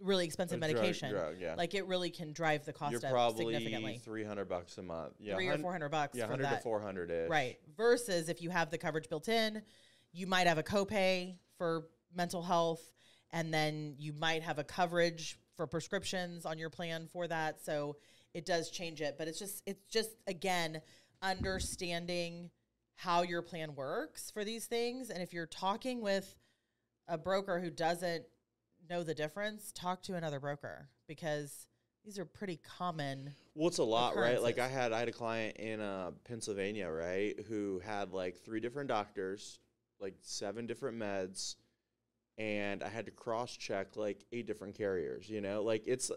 really 0.00 0.24
expensive 0.24 0.58
drug- 0.60 0.72
medication. 0.74 1.10
drug, 1.10 1.36
yeah. 1.40 1.54
Like 1.54 1.74
it 1.74 1.86
really 1.86 2.10
can 2.10 2.32
drive 2.32 2.64
the 2.64 2.72
cost 2.72 2.92
you're 2.92 3.04
up 3.04 3.10
probably 3.10 3.54
significantly. 3.54 3.98
300 4.04 4.48
bucks 4.48 4.76
a 4.78 4.82
month 4.82 5.14
yeah 5.18 5.34
3 5.34 5.46
or 5.46 5.50
hun- 5.52 5.62
400 5.62 5.88
bucks 5.90 6.16
yeah 6.18 6.24
for 6.24 6.30
100 6.32 6.44
that. 6.44 6.56
to 6.58 6.62
400 6.62 7.10
ish 7.10 7.30
Right. 7.30 7.58
Versus 7.76 8.28
if 8.28 8.42
you 8.42 8.50
have 8.50 8.70
the 8.70 8.78
coverage 8.78 9.08
built 9.08 9.28
in, 9.28 9.62
you 10.12 10.26
might 10.26 10.46
have 10.46 10.58
a 10.58 10.62
copay 10.62 11.36
for 11.58 11.88
mental 12.14 12.42
health, 12.42 12.82
and 13.32 13.52
then 13.52 13.94
you 13.98 14.12
might 14.12 14.42
have 14.42 14.58
a 14.58 14.64
coverage 14.64 15.38
for 15.56 15.66
prescriptions 15.66 16.44
on 16.46 16.58
your 16.58 16.70
plan 16.70 17.06
for 17.10 17.26
that. 17.26 17.62
So 17.64 17.96
it 18.34 18.44
does 18.44 18.70
change 18.70 19.00
it, 19.00 19.16
but 19.18 19.28
it's 19.28 19.38
just 19.38 19.62
it's 19.66 19.82
just 19.90 20.10
again 20.26 20.82
understanding 21.22 22.50
how 22.94 23.22
your 23.22 23.42
plan 23.42 23.74
works 23.74 24.30
for 24.30 24.44
these 24.44 24.66
things. 24.66 25.10
And 25.10 25.22
if 25.22 25.32
you're 25.32 25.46
talking 25.46 26.00
with 26.00 26.34
a 27.08 27.16
broker 27.18 27.60
who 27.60 27.70
doesn't 27.70 28.24
know 28.88 29.02
the 29.02 29.14
difference, 29.14 29.72
talk 29.72 30.02
to 30.02 30.14
another 30.14 30.40
broker 30.40 30.88
because 31.08 31.68
these 32.04 32.18
are 32.18 32.24
pretty 32.24 32.60
common. 32.78 33.34
Well, 33.54 33.68
it's 33.68 33.78
a 33.78 33.84
lot, 33.84 34.16
right? 34.16 34.40
Like 34.40 34.58
I 34.58 34.68
had 34.68 34.92
I 34.92 35.00
had 35.00 35.08
a 35.08 35.12
client 35.12 35.56
in 35.56 35.80
uh, 35.80 36.12
Pennsylvania, 36.24 36.88
right, 36.88 37.34
who 37.48 37.80
had 37.84 38.12
like 38.12 38.36
three 38.36 38.60
different 38.60 38.88
doctors, 38.88 39.58
like 40.00 40.14
seven 40.20 40.66
different 40.66 40.98
meds, 40.98 41.56
and 42.38 42.82
I 42.82 42.88
had 42.88 43.06
to 43.06 43.10
cross 43.10 43.56
check 43.56 43.96
like 43.96 44.24
eight 44.32 44.46
different 44.46 44.76
carriers. 44.76 45.28
You 45.28 45.40
know, 45.40 45.62
like 45.62 45.82
it's 45.86 46.12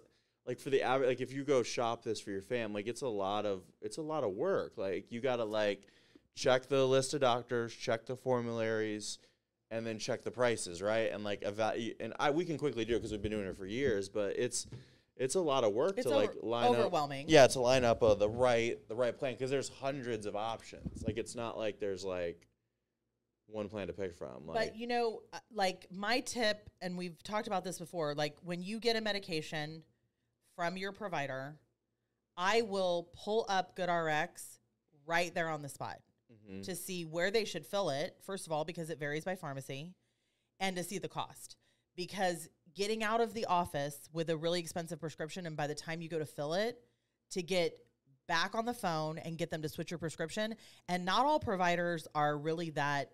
like 0.46 0.60
for 0.60 0.70
the 0.70 0.84
average, 0.84 1.08
like 1.08 1.22
if 1.22 1.34
you 1.34 1.44
go 1.44 1.64
shop 1.64 2.04
this 2.04 2.20
for 2.20 2.30
your 2.30 2.42
fam, 2.42 2.74
like 2.74 2.88
it's 2.88 3.02
a 3.02 3.08
lot 3.08 3.46
of 3.46 3.64
it's 3.82 3.98
a 3.98 4.02
lot 4.02 4.24
of 4.24 4.32
work. 4.32 4.74
Like 4.78 5.12
you 5.12 5.22
got 5.22 5.38
to 5.38 5.46
like 5.46 5.88
check 6.36 6.68
the 6.68 6.86
list 6.86 7.14
of 7.14 7.22
doctors, 7.22 7.74
check 7.74 8.06
the 8.06 8.16
formularies, 8.16 9.20
and 9.72 9.86
then 9.86 10.00
check 10.00 10.24
the 10.24 10.32
prices, 10.32 10.82
right? 10.82 11.12
And 11.12 11.24
like 11.24 11.44
evaluate. 11.44 11.98
And 12.00 12.14
I 12.20 12.32
we 12.32 12.46
can 12.46 12.58
quickly 12.58 12.86
do 12.86 12.96
it 12.96 13.00
because 13.00 13.12
we've 13.12 13.22
been 13.22 13.32
doing 13.32 13.46
it 13.46 13.58
for 13.58 13.66
years, 13.66 14.10
but 14.10 14.38
it's 14.38 14.68
it's 15.16 15.36
a 15.36 15.42
lot 15.42 15.64
of 15.64 15.74
work 15.74 15.98
It's 15.98 16.08
to 16.08 16.16
like 16.16 16.32
line 16.42 16.66
up. 16.66 16.78
overwhelming. 16.78 17.26
Yeah, 17.28 17.46
to 17.48 17.60
line 17.60 17.84
up 17.84 18.02
uh, 18.02 18.16
the 18.16 18.30
right 18.30 18.78
the 18.88 18.96
right 18.96 19.16
plan 19.16 19.34
because 19.34 19.52
there's 19.52 19.70
hundreds 19.70 20.26
of 20.26 20.36
options. 20.36 21.04
Like 21.04 21.18
it's 21.18 21.36
not 21.36 21.58
like 21.58 21.80
there's 21.80 22.06
like 22.06 22.48
one 23.48 23.68
plan 23.70 23.88
to 23.88 23.94
pick 23.94 24.14
from. 24.14 24.48
Like 24.48 24.70
But 24.70 24.76
you 24.78 24.88
know, 24.88 25.22
uh, 25.34 25.40
like 25.54 25.88
my 25.92 26.22
tip, 26.22 26.70
and 26.82 26.98
we've 26.98 27.22
talked 27.24 27.48
about 27.48 27.64
this 27.64 27.80
before, 27.80 28.16
like 28.16 28.38
when 28.44 28.62
you 28.62 28.80
get 28.80 28.96
a 28.96 29.02
medication 29.02 29.84
from 30.56 30.78
your 30.78 30.92
provider, 30.92 31.56
I 32.38 32.62
will 32.62 33.10
pull 33.14 33.46
up 33.50 33.76
GoodRx 33.76 34.60
right 35.06 35.34
there 35.34 35.50
on 35.50 35.62
the 35.62 35.70
spot 35.70 36.00
Mhm. 36.32 36.64
to 36.64 36.76
see 36.76 37.06
where 37.06 37.32
they 37.32 37.46
should 37.46 37.66
fill 37.66 37.90
it, 37.90 38.18
first 38.22 38.46
of 38.46 38.52
all, 38.52 38.64
because 38.66 38.90
it 38.90 39.00
varies 39.00 39.26
by 39.26 39.36
pharmacy, 39.36 39.94
and 40.60 40.76
to 40.76 40.84
see 40.84 40.98
the 40.98 41.10
cost. 41.10 41.56
Because 41.96 42.50
getting 42.74 43.04
out 43.04 43.20
of 43.22 43.34
the 43.34 43.46
office 43.46 44.10
with 44.14 44.30
a 44.30 44.38
really 44.38 44.60
expensive 44.60 45.00
prescription, 45.00 45.46
and 45.46 45.58
by 45.58 45.68
the 45.68 45.76
time 45.76 46.02
you 46.02 46.10
go 46.10 46.20
to 46.20 46.26
fill 46.26 46.54
it, 46.54 46.84
to 47.32 47.42
get 47.42 47.86
back 48.28 48.54
on 48.54 48.66
the 48.66 48.74
phone 48.74 49.18
and 49.18 49.38
get 49.38 49.50
them 49.50 49.62
to 49.64 49.70
switch 49.70 49.90
your 49.92 49.98
prescription, 49.98 50.56
and 50.88 51.04
not 51.04 51.26
all 51.26 51.40
providers 51.40 52.08
are 52.14 52.38
really 52.38 52.70
that 52.70 53.12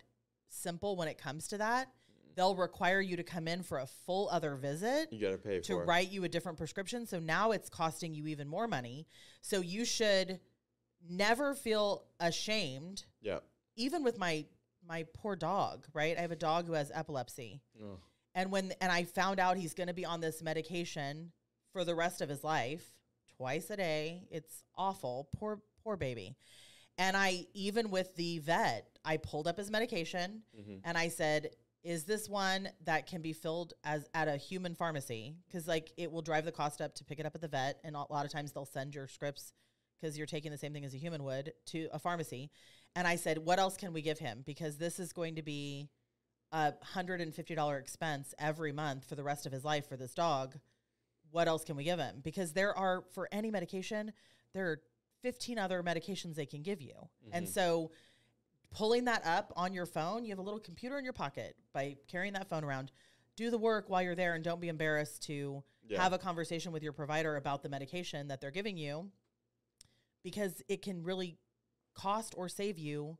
simple 0.48 0.94
when 0.94 1.08
it 1.08 1.16
comes 1.18 1.48
to 1.48 1.58
that. 1.58 1.90
They'll 2.34 2.54
require 2.54 3.00
you 3.00 3.16
to 3.16 3.24
come 3.24 3.48
in 3.48 3.62
for 3.62 3.78
a 3.78 3.86
full 3.86 4.28
other 4.28 4.56
visit 4.56 5.10
you 5.10 5.18
got 5.18 5.30
to 5.30 5.38
pay 5.38 5.60
to 5.60 5.80
it. 5.80 5.86
write 5.86 6.10
you 6.10 6.24
a 6.24 6.28
different 6.28 6.58
prescription. 6.58 7.06
So 7.06 7.18
now 7.18 7.52
it's 7.52 7.70
costing 7.70 8.14
you 8.14 8.26
even 8.26 8.46
more 8.46 8.68
money. 8.68 9.06
So 9.40 9.60
you 9.62 9.86
should 9.86 10.38
never 11.08 11.54
feel 11.54 12.04
ashamed, 12.20 13.04
Yeah. 13.20 13.40
even 13.76 14.02
with 14.04 14.18
my 14.18 14.46
my 14.82 15.02
poor 15.14 15.34
dog, 15.34 15.84
right? 15.92 16.16
I 16.16 16.20
have 16.20 16.30
a 16.30 16.36
dog 16.36 16.66
who 16.66 16.74
has 16.74 16.92
epilepsy. 16.94 17.60
Oh. 17.82 17.98
And 18.36 18.52
when 18.52 18.70
and 18.80 18.92
I 18.92 19.02
found 19.02 19.40
out 19.40 19.56
he's 19.56 19.74
going 19.74 19.88
to 19.88 19.94
be 19.94 20.04
on 20.04 20.20
this 20.20 20.42
medication 20.42 21.32
for 21.72 21.84
the 21.84 21.94
rest 21.94 22.20
of 22.20 22.28
his 22.28 22.44
life, 22.44 22.92
twice 23.36 23.68
a 23.70 23.76
day. 23.76 24.28
It's 24.30 24.62
awful. 24.76 25.28
Poor 25.36 25.60
poor 25.82 25.96
baby. 25.96 26.36
And 26.98 27.16
I 27.16 27.46
even 27.52 27.90
with 27.90 28.14
the 28.14 28.38
vet, 28.38 28.98
I 29.04 29.16
pulled 29.16 29.48
up 29.48 29.58
his 29.58 29.70
medication 29.72 30.44
Mhm. 30.56 30.82
and 30.84 30.96
I 30.96 31.08
said, 31.08 31.56
"Is 31.82 32.04
this 32.04 32.28
one 32.28 32.70
that 32.82 33.06
can 33.08 33.22
be 33.22 33.32
filled 33.32 33.74
as 33.82 34.08
at 34.14 34.28
a 34.28 34.36
human 34.36 34.74
pharmacy? 34.76 35.36
Because 35.48 35.66
like 35.66 35.92
it 35.96 36.12
will 36.12 36.22
drive 36.22 36.44
the 36.44 36.52
cost 36.52 36.80
up 36.80 36.94
to 36.94 37.04
pick 37.04 37.18
it 37.18 37.26
up 37.26 37.34
at 37.34 37.40
the 37.40 37.48
vet, 37.48 37.80
and 37.82 37.96
a 37.96 38.00
lot 38.12 38.24
of 38.24 38.30
times 38.30 38.52
they'll 38.52 38.64
send 38.66 38.94
your 38.94 39.08
scripts 39.08 39.52
because 40.00 40.16
you're 40.16 40.26
taking 40.26 40.50
the 40.50 40.58
same 40.58 40.72
thing 40.72 40.84
as 40.84 40.94
a 40.94 40.98
human 40.98 41.24
would 41.24 41.52
to 41.66 41.88
a 41.92 41.98
pharmacy." 41.98 42.50
And 42.94 43.06
I 43.06 43.16
said, 43.16 43.38
"What 43.38 43.58
else 43.58 43.76
can 43.76 43.92
we 43.92 44.02
give 44.02 44.18
him? 44.18 44.42
Because 44.46 44.78
this 44.78 44.98
is 44.98 45.12
going 45.12 45.36
to 45.36 45.42
be 45.42 45.88
a 46.52 46.72
hundred 46.82 47.20
and 47.20 47.34
fifty 47.34 47.54
dollar 47.54 47.78
expense 47.78 48.34
every 48.38 48.72
month 48.72 49.04
for 49.04 49.14
the 49.14 49.24
rest 49.24 49.46
of 49.46 49.52
his 49.52 49.64
life 49.64 49.88
for 49.88 49.96
this 49.96 50.14
dog. 50.14 50.58
What 51.30 51.48
else 51.48 51.64
can 51.64 51.76
we 51.76 51.84
give 51.84 51.98
him? 51.98 52.20
Because 52.22 52.52
there 52.52 52.76
are 52.76 53.04
for 53.12 53.28
any 53.32 53.50
medication, 53.50 54.12
there 54.52 54.66
are 54.66 54.80
fifteen 55.22 55.58
other 55.58 55.82
medications 55.82 56.36
they 56.36 56.46
can 56.46 56.62
give 56.62 56.80
you, 56.80 57.08
and 57.32 57.46
mm-hmm. 57.46 57.52
so." 57.52 57.90
pulling 58.72 59.04
that 59.04 59.24
up 59.24 59.52
on 59.56 59.72
your 59.72 59.86
phone, 59.86 60.24
you 60.24 60.30
have 60.30 60.38
a 60.38 60.42
little 60.42 60.60
computer 60.60 60.98
in 60.98 61.04
your 61.04 61.12
pocket 61.12 61.56
by 61.72 61.96
carrying 62.08 62.34
that 62.34 62.48
phone 62.48 62.64
around. 62.64 62.90
Do 63.36 63.48
the 63.48 63.56
work 63.56 63.88
while 63.88 64.02
you're 64.02 64.16
there 64.16 64.34
and 64.34 64.44
don't 64.44 64.60
be 64.60 64.68
embarrassed 64.68 65.22
to 65.22 65.62
Yeah. 65.88 66.02
have 66.02 66.12
a 66.12 66.18
conversation 66.18 66.72
with 66.72 66.82
your 66.82 66.92
provider 66.92 67.36
about 67.36 67.62
the 67.62 67.68
medication 67.68 68.28
that 68.28 68.40
they're 68.40 68.50
giving 68.50 68.76
you 68.76 69.10
because 70.26 70.60
it 70.68 70.82
can 70.82 71.04
really 71.04 71.38
cost 71.94 72.34
or 72.36 72.48
save 72.48 72.80
you 72.80 73.16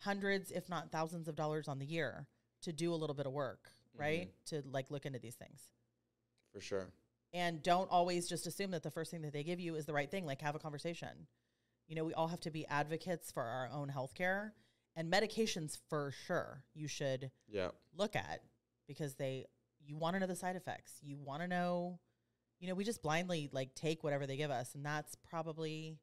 hundreds, 0.00 0.50
if 0.50 0.70
not 0.70 0.90
thousands 0.90 1.28
of 1.28 1.36
dollars 1.36 1.68
on 1.68 1.78
the 1.78 1.84
year 1.84 2.26
to 2.62 2.72
do 2.72 2.94
a 2.94 2.96
little 2.96 3.14
bit 3.14 3.26
of 3.26 3.32
work, 3.32 3.68
mm-hmm. 3.92 4.00
right? 4.00 4.30
To 4.46 4.62
like 4.70 4.90
look 4.90 5.04
into 5.04 5.18
these 5.18 5.34
things. 5.34 5.68
For 6.54 6.62
sure. 6.62 6.86
And 7.34 7.62
don't 7.62 7.90
always 7.90 8.26
just 8.26 8.46
assume 8.46 8.70
that 8.70 8.82
the 8.82 8.90
first 8.90 9.10
thing 9.10 9.20
that 9.20 9.34
they 9.34 9.42
give 9.42 9.60
you 9.60 9.74
is 9.74 9.84
the 9.84 9.92
right 9.92 10.10
thing. 10.10 10.24
Like 10.24 10.40
have 10.40 10.54
a 10.54 10.58
conversation. 10.58 11.26
You 11.88 11.94
know, 11.94 12.04
we 12.04 12.14
all 12.14 12.28
have 12.28 12.40
to 12.40 12.50
be 12.50 12.66
advocates 12.68 13.30
for 13.30 13.42
our 13.42 13.68
own 13.70 13.92
healthcare 13.94 14.52
and 14.96 15.12
medications 15.12 15.76
for 15.90 16.14
sure 16.26 16.64
you 16.72 16.88
should 16.88 17.30
Yeah. 17.48 17.68
look 17.94 18.16
at 18.16 18.40
because 18.88 19.16
they 19.16 19.44
you 19.84 19.94
want 19.94 20.14
to 20.14 20.20
know 20.20 20.26
the 20.26 20.34
side 20.34 20.56
effects. 20.56 21.00
You 21.02 21.18
want 21.18 21.42
to 21.42 21.48
know 21.48 22.00
you 22.60 22.68
know, 22.68 22.74
we 22.74 22.84
just 22.84 23.02
blindly 23.02 23.50
like 23.52 23.74
take 23.74 24.02
whatever 24.02 24.26
they 24.26 24.38
give 24.38 24.50
us 24.50 24.74
and 24.74 24.86
that's 24.86 25.14
probably 25.16 25.98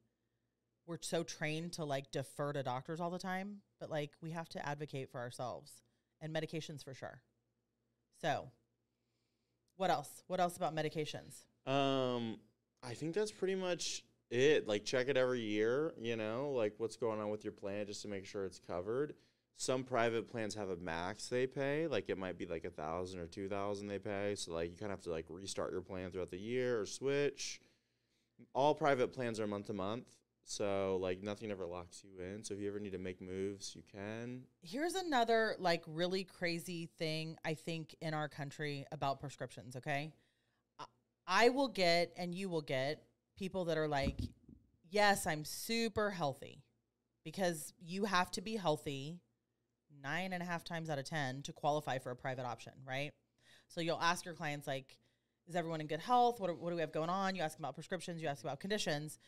we're 0.86 0.98
so 1.02 1.24
trained 1.24 1.74
to 1.74 1.86
like 1.86 2.12
defer 2.12 2.54
to 2.54 2.64
doctors 2.64 3.00
all 3.00 3.10
the 3.10 3.20
time, 3.20 3.62
but 3.80 3.90
like 3.90 4.12
we 4.22 4.32
have 4.32 4.50
to 4.50 4.68
advocate 4.68 5.10
for 5.10 5.20
ourselves 5.20 5.72
and 6.22 6.34
medications 6.36 6.84
for 6.84 6.94
sure. 6.94 7.22
So, 8.22 8.52
what 9.78 9.90
else? 9.90 10.24
What 10.28 10.40
else 10.40 10.56
about 10.58 10.76
medications? 10.76 11.44
Um, 11.66 12.38
I 12.84 12.94
think 12.94 13.14
that's 13.14 13.32
pretty 13.32 13.56
much 13.56 14.04
it. 14.30 14.68
Like, 14.68 14.86
check 14.86 15.08
it 15.08 15.18
every 15.18 15.42
year. 15.42 15.94
You 16.00 16.16
know, 16.16 16.52
like 16.56 16.74
what's 16.78 16.96
going 16.96 17.20
on 17.20 17.30
with 17.30 17.44
your 17.44 17.54
plan, 17.54 17.86
just 17.88 18.02
to 18.04 18.08
make 18.08 18.26
sure 18.26 18.46
it's 18.46 18.60
covered. 18.60 19.14
some 19.58 19.84
private 19.84 20.28
plans 20.30 20.56
have 20.56 20.70
a 20.70 20.76
max 20.76 21.28
they 21.28 21.48
pay, 21.48 21.88
like 21.88 22.10
it 22.10 22.18
might 22.18 22.38
be 22.38 22.46
like 22.46 22.66
a 22.66 22.70
thousand 22.70 23.20
or 23.20 23.28
two 23.28 23.48
thousand 23.48 23.88
they 23.88 24.00
pay. 24.00 24.36
So 24.36 24.54
like 24.54 24.72
you 24.72 24.78
kind 24.78 24.92
of 24.92 24.98
have 25.00 25.04
to 25.06 25.12
like 25.12 25.26
restart 25.30 25.72
your 25.72 25.82
plan 25.82 26.12
throughout 26.12 26.32
the 26.32 26.40
year 26.40 26.80
or 26.80 26.86
switch. 26.86 27.60
All 28.54 28.74
private 28.76 29.14
plans 29.14 29.40
are 29.40 29.48
month 29.48 29.68
to 29.68 29.74
month, 29.74 30.08
so 30.46 30.98
like 31.02 31.24
nothing 31.24 31.52
ever 31.52 31.66
locks 31.66 32.04
you 32.04 32.24
in. 32.24 32.44
So 32.44 32.54
if 32.54 32.60
you 32.60 32.68
ever 32.68 32.80
need 32.80 32.92
to 32.92 32.98
make 32.98 33.22
moves, 33.22 33.76
you 33.76 33.84
can. 33.92 34.44
Here's 34.62 34.96
another 34.96 35.56
like 35.60 35.84
really 35.88 36.24
crazy 36.24 36.90
thing 36.98 37.38
I 37.46 37.54
think 37.54 37.96
in 38.02 38.14
our 38.14 38.28
country 38.28 38.86
about 38.92 39.20
prescriptions, 39.20 39.76
okay? 39.78 40.12
I- 41.26 41.50
will 41.50 41.70
get 41.70 42.12
and 42.18 42.36
you 42.36 42.50
will 42.50 42.62
get 42.62 43.04
people 43.38 43.66
that 43.66 43.78
are 43.78 43.88
like, 43.88 44.20
"Yes, 44.90 45.26
I'm 45.26 45.46
super 45.46 46.12
healthy." 46.12 46.64
Because 47.24 47.74
you 47.80 48.04
have 48.04 48.30
to 48.32 48.42
be 48.42 48.58
healthy 48.58 49.22
nine 50.02 50.34
and 50.34 50.44
a 50.44 50.46
half 50.46 50.64
times 50.66 50.90
out 50.90 51.00
of 51.00 51.06
10 51.06 51.42
to 51.44 51.54
qualify 51.54 51.98
for 51.98 52.12
a 52.12 52.16
private 52.16 52.46
option, 52.46 52.74
right? 52.86 53.14
So 53.70 53.80
you'll 53.80 54.02
ask 54.02 54.26
your 54.26 54.34
clients, 54.34 54.68
like, 54.68 54.98
is 55.48 55.56
everyone 55.56 55.82
in 55.82 55.88
good 55.88 56.00
health? 56.00 56.40
What, 56.40 56.58
what 56.60 56.70
do 56.70 56.76
we 56.76 56.82
have 56.82 56.92
going 56.92 57.10
on? 57.10 57.36
You 57.36 57.42
ask 57.42 57.58
about 57.58 57.76
prescriptions, 57.76 58.22
you 58.22 58.28
ask 58.28 58.44
about 58.44 58.60
conditions, 58.60 59.20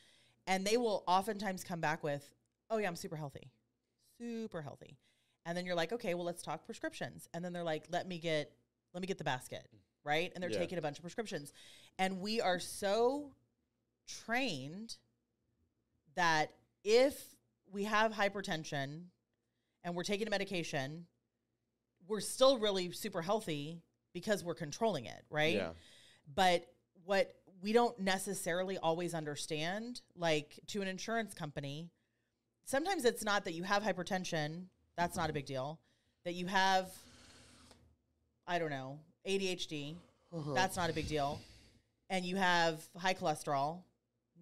and 0.48 0.66
they 0.66 0.78
will 0.78 1.04
oftentimes 1.08 1.64
come 1.64 1.82
back 1.82 2.04
with, 2.04 2.24
oh, 2.70 2.78
yeah, 2.78 2.88
I'm 2.88 2.96
super 2.96 3.16
healthy, 3.16 3.52
super 4.20 4.62
healthy. 4.62 4.98
And 5.46 5.56
then 5.58 5.66
you're 5.66 5.76
like, 5.76 5.92
okay, 5.94 6.14
well, 6.16 6.26
let's 6.26 6.42
talk 6.42 6.66
prescriptions. 6.66 7.30
And 7.34 7.44
then 7.46 7.54
they're 7.54 7.64
like, 7.64 7.86
let 7.92 8.08
me 8.08 8.18
get, 8.18 8.52
let 8.94 9.02
me 9.02 9.08
get 9.08 9.18
the 9.18 9.24
basket, 9.24 9.68
right? 10.04 10.32
And 10.34 10.42
they're 10.42 10.50
Yeah. 10.52 10.58
taking 10.60 10.78
a 10.78 10.82
bunch 10.82 10.98
of 10.98 11.04
prescriptions. 11.04 11.54
And 12.00 12.20
we 12.20 12.42
are 12.42 12.60
so 12.60 13.32
trained 14.08 14.98
that 16.16 16.52
if 16.84 17.36
we 17.72 17.84
have 17.86 18.14
hypertension 18.14 19.06
and 19.84 19.96
we're 19.96 20.04
taking 20.04 20.28
a 20.28 20.30
medication, 20.32 21.06
we're 22.08 22.22
still 22.22 22.58
really 22.58 22.92
super 22.92 23.22
healthy 23.22 23.82
because 24.14 24.44
we're 24.44 24.56
controlling 24.56 25.06
it, 25.06 25.26
right? 25.30 25.56
Yeah. 25.56 25.70
But 26.34 26.66
what 27.04 27.36
we 27.62 27.74
don't 27.74 28.00
necessarily 28.00 28.78
always 28.78 29.14
understand, 29.14 30.02
like 30.16 30.60
to 30.68 30.82
an 30.82 30.88
insurance 30.88 31.34
company, 31.34 31.90
sometimes 32.66 33.06
it's 33.06 33.24
not 33.24 33.46
that 33.46 33.54
you 33.54 33.64
have 33.64 33.84
hypertension, 33.84 34.66
that's 34.98 35.18
not 35.18 35.30
a 35.30 35.34
big 35.34 35.46
deal. 35.46 35.80
That 36.26 36.34
you 36.34 36.48
have, 36.48 36.90
I 38.48 38.60
don't 38.60 38.70
know, 38.70 39.00
ADHD, 39.28 39.96
uh-huh. 40.36 40.54
that's 40.54 40.76
not 40.76 40.90
a 40.90 40.94
big 40.94 41.08
deal. 41.08 41.40
And 42.10 42.26
you 42.26 42.36
have 42.36 42.84
high 42.98 43.14
cholesterol, 43.14 43.80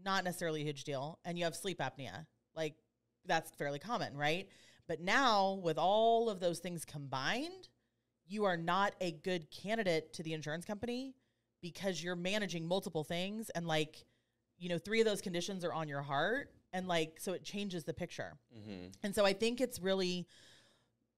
not 0.03 0.23
necessarily 0.23 0.61
a 0.61 0.65
huge 0.65 0.83
deal. 0.83 1.19
And 1.25 1.37
you 1.37 1.43
have 1.45 1.55
sleep 1.55 1.79
apnea, 1.79 2.25
like 2.55 2.75
that's 3.25 3.51
fairly 3.51 3.79
common, 3.79 4.15
right? 4.15 4.47
But 4.87 5.01
now, 5.01 5.59
with 5.63 5.77
all 5.77 6.29
of 6.29 6.39
those 6.39 6.59
things 6.59 6.83
combined, 6.83 7.69
you 8.27 8.45
are 8.45 8.57
not 8.57 8.95
a 8.99 9.11
good 9.11 9.49
candidate 9.49 10.13
to 10.13 10.23
the 10.23 10.33
insurance 10.33 10.65
company 10.65 11.13
because 11.63 12.03
you're 12.03 12.15
managing 12.15 12.67
multiple 12.67 13.03
things 13.03 13.49
and 13.51 13.65
like 13.65 14.05
you 14.59 14.69
know 14.69 14.77
three 14.77 14.99
of 14.99 15.07
those 15.07 15.21
conditions 15.21 15.65
are 15.65 15.73
on 15.73 15.87
your 15.87 16.03
heart 16.03 16.51
and 16.73 16.87
like 16.87 17.17
so 17.19 17.33
it 17.33 17.43
changes 17.43 17.83
the 17.85 17.93
picture 17.93 18.33
Mm-hmm. 18.55 18.89
and 19.01 19.15
so 19.15 19.25
i 19.25 19.33
think 19.33 19.59
it's 19.61 19.79
really 19.79 20.27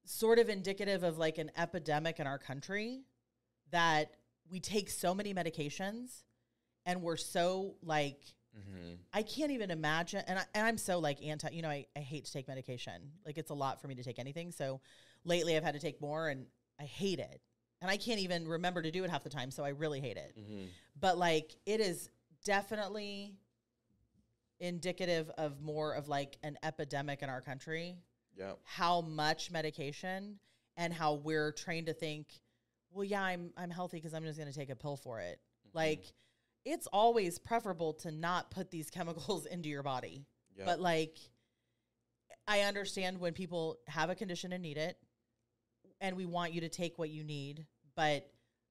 sort 0.05 0.39
of 0.39 0.47
indicative 0.47 1.03
of 1.03 1.17
like 1.17 1.37
an 1.39 1.51
epidemic 1.57 2.19
in 2.21 2.27
our 2.27 2.37
country 2.37 3.01
that 3.71 4.11
we 4.49 4.61
take 4.61 4.89
so 4.89 5.13
many 5.13 5.33
medications 5.33 6.23
and 6.85 7.01
we're 7.01 7.17
so 7.17 7.75
like 7.83 8.21
Mm-hmm. 8.57 8.93
I 9.13 9.21
can't 9.23 9.51
even 9.51 9.69
imagine, 9.69 10.23
and, 10.27 10.39
I, 10.39 10.43
and 10.53 10.65
I'm 10.65 10.77
so 10.77 10.99
like 10.99 11.21
anti. 11.21 11.49
You 11.51 11.61
know, 11.61 11.67
I, 11.67 11.87
I 11.93 11.99
hate 11.99 12.23
to 12.23 12.31
take 12.31 12.47
medication. 12.47 12.93
Like 13.25 13.37
it's 13.37 13.49
a 13.49 13.53
lot 13.53 13.81
for 13.81 13.89
me 13.89 13.95
to 13.95 14.01
take 14.03 14.17
anything. 14.17 14.53
So 14.53 14.79
lately, 15.25 15.57
I've 15.57 15.63
had 15.65 15.73
to 15.73 15.79
take 15.81 15.99
more, 15.99 16.29
and 16.29 16.45
I 16.79 16.85
hate 16.85 17.19
it. 17.19 17.41
And 17.85 17.91
I 17.91 17.97
can't 17.97 18.19
even 18.19 18.47
remember 18.47 18.81
to 18.81 18.89
do 18.89 19.03
it 19.03 19.11
half 19.11 19.23
the 19.23 19.29
time. 19.29 19.51
So 19.51 19.63
I 19.63 19.69
really 19.69 19.99
hate 19.99 20.17
it. 20.17 20.35
Mm-hmm. 20.39 20.65
But 20.99 21.19
like, 21.19 21.55
it 21.67 21.79
is 21.79 22.09
definitely 22.43 23.35
indicative 24.59 25.29
of 25.37 25.61
more 25.61 25.93
of 25.93 26.07
like 26.07 26.37
an 26.41 26.57
epidemic 26.63 27.21
in 27.21 27.29
our 27.29 27.41
country. 27.41 27.97
Yep. 28.37 28.57
How 28.63 29.01
much 29.01 29.51
medication 29.51 30.39
and 30.77 30.91
how 30.91 31.13
we're 31.13 31.51
trained 31.51 31.85
to 31.85 31.93
think, 31.93 32.27
well, 32.91 33.03
yeah, 33.03 33.21
I'm 33.21 33.51
I'm 33.55 33.69
healthy 33.69 33.97
because 33.97 34.15
I'm 34.15 34.23
just 34.23 34.39
going 34.39 34.51
to 34.51 34.57
take 34.57 34.71
a 34.71 34.75
pill 34.75 34.97
for 34.97 35.19
it. 35.19 35.39
Mm-hmm. 35.67 35.77
Like, 35.77 36.05
it's 36.65 36.87
always 36.87 37.37
preferable 37.37 37.93
to 37.93 38.11
not 38.11 38.49
put 38.49 38.71
these 38.71 38.89
chemicals 38.91 39.45
into 39.45 39.69
your 39.69 39.83
body. 39.83 40.25
Yep. 40.57 40.65
But 40.65 40.79
like, 40.81 41.19
I 42.47 42.61
understand 42.61 43.19
when 43.19 43.33
people 43.33 43.77
have 43.87 44.09
a 44.09 44.15
condition 44.15 44.53
and 44.53 44.63
need 44.63 44.77
it, 44.77 44.97
and 46.01 46.17
we 46.17 46.25
want 46.25 46.53
you 46.53 46.61
to 46.61 46.69
take 46.69 46.97
what 46.97 47.09
you 47.09 47.23
need, 47.23 47.65
but 47.95 48.29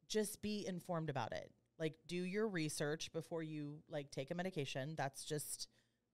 just 0.08 0.42
be 0.42 0.64
informed 0.66 1.10
about 1.10 1.32
it. 1.32 1.50
Like, 1.78 1.94
do 2.06 2.16
your 2.16 2.46
research 2.48 3.12
before 3.12 3.42
you 3.42 3.78
like 3.88 4.10
take 4.10 4.30
a 4.30 4.34
medication. 4.34 4.94
That's 4.96 5.24
just 5.24 5.68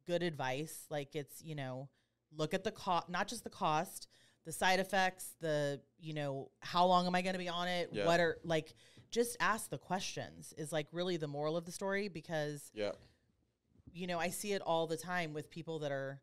good 0.06 0.22
advice. 0.22 0.86
Like, 0.90 1.14
it's 1.14 1.42
you 1.42 1.54
know, 1.54 1.88
look 2.36 2.54
at 2.54 2.64
the 2.64 2.70
cost, 2.70 3.08
not 3.08 3.28
just 3.28 3.44
the 3.44 3.50
cost, 3.50 4.08
the 4.46 4.52
side 4.52 4.80
effects, 4.80 5.34
the 5.40 5.80
you 5.98 6.14
know, 6.14 6.50
how 6.60 6.86
long 6.86 7.06
am 7.06 7.14
I 7.14 7.22
going 7.22 7.34
to 7.34 7.38
be 7.38 7.48
on 7.48 7.68
it? 7.68 7.90
Yeah. 7.92 8.06
What 8.06 8.20
are 8.20 8.38
like, 8.42 8.74
just 9.10 9.36
ask 9.40 9.68
the 9.68 9.78
questions. 9.78 10.54
Is 10.56 10.72
like 10.72 10.86
really 10.92 11.16
the 11.18 11.28
moral 11.28 11.56
of 11.56 11.64
the 11.66 11.72
story 11.72 12.08
because 12.08 12.70
Yeah. 12.74 12.92
you 13.92 14.06
know, 14.06 14.18
I 14.18 14.30
see 14.30 14.52
it 14.52 14.62
all 14.62 14.86
the 14.86 14.96
time 14.96 15.34
with 15.34 15.50
people 15.50 15.80
that 15.80 15.92
are 15.92 16.22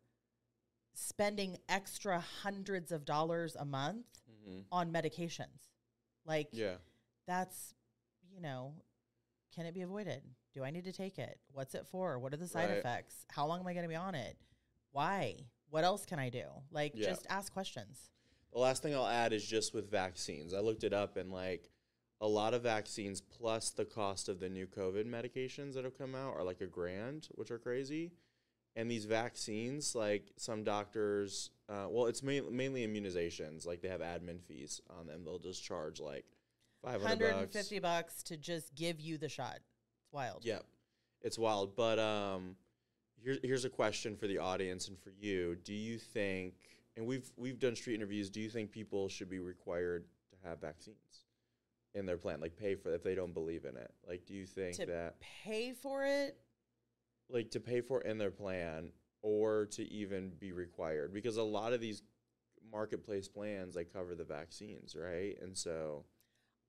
spending 0.94 1.58
extra 1.68 2.18
hundreds 2.42 2.90
of 2.92 3.04
dollars 3.04 3.56
a 3.58 3.64
month 3.64 4.06
Mm-hmm. 4.48 4.60
on 4.72 4.92
medications. 4.92 5.68
Like, 6.28 6.48
Yeah. 6.52 6.76
that's, 7.26 7.74
you 8.30 8.40
know, 8.40 8.74
can 9.54 9.66
it 9.66 9.74
be 9.74 9.80
avoided? 9.80 10.22
Do 10.52 10.62
I 10.62 10.70
need 10.70 10.84
to 10.84 10.92
take 10.92 11.18
it? 11.18 11.40
What's 11.52 11.74
it 11.74 11.86
for? 11.86 12.18
What 12.18 12.32
are 12.34 12.36
the 12.36 12.46
side 12.46 12.68
Right. 12.68 12.78
effects? 12.78 13.24
How 13.30 13.46
long 13.46 13.60
am 13.60 13.66
I 13.66 13.72
going 13.72 13.84
to 13.84 13.88
be 13.88 13.96
on 13.96 14.14
it? 14.14 14.36
Why? 14.92 15.46
What 15.70 15.84
else 15.84 16.04
can 16.04 16.18
I 16.18 16.28
do? 16.28 16.46
Like, 16.70 16.92
Yeah. 16.94 17.08
just 17.08 17.26
ask 17.28 17.52
questions. 17.52 18.10
The 18.52 18.58
last 18.58 18.82
thing 18.82 18.94
I'll 18.94 19.06
add 19.06 19.32
is 19.32 19.44
just 19.44 19.74
with 19.74 19.90
vaccines. 19.90 20.54
I 20.54 20.60
looked 20.60 20.84
it 20.84 20.92
up 20.92 21.16
and 21.16 21.32
like 21.32 21.70
a 22.20 22.26
lot 22.28 22.54
of 22.54 22.62
vaccines 22.62 23.20
plus 23.20 23.70
the 23.70 23.84
cost 23.84 24.28
of 24.28 24.40
the 24.40 24.48
new 24.48 24.66
COVID 24.66 25.06
medications 25.06 25.74
that 25.74 25.84
have 25.84 25.96
come 25.96 26.14
out 26.14 26.34
are 26.34 26.42
like 26.44 26.60
a 26.60 26.66
grand, 26.66 27.28
which 27.34 27.50
are 27.50 27.58
crazy. 27.58 28.12
And 28.78 28.88
these 28.88 29.06
vaccines, 29.06 29.96
like 29.96 30.30
some 30.36 30.62
doctors, 30.62 31.50
uh, 31.68 31.88
well, 31.90 32.06
it's 32.06 32.22
main, 32.22 32.44
mainly 32.56 32.86
immunizations. 32.86 33.66
Like 33.66 33.82
they 33.82 33.88
have 33.88 34.00
admin 34.00 34.40
fees 34.40 34.80
on 34.98 35.08
them. 35.08 35.24
They'll 35.24 35.40
just 35.40 35.64
charge 35.64 35.98
like 36.00 36.24
five 36.80 37.02
hundred 37.02 37.32
bucks. 37.32 37.54
150 37.54 37.78
bucks 37.80 38.22
to 38.22 38.36
just 38.36 38.72
give 38.76 39.00
you 39.00 39.18
the 39.18 39.28
shot. 39.28 39.56
It's 39.56 40.12
wild. 40.12 40.44
Yep. 40.44 40.64
It's 41.22 41.36
wild. 41.38 41.74
But 41.74 41.98
um 41.98 42.54
here's 43.20 43.38
here's 43.42 43.64
a 43.64 43.68
question 43.68 44.16
for 44.16 44.28
the 44.28 44.38
audience 44.38 44.86
and 44.86 44.96
for 44.96 45.10
you. 45.10 45.56
Do 45.64 45.74
you 45.74 45.98
think 45.98 46.54
and 46.96 47.04
we've 47.04 47.28
we've 47.36 47.58
done 47.58 47.74
street 47.74 47.96
interviews, 47.96 48.30
do 48.30 48.40
you 48.40 48.48
think 48.48 48.70
people 48.70 49.08
should 49.08 49.28
be 49.28 49.40
required 49.40 50.04
to 50.30 50.48
have 50.48 50.60
vaccines 50.60 51.24
in 51.94 52.06
their 52.06 52.16
plan? 52.16 52.40
Like 52.40 52.56
pay 52.56 52.76
for 52.76 52.92
it 52.92 52.94
if 52.94 53.02
they 53.02 53.16
don't 53.16 53.34
believe 53.34 53.64
in 53.64 53.76
it? 53.76 53.92
Like 54.06 54.24
do 54.24 54.34
you 54.34 54.46
think 54.46 54.76
To 54.76 54.86
that 54.86 55.16
pay 55.20 55.72
for 55.72 56.04
it, 56.04 56.38
like 57.30 57.50
to 57.52 57.60
pay 57.60 57.80
for 57.80 58.00
in 58.02 58.18
their 58.18 58.30
plan 58.30 58.90
or 59.22 59.66
to 59.72 59.82
even 59.92 60.30
be 60.38 60.52
required? 60.52 61.12
Because 61.12 61.36
a 61.36 61.42
lot 61.42 61.72
of 61.72 61.80
these 61.80 62.02
marketplace 62.70 63.28
plans 63.28 63.74
like 63.76 63.92
cover 63.92 64.14
the 64.14 64.24
vaccines, 64.24 64.94
right? 64.96 65.36
And 65.40 65.56
so 65.56 66.04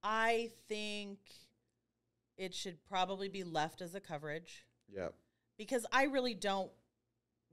I 0.03 0.51
think 0.67 1.19
it 2.37 2.53
should 2.53 2.83
probably 2.85 3.27
be 3.29 3.43
left 3.43 3.81
as 3.81 3.95
a 3.95 3.99
coverage. 3.99 4.65
yep. 4.91 5.13
because 5.57 5.85
I 5.91 6.03
really 6.03 6.33
don't 6.33 6.71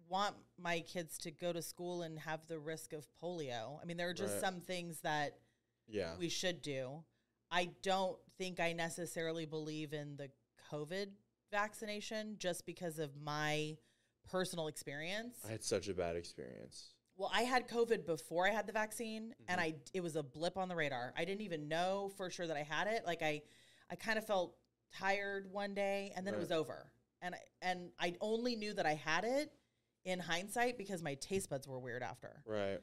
want 0.08 0.36
my 0.62 0.78
kids 0.80 1.18
to 1.18 1.32
go 1.32 1.52
to 1.52 1.60
school 1.60 2.02
and 2.02 2.18
have 2.20 2.46
the 2.46 2.58
risk 2.60 2.92
of 2.92 3.04
polio. 3.20 3.80
I 3.82 3.84
mean, 3.84 3.96
there 3.96 4.08
are 4.08 4.14
just 4.14 4.34
Right. 4.34 4.40
some 4.40 4.60
things 4.60 5.00
that 5.00 5.40
Yeah. 5.88 6.16
we 6.16 6.28
should 6.28 6.62
do. 6.62 7.04
I 7.50 7.64
don't 7.82 8.16
think 8.38 8.60
I 8.60 8.72
necessarily 8.72 9.44
believe 9.44 9.92
in 9.92 10.16
the 10.16 10.30
COVID 10.70 11.10
vaccination 11.50 12.36
just 12.38 12.66
because 12.66 12.98
of 12.98 13.10
my 13.22 13.76
personal 14.30 14.68
experience. 14.68 15.38
I 15.46 15.52
had 15.52 15.64
such 15.64 15.88
a 15.88 15.94
bad 15.94 16.16
experience. 16.16 16.94
Well, 17.16 17.30
I 17.34 17.42
had 17.42 17.68
COVID 17.68 18.04
before 18.04 18.46
I 18.46 18.50
had 18.50 18.66
the 18.66 18.72
vaccine, 18.72 19.34
and 19.48 19.60
Mm-hmm. 19.60 19.70
I 19.70 19.74
it 19.94 20.02
was 20.02 20.16
a 20.16 20.22
blip 20.22 20.56
on 20.58 20.68
the 20.68 20.76
radar. 20.76 21.14
I 21.16 21.24
didn't 21.24 21.42
even 21.42 21.68
know 21.68 22.12
for 22.16 22.28
sure 22.30 22.46
that 22.46 22.56
I 22.56 22.62
had 22.62 22.88
it. 22.88 23.02
Like 23.06 23.22
I, 23.22 23.42
I 23.90 23.94
kind 23.96 24.18
of 24.18 24.26
felt 24.26 24.56
tired 24.94 25.50
one 25.50 25.74
day, 25.74 26.12
and 26.16 26.26
then 26.26 26.34
it 26.34 26.40
was 26.40 26.52
over. 26.52 26.90
And 27.22 27.34
I, 27.34 27.38
and 27.62 27.88
I 27.98 28.14
only 28.20 28.54
knew 28.56 28.74
that 28.74 28.84
I 28.84 28.94
had 28.94 29.24
it 29.24 29.50
in 30.04 30.18
hindsight 30.20 30.76
because 30.76 31.02
my 31.02 31.14
taste 31.14 31.48
buds 31.48 31.66
were 31.66 31.78
weird 31.78 32.02
after. 32.02 32.42
Right. 32.46 32.80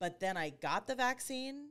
But 0.00 0.20
then 0.20 0.36
I 0.36 0.50
got 0.50 0.86
the 0.86 0.94
vaccine, 0.94 1.68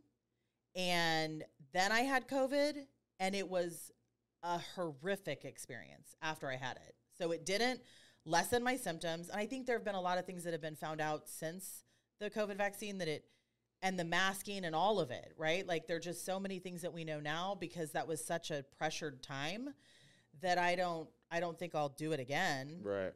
and 0.76 1.44
then 1.74 1.92
I 1.92 2.02
had 2.02 2.28
COVID, 2.28 2.86
and 3.20 3.36
it 3.36 3.50
was 3.50 3.92
a 4.44 4.60
horrific 4.76 5.46
experience 5.46 6.16
after 6.22 6.50
I 6.50 6.56
had 6.56 6.78
it. 6.78 6.96
So 7.18 7.32
it 7.32 7.46
didn't 7.46 7.82
lessen 8.26 8.64
my 8.64 8.76
symptoms, 8.76 9.30
and 9.30 9.40
I 9.40 9.46
think 9.46 9.66
there 9.66 9.78
have 9.78 9.86
been 9.86 9.96
a 9.96 10.02
lot 10.02 10.18
of 10.18 10.26
things 10.26 10.44
that 10.44 10.54
have 10.54 10.62
been 10.62 10.76
found 10.76 11.02
out 11.02 11.28
since 11.28 11.84
the 12.20 12.30
COVID 12.30 12.58
vaccine 12.58 12.98
that 13.00 13.08
it 13.08 13.26
and 13.82 13.98
the 13.98 14.04
masking 14.04 14.66
and 14.66 14.76
all 14.76 15.00
of 15.00 15.12
it, 15.12 15.34
right? 15.38 15.66
Like 15.68 15.88
there're 15.88 16.00
just 16.00 16.26
so 16.26 16.40
many 16.40 16.60
things 16.60 16.82
that 16.82 16.94
we 16.94 17.04
know 17.04 17.20
now 17.20 17.56
because 17.60 17.92
that 17.92 18.08
was 18.08 18.24
such 18.24 18.50
a 18.52 18.66
pressured 18.78 19.22
time 19.22 19.70
that 20.42 20.58
I 20.58 20.76
don't 20.76 21.08
I 21.30 21.40
don't 21.40 21.58
think 21.58 21.76
I'll 21.76 21.90
do 21.90 22.12
it 22.14 22.20
again. 22.20 22.80
Right. 22.84 23.14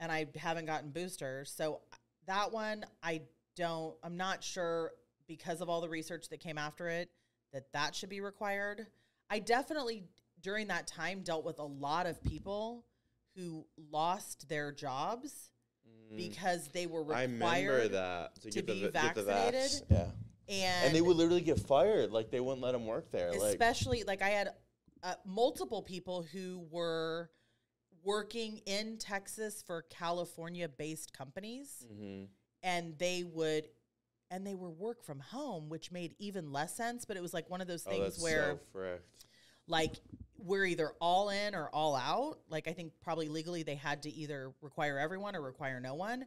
And 0.00 0.12
I 0.12 0.26
haven't 0.36 0.66
gotten 0.66 0.90
boosters. 0.90 1.50
So 1.50 1.80
that 2.26 2.52
one 2.52 2.84
I 3.02 3.22
don't 3.56 3.96
I'm 4.02 4.16
not 4.16 4.44
sure 4.44 4.92
because 5.26 5.60
of 5.60 5.68
all 5.68 5.80
the 5.80 5.88
research 5.88 6.28
that 6.28 6.40
came 6.40 6.58
after 6.58 6.88
it 6.88 7.10
that 7.52 7.72
that 7.72 7.94
should 7.94 8.08
be 8.08 8.20
required. 8.20 8.86
I 9.30 9.38
definitely 9.38 10.04
during 10.44 10.68
that 10.68 10.86
time 10.86 11.22
dealt 11.22 11.44
with 11.44 11.58
a 11.58 11.64
lot 11.64 12.06
of 12.06 12.22
people 12.22 12.84
who 13.34 13.66
lost 13.90 14.48
their 14.48 14.70
jobs 14.70 15.50
because 16.16 16.68
they 16.68 16.86
were 16.86 17.02
Mm. 17.04 17.32
Required 17.32 17.66
remember 17.68 17.88
that 17.88 18.34
to 18.42 18.50
get 18.50 18.66
the 18.66 18.72
be 18.74 18.80
get 18.82 18.92
the 18.92 19.22
vax. 19.22 19.24
vaccinated. 19.24 19.86
Yeah. 19.90 20.10
and, 20.48 20.86
And 20.86 20.94
they 20.94 21.00
would 21.00 21.16
literally 21.16 21.40
get 21.40 21.58
fired. 21.58 22.12
Like 22.12 22.30
they 22.30 22.38
wouldn't 22.40 22.62
let 22.62 22.72
them 22.72 22.86
work 22.86 23.10
there. 23.10 23.30
Especially 23.30 24.04
like 24.04 24.22
I 24.22 24.28
had 24.28 24.50
uh, 25.02 25.14
multiple 25.24 25.82
people 25.82 26.22
who 26.22 26.66
were 26.70 27.30
working 28.04 28.58
in 28.66 28.98
Texas 28.98 29.62
for 29.66 29.82
California 29.90 30.68
based 30.68 31.12
companies 31.16 31.86
Mhm. 31.90 32.28
and 32.62 32.98
they 32.98 33.24
would 33.24 33.68
and 34.30 34.46
they 34.46 34.54
were 34.54 34.70
work 34.70 35.02
from 35.02 35.20
home 35.20 35.68
which 35.70 35.90
made 35.90 36.14
even 36.18 36.52
less 36.52 36.74
sense 36.76 37.04
but 37.06 37.16
it 37.16 37.22
was 37.22 37.32
like 37.32 37.48
one 37.48 37.60
of 37.62 37.66
those 37.66 37.86
oh, 37.86 37.90
things 37.90 38.04
that's 38.04 38.22
where 38.22 38.58
so 38.74 38.98
like 39.68 39.94
we're 40.38 40.64
either 40.66 40.92
all 41.00 41.30
in 41.30 41.54
or 41.54 41.68
all 41.68 41.94
out. 41.96 42.38
Like 42.48 42.68
i 42.68 42.72
think 42.72 42.92
probably 43.02 43.28
legally 43.28 43.62
they 43.62 43.74
had 43.76 44.02
to 44.02 44.10
either 44.12 44.52
require 44.62 44.98
everyone 44.98 45.34
or 45.36 45.40
require 45.42 45.80
no 45.80 45.94
one. 45.94 46.26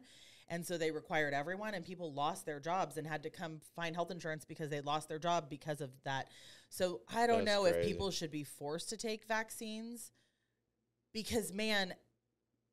And 0.50 0.64
so 0.66 0.78
they 0.78 0.90
required 0.90 1.34
everyone 1.34 1.74
and 1.74 1.84
people 1.84 2.12
lost 2.14 2.46
their 2.46 2.58
jobs 2.58 2.96
and 2.96 3.06
had 3.06 3.22
to 3.24 3.30
come 3.30 3.60
find 3.76 3.94
health 3.94 4.10
insurance 4.10 4.46
because 4.46 4.70
they 4.70 4.80
lost 4.80 5.06
their 5.08 5.18
job 5.18 5.50
because 5.50 5.80
of 5.82 5.90
that. 6.04 6.28
So 6.70 7.00
i 7.14 7.26
don't 7.26 7.44
That's 7.44 7.56
know 7.58 7.64
if 7.66 7.84
people 7.86 8.10
should 8.10 8.30
be 8.30 8.44
forced 8.44 8.88
to 8.90 8.96
take 8.96 9.26
vaccines 9.26 10.10
because 11.12 11.52
man 11.52 11.94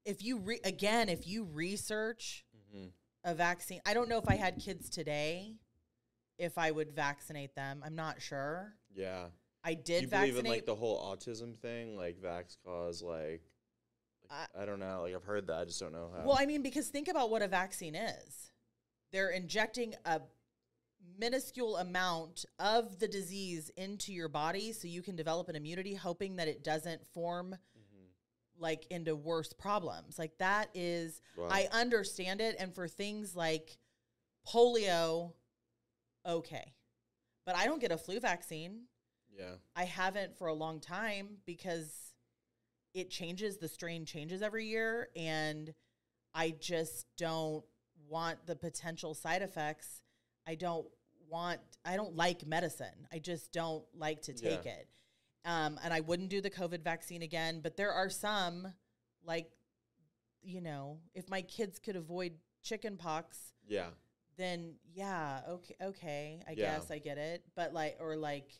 if 0.06 0.24
you 0.24 0.38
re- 0.40 0.60
again 0.64 1.10
if 1.10 1.28
you 1.28 1.44
research 1.46 2.46
Mhm. 2.74 2.92
a 3.24 3.34
vaccine 3.34 3.82
i 3.86 3.94
don't 3.94 4.10
know 4.10 4.18
if 4.18 4.28
i 4.28 4.36
had 4.36 4.60
kids 4.60 4.90
today 4.90 5.56
if 6.38 6.58
i 6.58 6.70
would 6.72 6.92
vaccinate 6.92 7.56
them. 7.56 7.82
I'm 7.86 7.96
not 7.96 8.22
sure. 8.22 8.74
Yeah. 8.94 9.28
I 9.66 9.74
did 9.74 10.04
you 10.04 10.08
believe 10.08 10.38
in 10.38 10.46
like 10.46 10.66
the 10.66 10.76
whole 10.76 10.98
autism 11.04 11.58
thing, 11.58 11.98
like 11.98 12.22
vax 12.22 12.56
cause, 12.64 13.02
like, 13.02 13.42
like 14.30 14.48
I, 14.58 14.66
don't 14.66 14.80
know, 14.80 15.02
like 15.04 15.16
I've 15.16 15.24
heard 15.24 15.48
that, 15.48 15.58
I 15.58 15.66
just 15.66 15.80
don't 15.80 15.92
know 15.92 16.10
how. 16.16 16.24
Well, 16.26 16.38
I 16.40 16.46
mean, 16.46 16.62
because 16.62 16.88
think 16.88 17.08
about 17.08 17.30
what 17.30 17.42
a 17.42 17.48
vaccine 17.48 17.96
is. 17.96 18.52
They're 19.12 19.30
injecting 19.30 19.96
a 20.06 20.22
minuscule 21.18 21.78
amount 21.78 22.46
of 22.60 23.00
the 23.00 23.08
disease 23.08 23.70
into 23.78 24.14
your 24.14 24.28
body 24.28 24.72
so 24.72 24.88
you 24.88 25.02
can 25.02 25.16
develop 25.16 25.50
an 25.50 25.56
immunity, 25.56 25.96
hoping 25.96 26.36
that 26.38 26.48
it 26.48 26.64
doesn't 26.64 27.06
form 27.08 27.56
Mhm. 27.78 28.08
like 28.58 28.86
into 28.88 29.16
worse 29.16 29.54
problems. 29.54 30.18
Like 30.20 30.38
that 30.40 30.70
is, 30.74 31.22
Wow. 31.38 31.48
I 31.50 31.68
understand 31.72 32.42
it. 32.42 32.56
And 32.60 32.74
for 32.74 32.88
things 32.88 33.36
like 33.36 33.78
polio, 34.48 35.34
okay. 36.26 36.74
But 37.46 37.56
I 37.56 37.66
don't 37.66 37.80
get 37.80 37.92
a 37.92 37.98
flu 37.98 38.20
vaccine. 38.20 38.88
Yeah, 39.38 39.56
I 39.76 39.84
haven't 39.86 40.38
for 40.38 40.48
a 40.48 40.54
long 40.54 40.80
time 40.80 41.38
because 41.46 42.14
it 42.94 43.10
changes, 43.10 43.58
the 43.58 43.68
strain 43.68 44.06
changes 44.06 44.42
every 44.42 44.66
year. 44.68 45.10
And 45.16 45.74
I 46.34 46.52
just 46.60 47.08
don't 47.18 47.64
want 48.08 48.46
the 48.46 48.56
potential 48.56 49.14
side 49.14 49.42
effects. 49.42 50.02
I 50.48 50.56
don't 50.56 50.88
want, 51.30 51.60
I 51.84 51.96
don't 51.96 52.16
like 52.16 52.46
medicine. 52.46 53.08
I 53.12 53.20
just 53.20 53.52
don't 53.52 53.84
like 53.94 54.22
to 54.24 54.34
take 54.34 54.66
Yeah. 54.66 54.72
it. 54.72 54.88
Um, 55.44 55.80
and 55.84 55.94
I 55.94 56.00
wouldn't 56.00 56.30
do 56.30 56.42
the 56.42 56.50
COVID 56.50 56.84
vaccine 56.84 57.22
again. 57.22 57.60
But 57.62 57.76
there 57.78 57.92
are 57.92 58.10
some, 58.10 58.74
like, 59.24 59.50
you 60.42 60.62
know, 60.62 61.00
if 61.14 61.30
my 61.30 61.42
kids 61.42 61.80
could 61.80 61.96
avoid 61.96 62.34
chicken 62.64 62.98
pox, 62.98 63.54
yeah, 63.68 63.90
then 64.38 64.76
yeah, 64.94 65.42
okay, 65.50 65.76
okay, 65.82 66.42
I 66.48 66.52
Yeah. 66.52 66.76
guess 66.78 66.92
I 66.92 67.00
get 67.00 67.18
it. 67.18 67.44
But 67.56 67.74
like, 67.74 67.98
or 68.00 68.16
like, 68.16 68.52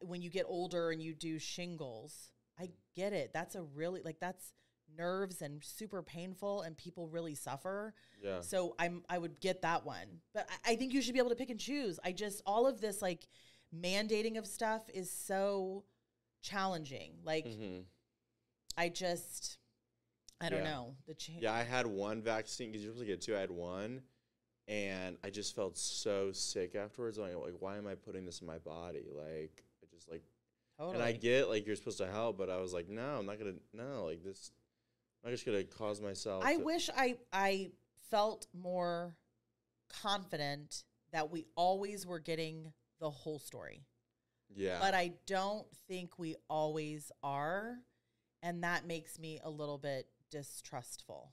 when 0.00 0.22
you 0.22 0.30
get 0.30 0.46
older 0.48 0.90
and 0.90 1.02
you 1.02 1.14
do 1.14 1.38
shingles, 1.38 2.30
I 2.58 2.70
get 2.94 3.12
it. 3.12 3.32
That's 3.32 3.54
a 3.54 3.62
really 3.62 4.02
like 4.04 4.20
that's 4.20 4.52
nerves 4.96 5.40
and 5.42 5.62
super 5.64 6.02
painful, 6.02 6.62
and 6.62 6.76
people 6.76 7.08
really 7.08 7.34
suffer. 7.34 7.94
yeah. 8.22 8.40
So 8.40 8.74
I'm 8.78 9.02
I 9.08 9.18
would 9.18 9.40
get 9.40 9.62
that 9.62 9.84
one, 9.84 10.20
but 10.34 10.48
I, 10.66 10.72
I 10.72 10.76
think 10.76 10.92
you 10.92 11.02
should 11.02 11.14
be 11.14 11.20
able 11.20 11.30
to 11.30 11.36
pick 11.36 11.50
and 11.50 11.60
choose. 11.60 11.98
I 12.04 12.12
just 12.12 12.42
all 12.46 12.66
of 12.66 12.80
this 12.80 13.00
like 13.02 13.26
mandating 13.74 14.36
of 14.38 14.46
stuff 14.46 14.82
is 14.92 15.10
so 15.10 15.84
challenging. 16.42 17.14
Like 17.24 17.46
hmm 17.46 17.80
I 18.76 18.88
just 18.88 19.58
I 20.40 20.48
don't 20.48 20.60
Yeah. 20.60 20.64
know 20.64 20.96
the 21.06 21.14
change. 21.14 21.42
Yeah, 21.42 21.52
I 21.52 21.62
had 21.62 21.86
one 21.86 22.22
vaccine 22.22 22.70
because 22.70 22.82
you're 22.82 22.92
supposed 22.92 23.06
to 23.06 23.12
get 23.12 23.20
two. 23.20 23.36
I 23.36 23.40
had 23.40 23.50
one, 23.50 24.02
and 24.68 25.16
I 25.24 25.30
just 25.30 25.54
felt 25.56 25.76
so 25.78 26.32
sick 26.32 26.74
afterwards. 26.74 27.18
Like, 27.18 27.34
like, 27.36 27.54
why 27.60 27.76
am 27.76 27.86
I 27.86 27.94
putting 27.94 28.24
this 28.24 28.40
in 28.40 28.46
my 28.46 28.58
body? 28.58 29.06
Like, 29.14 29.24
I 29.24 29.26
just 29.26 29.50
like, 29.50 29.64
totally. 30.80 30.94
and 30.96 31.02
I 31.04 31.12
get 31.12 31.48
like 31.48 31.66
you're 31.66 31.76
supposed 31.76 31.98
to 31.98 32.06
help, 32.06 32.38
but 32.38 32.50
I 32.50 32.56
was 32.56 32.72
like, 32.72 32.88
no, 32.88 33.16
I'm 33.18 33.26
not 33.26 33.38
gonna. 33.38 33.54
No, 33.72 34.04
like 34.06 34.22
this, 34.24 34.50
I'm 35.24 35.30
just 35.30 35.44
gonna 35.46 35.64
cause 35.64 36.00
myself. 36.00 36.44
I 36.44 36.56
to- 36.56 36.64
wish 36.64 36.90
I 36.96 37.16
I 37.32 37.70
felt 38.10 38.46
more 38.52 39.16
confident 39.88 40.84
that 41.12 41.30
we 41.30 41.46
always 41.56 42.06
were 42.06 42.18
getting 42.20 42.72
the 43.00 43.10
whole 43.10 43.38
story. 43.38 43.84
Yeah, 44.54 44.78
But 44.80 44.94
I 44.94 45.12
don't 45.26 45.66
think 45.86 46.18
we 46.18 46.34
always 46.48 47.12
are, 47.22 47.78
and 48.42 48.64
that 48.64 48.84
makes 48.86 49.18
me 49.18 49.38
a 49.44 49.50
little 49.50 49.78
bit 49.78 50.08
distrustful. 50.30 51.32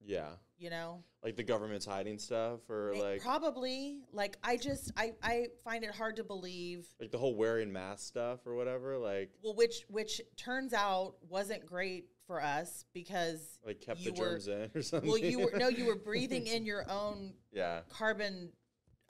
yeah, 0.00 0.30
You 0.64 0.70
know, 0.70 1.04
like 1.22 1.36
the 1.36 1.42
government's 1.42 1.84
hiding 1.84 2.18
stuff, 2.18 2.60
or 2.70 2.92
May- 2.94 3.02
like 3.02 3.20
probably 3.20 3.98
like 4.14 4.38
I 4.42 4.56
just 4.56 4.92
I 4.96 5.12
I 5.22 5.48
find 5.62 5.84
it 5.84 5.94
hard 5.94 6.16
to 6.16 6.24
believe. 6.24 6.86
like 6.98 7.10
the 7.10 7.18
whole 7.18 7.34
wearing 7.34 7.70
mask 7.70 8.06
stuff 8.06 8.46
or 8.46 8.54
whatever. 8.54 8.96
Like, 8.96 9.28
Well, 9.42 9.54
which 9.54 9.84
which 9.90 10.22
turns 10.38 10.72
out 10.72 11.16
wasn't 11.28 11.66
great 11.66 12.06
for 12.26 12.42
us 12.42 12.86
because 12.94 13.58
like 13.66 13.82
kept 13.82 14.02
the 14.02 14.12
were- 14.12 14.16
germs 14.16 14.48
in 14.48 14.70
or 14.74 14.80
something. 14.80 15.06
well 15.10 15.18
you 15.18 15.38
were 15.40 15.52
no 15.58 15.68
you 15.68 15.84
were 15.84 15.96
breathing 16.10 16.46
in 16.46 16.64
your 16.64 16.90
own 16.90 17.34
yeah. 17.52 17.80
carbon 17.90 18.50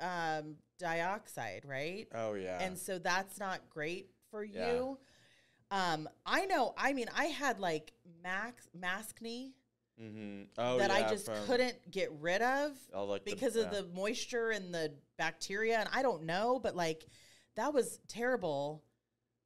um, 0.01 0.57
dioxide, 0.81 1.63
right? 1.65 2.09
Oh 2.13 2.35
yeah. 2.35 2.59
And 2.61 2.77
so 2.77 2.99
that's 2.99 3.39
not 3.39 3.61
great 3.71 4.09
for 4.33 4.43
Yeah. 4.43 4.73
you. 4.73 4.99
Um, 5.71 6.09
I 6.27 6.47
know. 6.47 6.75
I 6.77 6.95
mean, 6.95 7.07
I 7.17 7.27
had 7.27 7.61
like 7.61 7.93
max 8.25 8.67
mask 8.75 9.23
knee 9.23 9.53
mm-hmm. 10.01 10.43
Oh 10.59 10.79
that 10.79 10.91
yeah. 10.91 11.07
I 11.07 11.09
just 11.09 11.27
from 11.27 11.35
couldn't 11.47 11.91
get 11.91 12.11
rid 12.21 12.43
of 12.43 12.73
all, 12.95 13.07
like, 13.07 13.25
because 13.25 13.55
the, 13.55 13.67
of 13.67 13.71
the 13.71 13.87
moisture 13.95 14.51
and 14.51 14.73
the 14.73 14.93
bacteria, 15.19 15.79
and 15.79 15.89
I 15.93 16.03
don't 16.03 16.25
know, 16.25 16.61
but 16.63 16.77
like 16.77 17.07
that 17.57 17.73
was 17.73 17.99
terrible. 18.09 18.83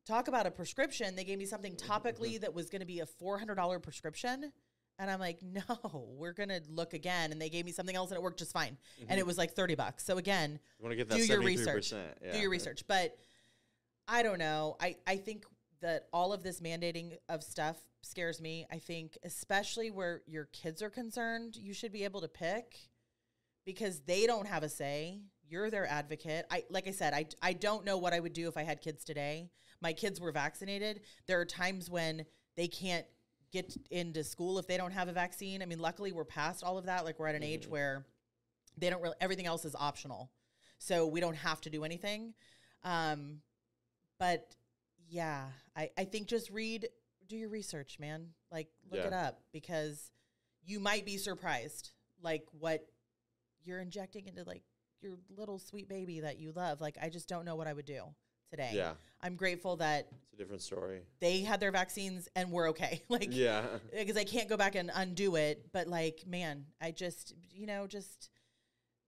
Talk 0.06 0.28
about 0.28 0.46
a 0.46 0.50
prescription. 0.50 1.16
They 1.16 1.24
gave 1.24 1.38
me 1.38 1.44
something 1.44 1.76
topically 1.76 2.40
that 2.40 2.54
was 2.54 2.70
going 2.70 2.80
to 2.80 2.86
be 2.86 3.00
a 3.00 3.06
four 3.06 3.38
hundred 3.38 3.56
dollar 3.56 3.78
prescription. 3.78 4.52
And 5.00 5.10
I'm 5.10 5.20
like, 5.20 5.38
no, 5.68 6.08
we're 6.16 6.32
gonna 6.32 6.60
look 6.68 6.94
again. 6.94 7.30
And 7.30 7.40
they 7.40 7.50
gave 7.50 7.64
me 7.64 7.72
something 7.72 7.94
else, 7.94 8.10
and 8.10 8.16
it 8.16 8.22
worked 8.22 8.38
just 8.38 8.52
fine. 8.52 8.76
And 9.08 9.20
it 9.20 9.26
was 9.26 9.38
like 9.38 9.52
thirty 9.52 9.74
bucks. 9.74 10.04
So 10.04 10.18
again, 10.18 10.58
You 10.78 10.88
to 10.88 10.96
get 10.96 11.08
that 11.08 11.18
do 11.18 11.24
your 11.24 11.40
73%, 11.40 11.44
research. 11.44 11.92
Yeah. 11.92 12.32
do 12.32 12.38
your 12.38 12.50
research. 12.50 12.84
But 12.88 13.16
I 14.08 14.22
don't 14.22 14.38
know. 14.38 14.76
I, 14.80 14.96
I 15.06 15.16
think 15.16 15.44
that 15.82 16.08
all 16.12 16.32
of 16.32 16.42
this 16.42 16.60
mandating 16.60 17.12
of 17.28 17.42
stuff 17.42 17.76
scares 18.08 18.40
me. 18.40 18.66
I 18.70 18.78
think, 18.78 19.16
especially 19.24 19.90
where 19.90 20.22
your 20.26 20.46
kids 20.46 20.82
are 20.82 20.90
concerned, 20.90 21.56
you 21.56 21.72
should 21.72 21.92
be 21.92 22.04
able 22.04 22.20
to 22.22 22.28
pick 22.28 22.76
because 23.64 24.00
they 24.00 24.26
don't 24.26 24.46
have 24.46 24.62
a 24.62 24.68
say. 24.68 25.20
You're 25.48 25.70
their 25.70 25.86
advocate. 25.86 26.46
I 26.50 26.64
like 26.70 26.88
I 26.88 26.90
said, 26.90 27.14
I, 27.14 27.26
I 27.42 27.52
don't 27.54 27.84
know 27.84 27.96
what 27.98 28.12
I 28.12 28.20
would 28.20 28.32
do 28.34 28.48
if 28.48 28.56
I 28.56 28.62
had 28.64 28.82
kids 28.82 29.04
today. 29.04 29.50
My 29.80 29.92
kids 29.92 30.20
were 30.20 30.32
vaccinated. 30.32 31.00
There 31.26 31.40
are 31.40 31.44
times 31.46 31.88
when 31.88 32.26
they 32.56 32.68
can't 32.68 33.06
get 33.50 33.74
into 33.90 34.22
school 34.24 34.58
if 34.58 34.66
they 34.66 34.76
don't 34.76 34.90
have 34.92 35.08
a 35.08 35.12
vaccine. 35.12 35.62
I 35.62 35.66
mean, 35.66 35.78
luckily 35.78 36.12
we're 36.12 36.24
past 36.24 36.62
all 36.62 36.76
of 36.76 36.84
that. 36.86 37.04
Like 37.04 37.18
we're 37.18 37.28
at 37.28 37.34
an 37.34 37.42
age 37.42 37.66
Mhm. 37.66 37.70
where 37.70 38.06
they 38.76 38.90
don't 38.90 39.00
really 39.00 39.16
everything 39.20 39.46
else 39.46 39.64
is 39.64 39.74
optional. 39.74 40.30
So 40.78 41.06
we 41.06 41.20
don't 41.20 41.34
have 41.36 41.60
to 41.62 41.70
do 41.70 41.84
anything. 41.84 42.34
Um, 42.84 43.40
but 44.18 44.54
yeah, 45.08 45.46
I, 45.74 45.90
I 45.96 46.04
think 46.04 46.28
just 46.28 46.50
read, 46.50 46.88
do 47.28 47.36
your 47.36 47.48
research, 47.48 47.98
man. 47.98 48.28
Like 48.50 48.68
look 48.90 49.04
it 49.04 49.12
up 49.12 49.40
because 49.52 50.10
you 50.64 50.80
might 50.80 51.04
be 51.04 51.16
surprised, 51.16 51.90
like 52.22 52.44
what 52.52 52.86
you're 53.64 53.80
injecting 53.80 54.26
into 54.26 54.44
like 54.44 54.62
your 55.00 55.14
little 55.36 55.58
sweet 55.58 55.88
baby 55.88 56.20
that 56.20 56.38
you 56.38 56.52
love. 56.52 56.80
Like 56.80 56.96
I 57.00 57.08
just 57.08 57.28
don't 57.28 57.44
know 57.44 57.56
what 57.56 57.66
I 57.66 57.72
would 57.72 57.86
do 57.86 58.02
today. 58.50 58.72
Yeah, 58.74 58.92
I'm 59.20 59.36
grateful 59.36 59.76
that 59.76 60.08
it's 60.22 60.32
a 60.32 60.36
different 60.36 60.62
story. 60.62 61.00
they 61.20 61.40
had 61.40 61.60
their 61.60 61.72
vaccines 61.72 62.28
and 62.34 62.50
we're 62.50 62.70
okay. 62.70 63.02
like 63.08 63.28
Yeah, 63.30 63.62
because 63.96 64.16
I 64.16 64.24
can't 64.24 64.48
go 64.48 64.56
back 64.56 64.74
and 64.74 64.90
undo 64.94 65.36
it. 65.36 65.66
But 65.72 65.86
like, 65.88 66.24
man, 66.26 66.64
I 66.80 66.90
just, 66.90 67.34
you 67.50 67.66
know, 67.66 67.86
just 67.86 68.30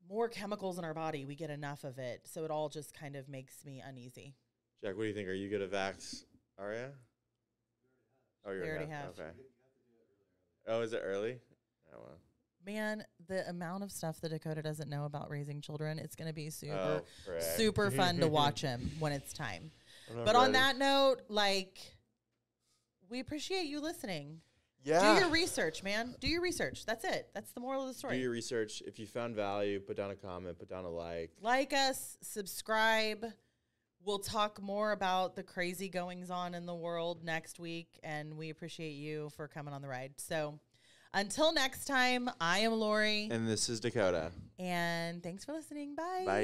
more 0.08 0.28
chemicals 0.28 0.78
in 0.78 0.84
our 0.84 0.94
body. 0.94 1.24
We 1.24 1.36
get 1.36 1.50
enough 1.50 1.84
of 1.84 1.98
it. 1.98 2.22
So 2.24 2.44
it 2.44 2.50
all 2.50 2.68
just 2.68 2.92
kind 2.92 3.16
of 3.16 3.28
makes 3.28 3.64
me 3.64 3.82
uneasy. 3.86 4.34
Jack, 4.82 4.96
what 4.96 5.02
do 5.02 5.08
you 5.08 5.14
think? 5.14 5.28
Are 5.28 5.34
you 5.34 5.48
good 5.48 5.62
at 5.62 5.70
vax? 5.70 6.24
Aria? 6.58 6.90
Oh, 8.47 8.53
you're 8.53 8.66
already 8.66 8.91
have. 8.91 9.09
Okay. 9.11 9.30
Oh, 10.68 10.80
is 10.82 10.93
it 10.93 11.03
early? 11.05 11.38
Oh, 11.93 11.99
well. 12.01 12.18
Man, 12.66 13.05
the 13.26 13.49
amount 13.49 13.82
of 13.82 13.91
stuff 13.91 14.20
that 14.20 14.28
Dakota 14.30 14.62
doesn't 14.62 14.88
know 14.91 15.05
about 15.07 15.30
raising 15.30 15.61
children, 15.61 15.99
it's 15.99 16.14
going 16.14 16.28
to 16.28 16.34
be 16.34 16.51
super, 16.51 16.74
Oh, 16.74 17.05
frick. 17.24 17.43
super 17.43 17.91
fun 17.91 18.18
to 18.18 18.28
watch 18.28 18.61
him 18.61 18.91
when 18.99 19.12
it's 19.12 19.32
time. 19.32 19.70
I'm 20.11 20.16
not 20.18 20.26
But 20.26 20.36
on 20.36 20.41
ready. 20.43 20.53
that 20.55 20.78
note, 20.78 21.16
like, 21.28 21.78
we 23.09 23.20
appreciate 23.20 23.64
you 23.64 23.80
listening. 23.80 24.41
yeah. 24.84 25.14
Do 25.14 25.20
your 25.22 25.30
research, 25.30 25.82
man. 25.82 26.14
Do 26.20 26.28
your 26.28 26.43
research. 26.43 26.84
That's 26.84 27.05
it. 27.05 27.28
That's 27.34 27.51
the 27.53 27.61
moral 27.61 27.82
of 27.82 27.88
the 27.88 27.95
story. 27.95 28.12
Do 28.12 28.16
story. 28.16 28.22
your 28.22 28.30
research. 28.30 28.82
If 28.86 28.99
you 28.99 29.07
found 29.07 29.34
value, 29.34 29.80
put 29.80 29.97
down 29.97 30.11
a 30.11 30.14
comment, 30.16 30.59
put 30.59 30.68
down 30.68 30.84
a 30.84 30.91
like. 30.91 31.30
like 31.41 31.72
us, 31.72 32.18
subscribe. 32.22 33.24
We'll 34.05 34.18
talk 34.18 34.61
more 34.62 34.92
about 34.92 35.36
the 35.36 35.42
crazy 35.42 35.88
goings 35.88 36.30
on 36.30 36.55
in 36.55 36.64
the 36.66 36.74
world 36.74 37.22
next 37.22 37.61
week, 37.61 37.98
and 38.03 38.36
we 38.36 38.51
appreciate 38.51 38.92
you 38.94 39.30
for 39.36 39.46
coming 39.46 39.74
on 39.74 39.82
the 39.82 39.88
ride. 39.88 40.12
So 40.16 40.59
until 41.12 41.53
next 41.53 41.84
time, 41.84 42.30
I 42.40 42.61
am 42.61 42.72
Lori, 42.72 43.28
And 43.30 43.46
this 43.46 43.68
is 43.68 43.78
Dakota. 43.80 44.32
and 44.59 45.22
thanks 45.22 45.44
for 45.44 45.53
listening. 45.53 45.94
Bye. 45.94 46.22
Bye. 46.26 46.40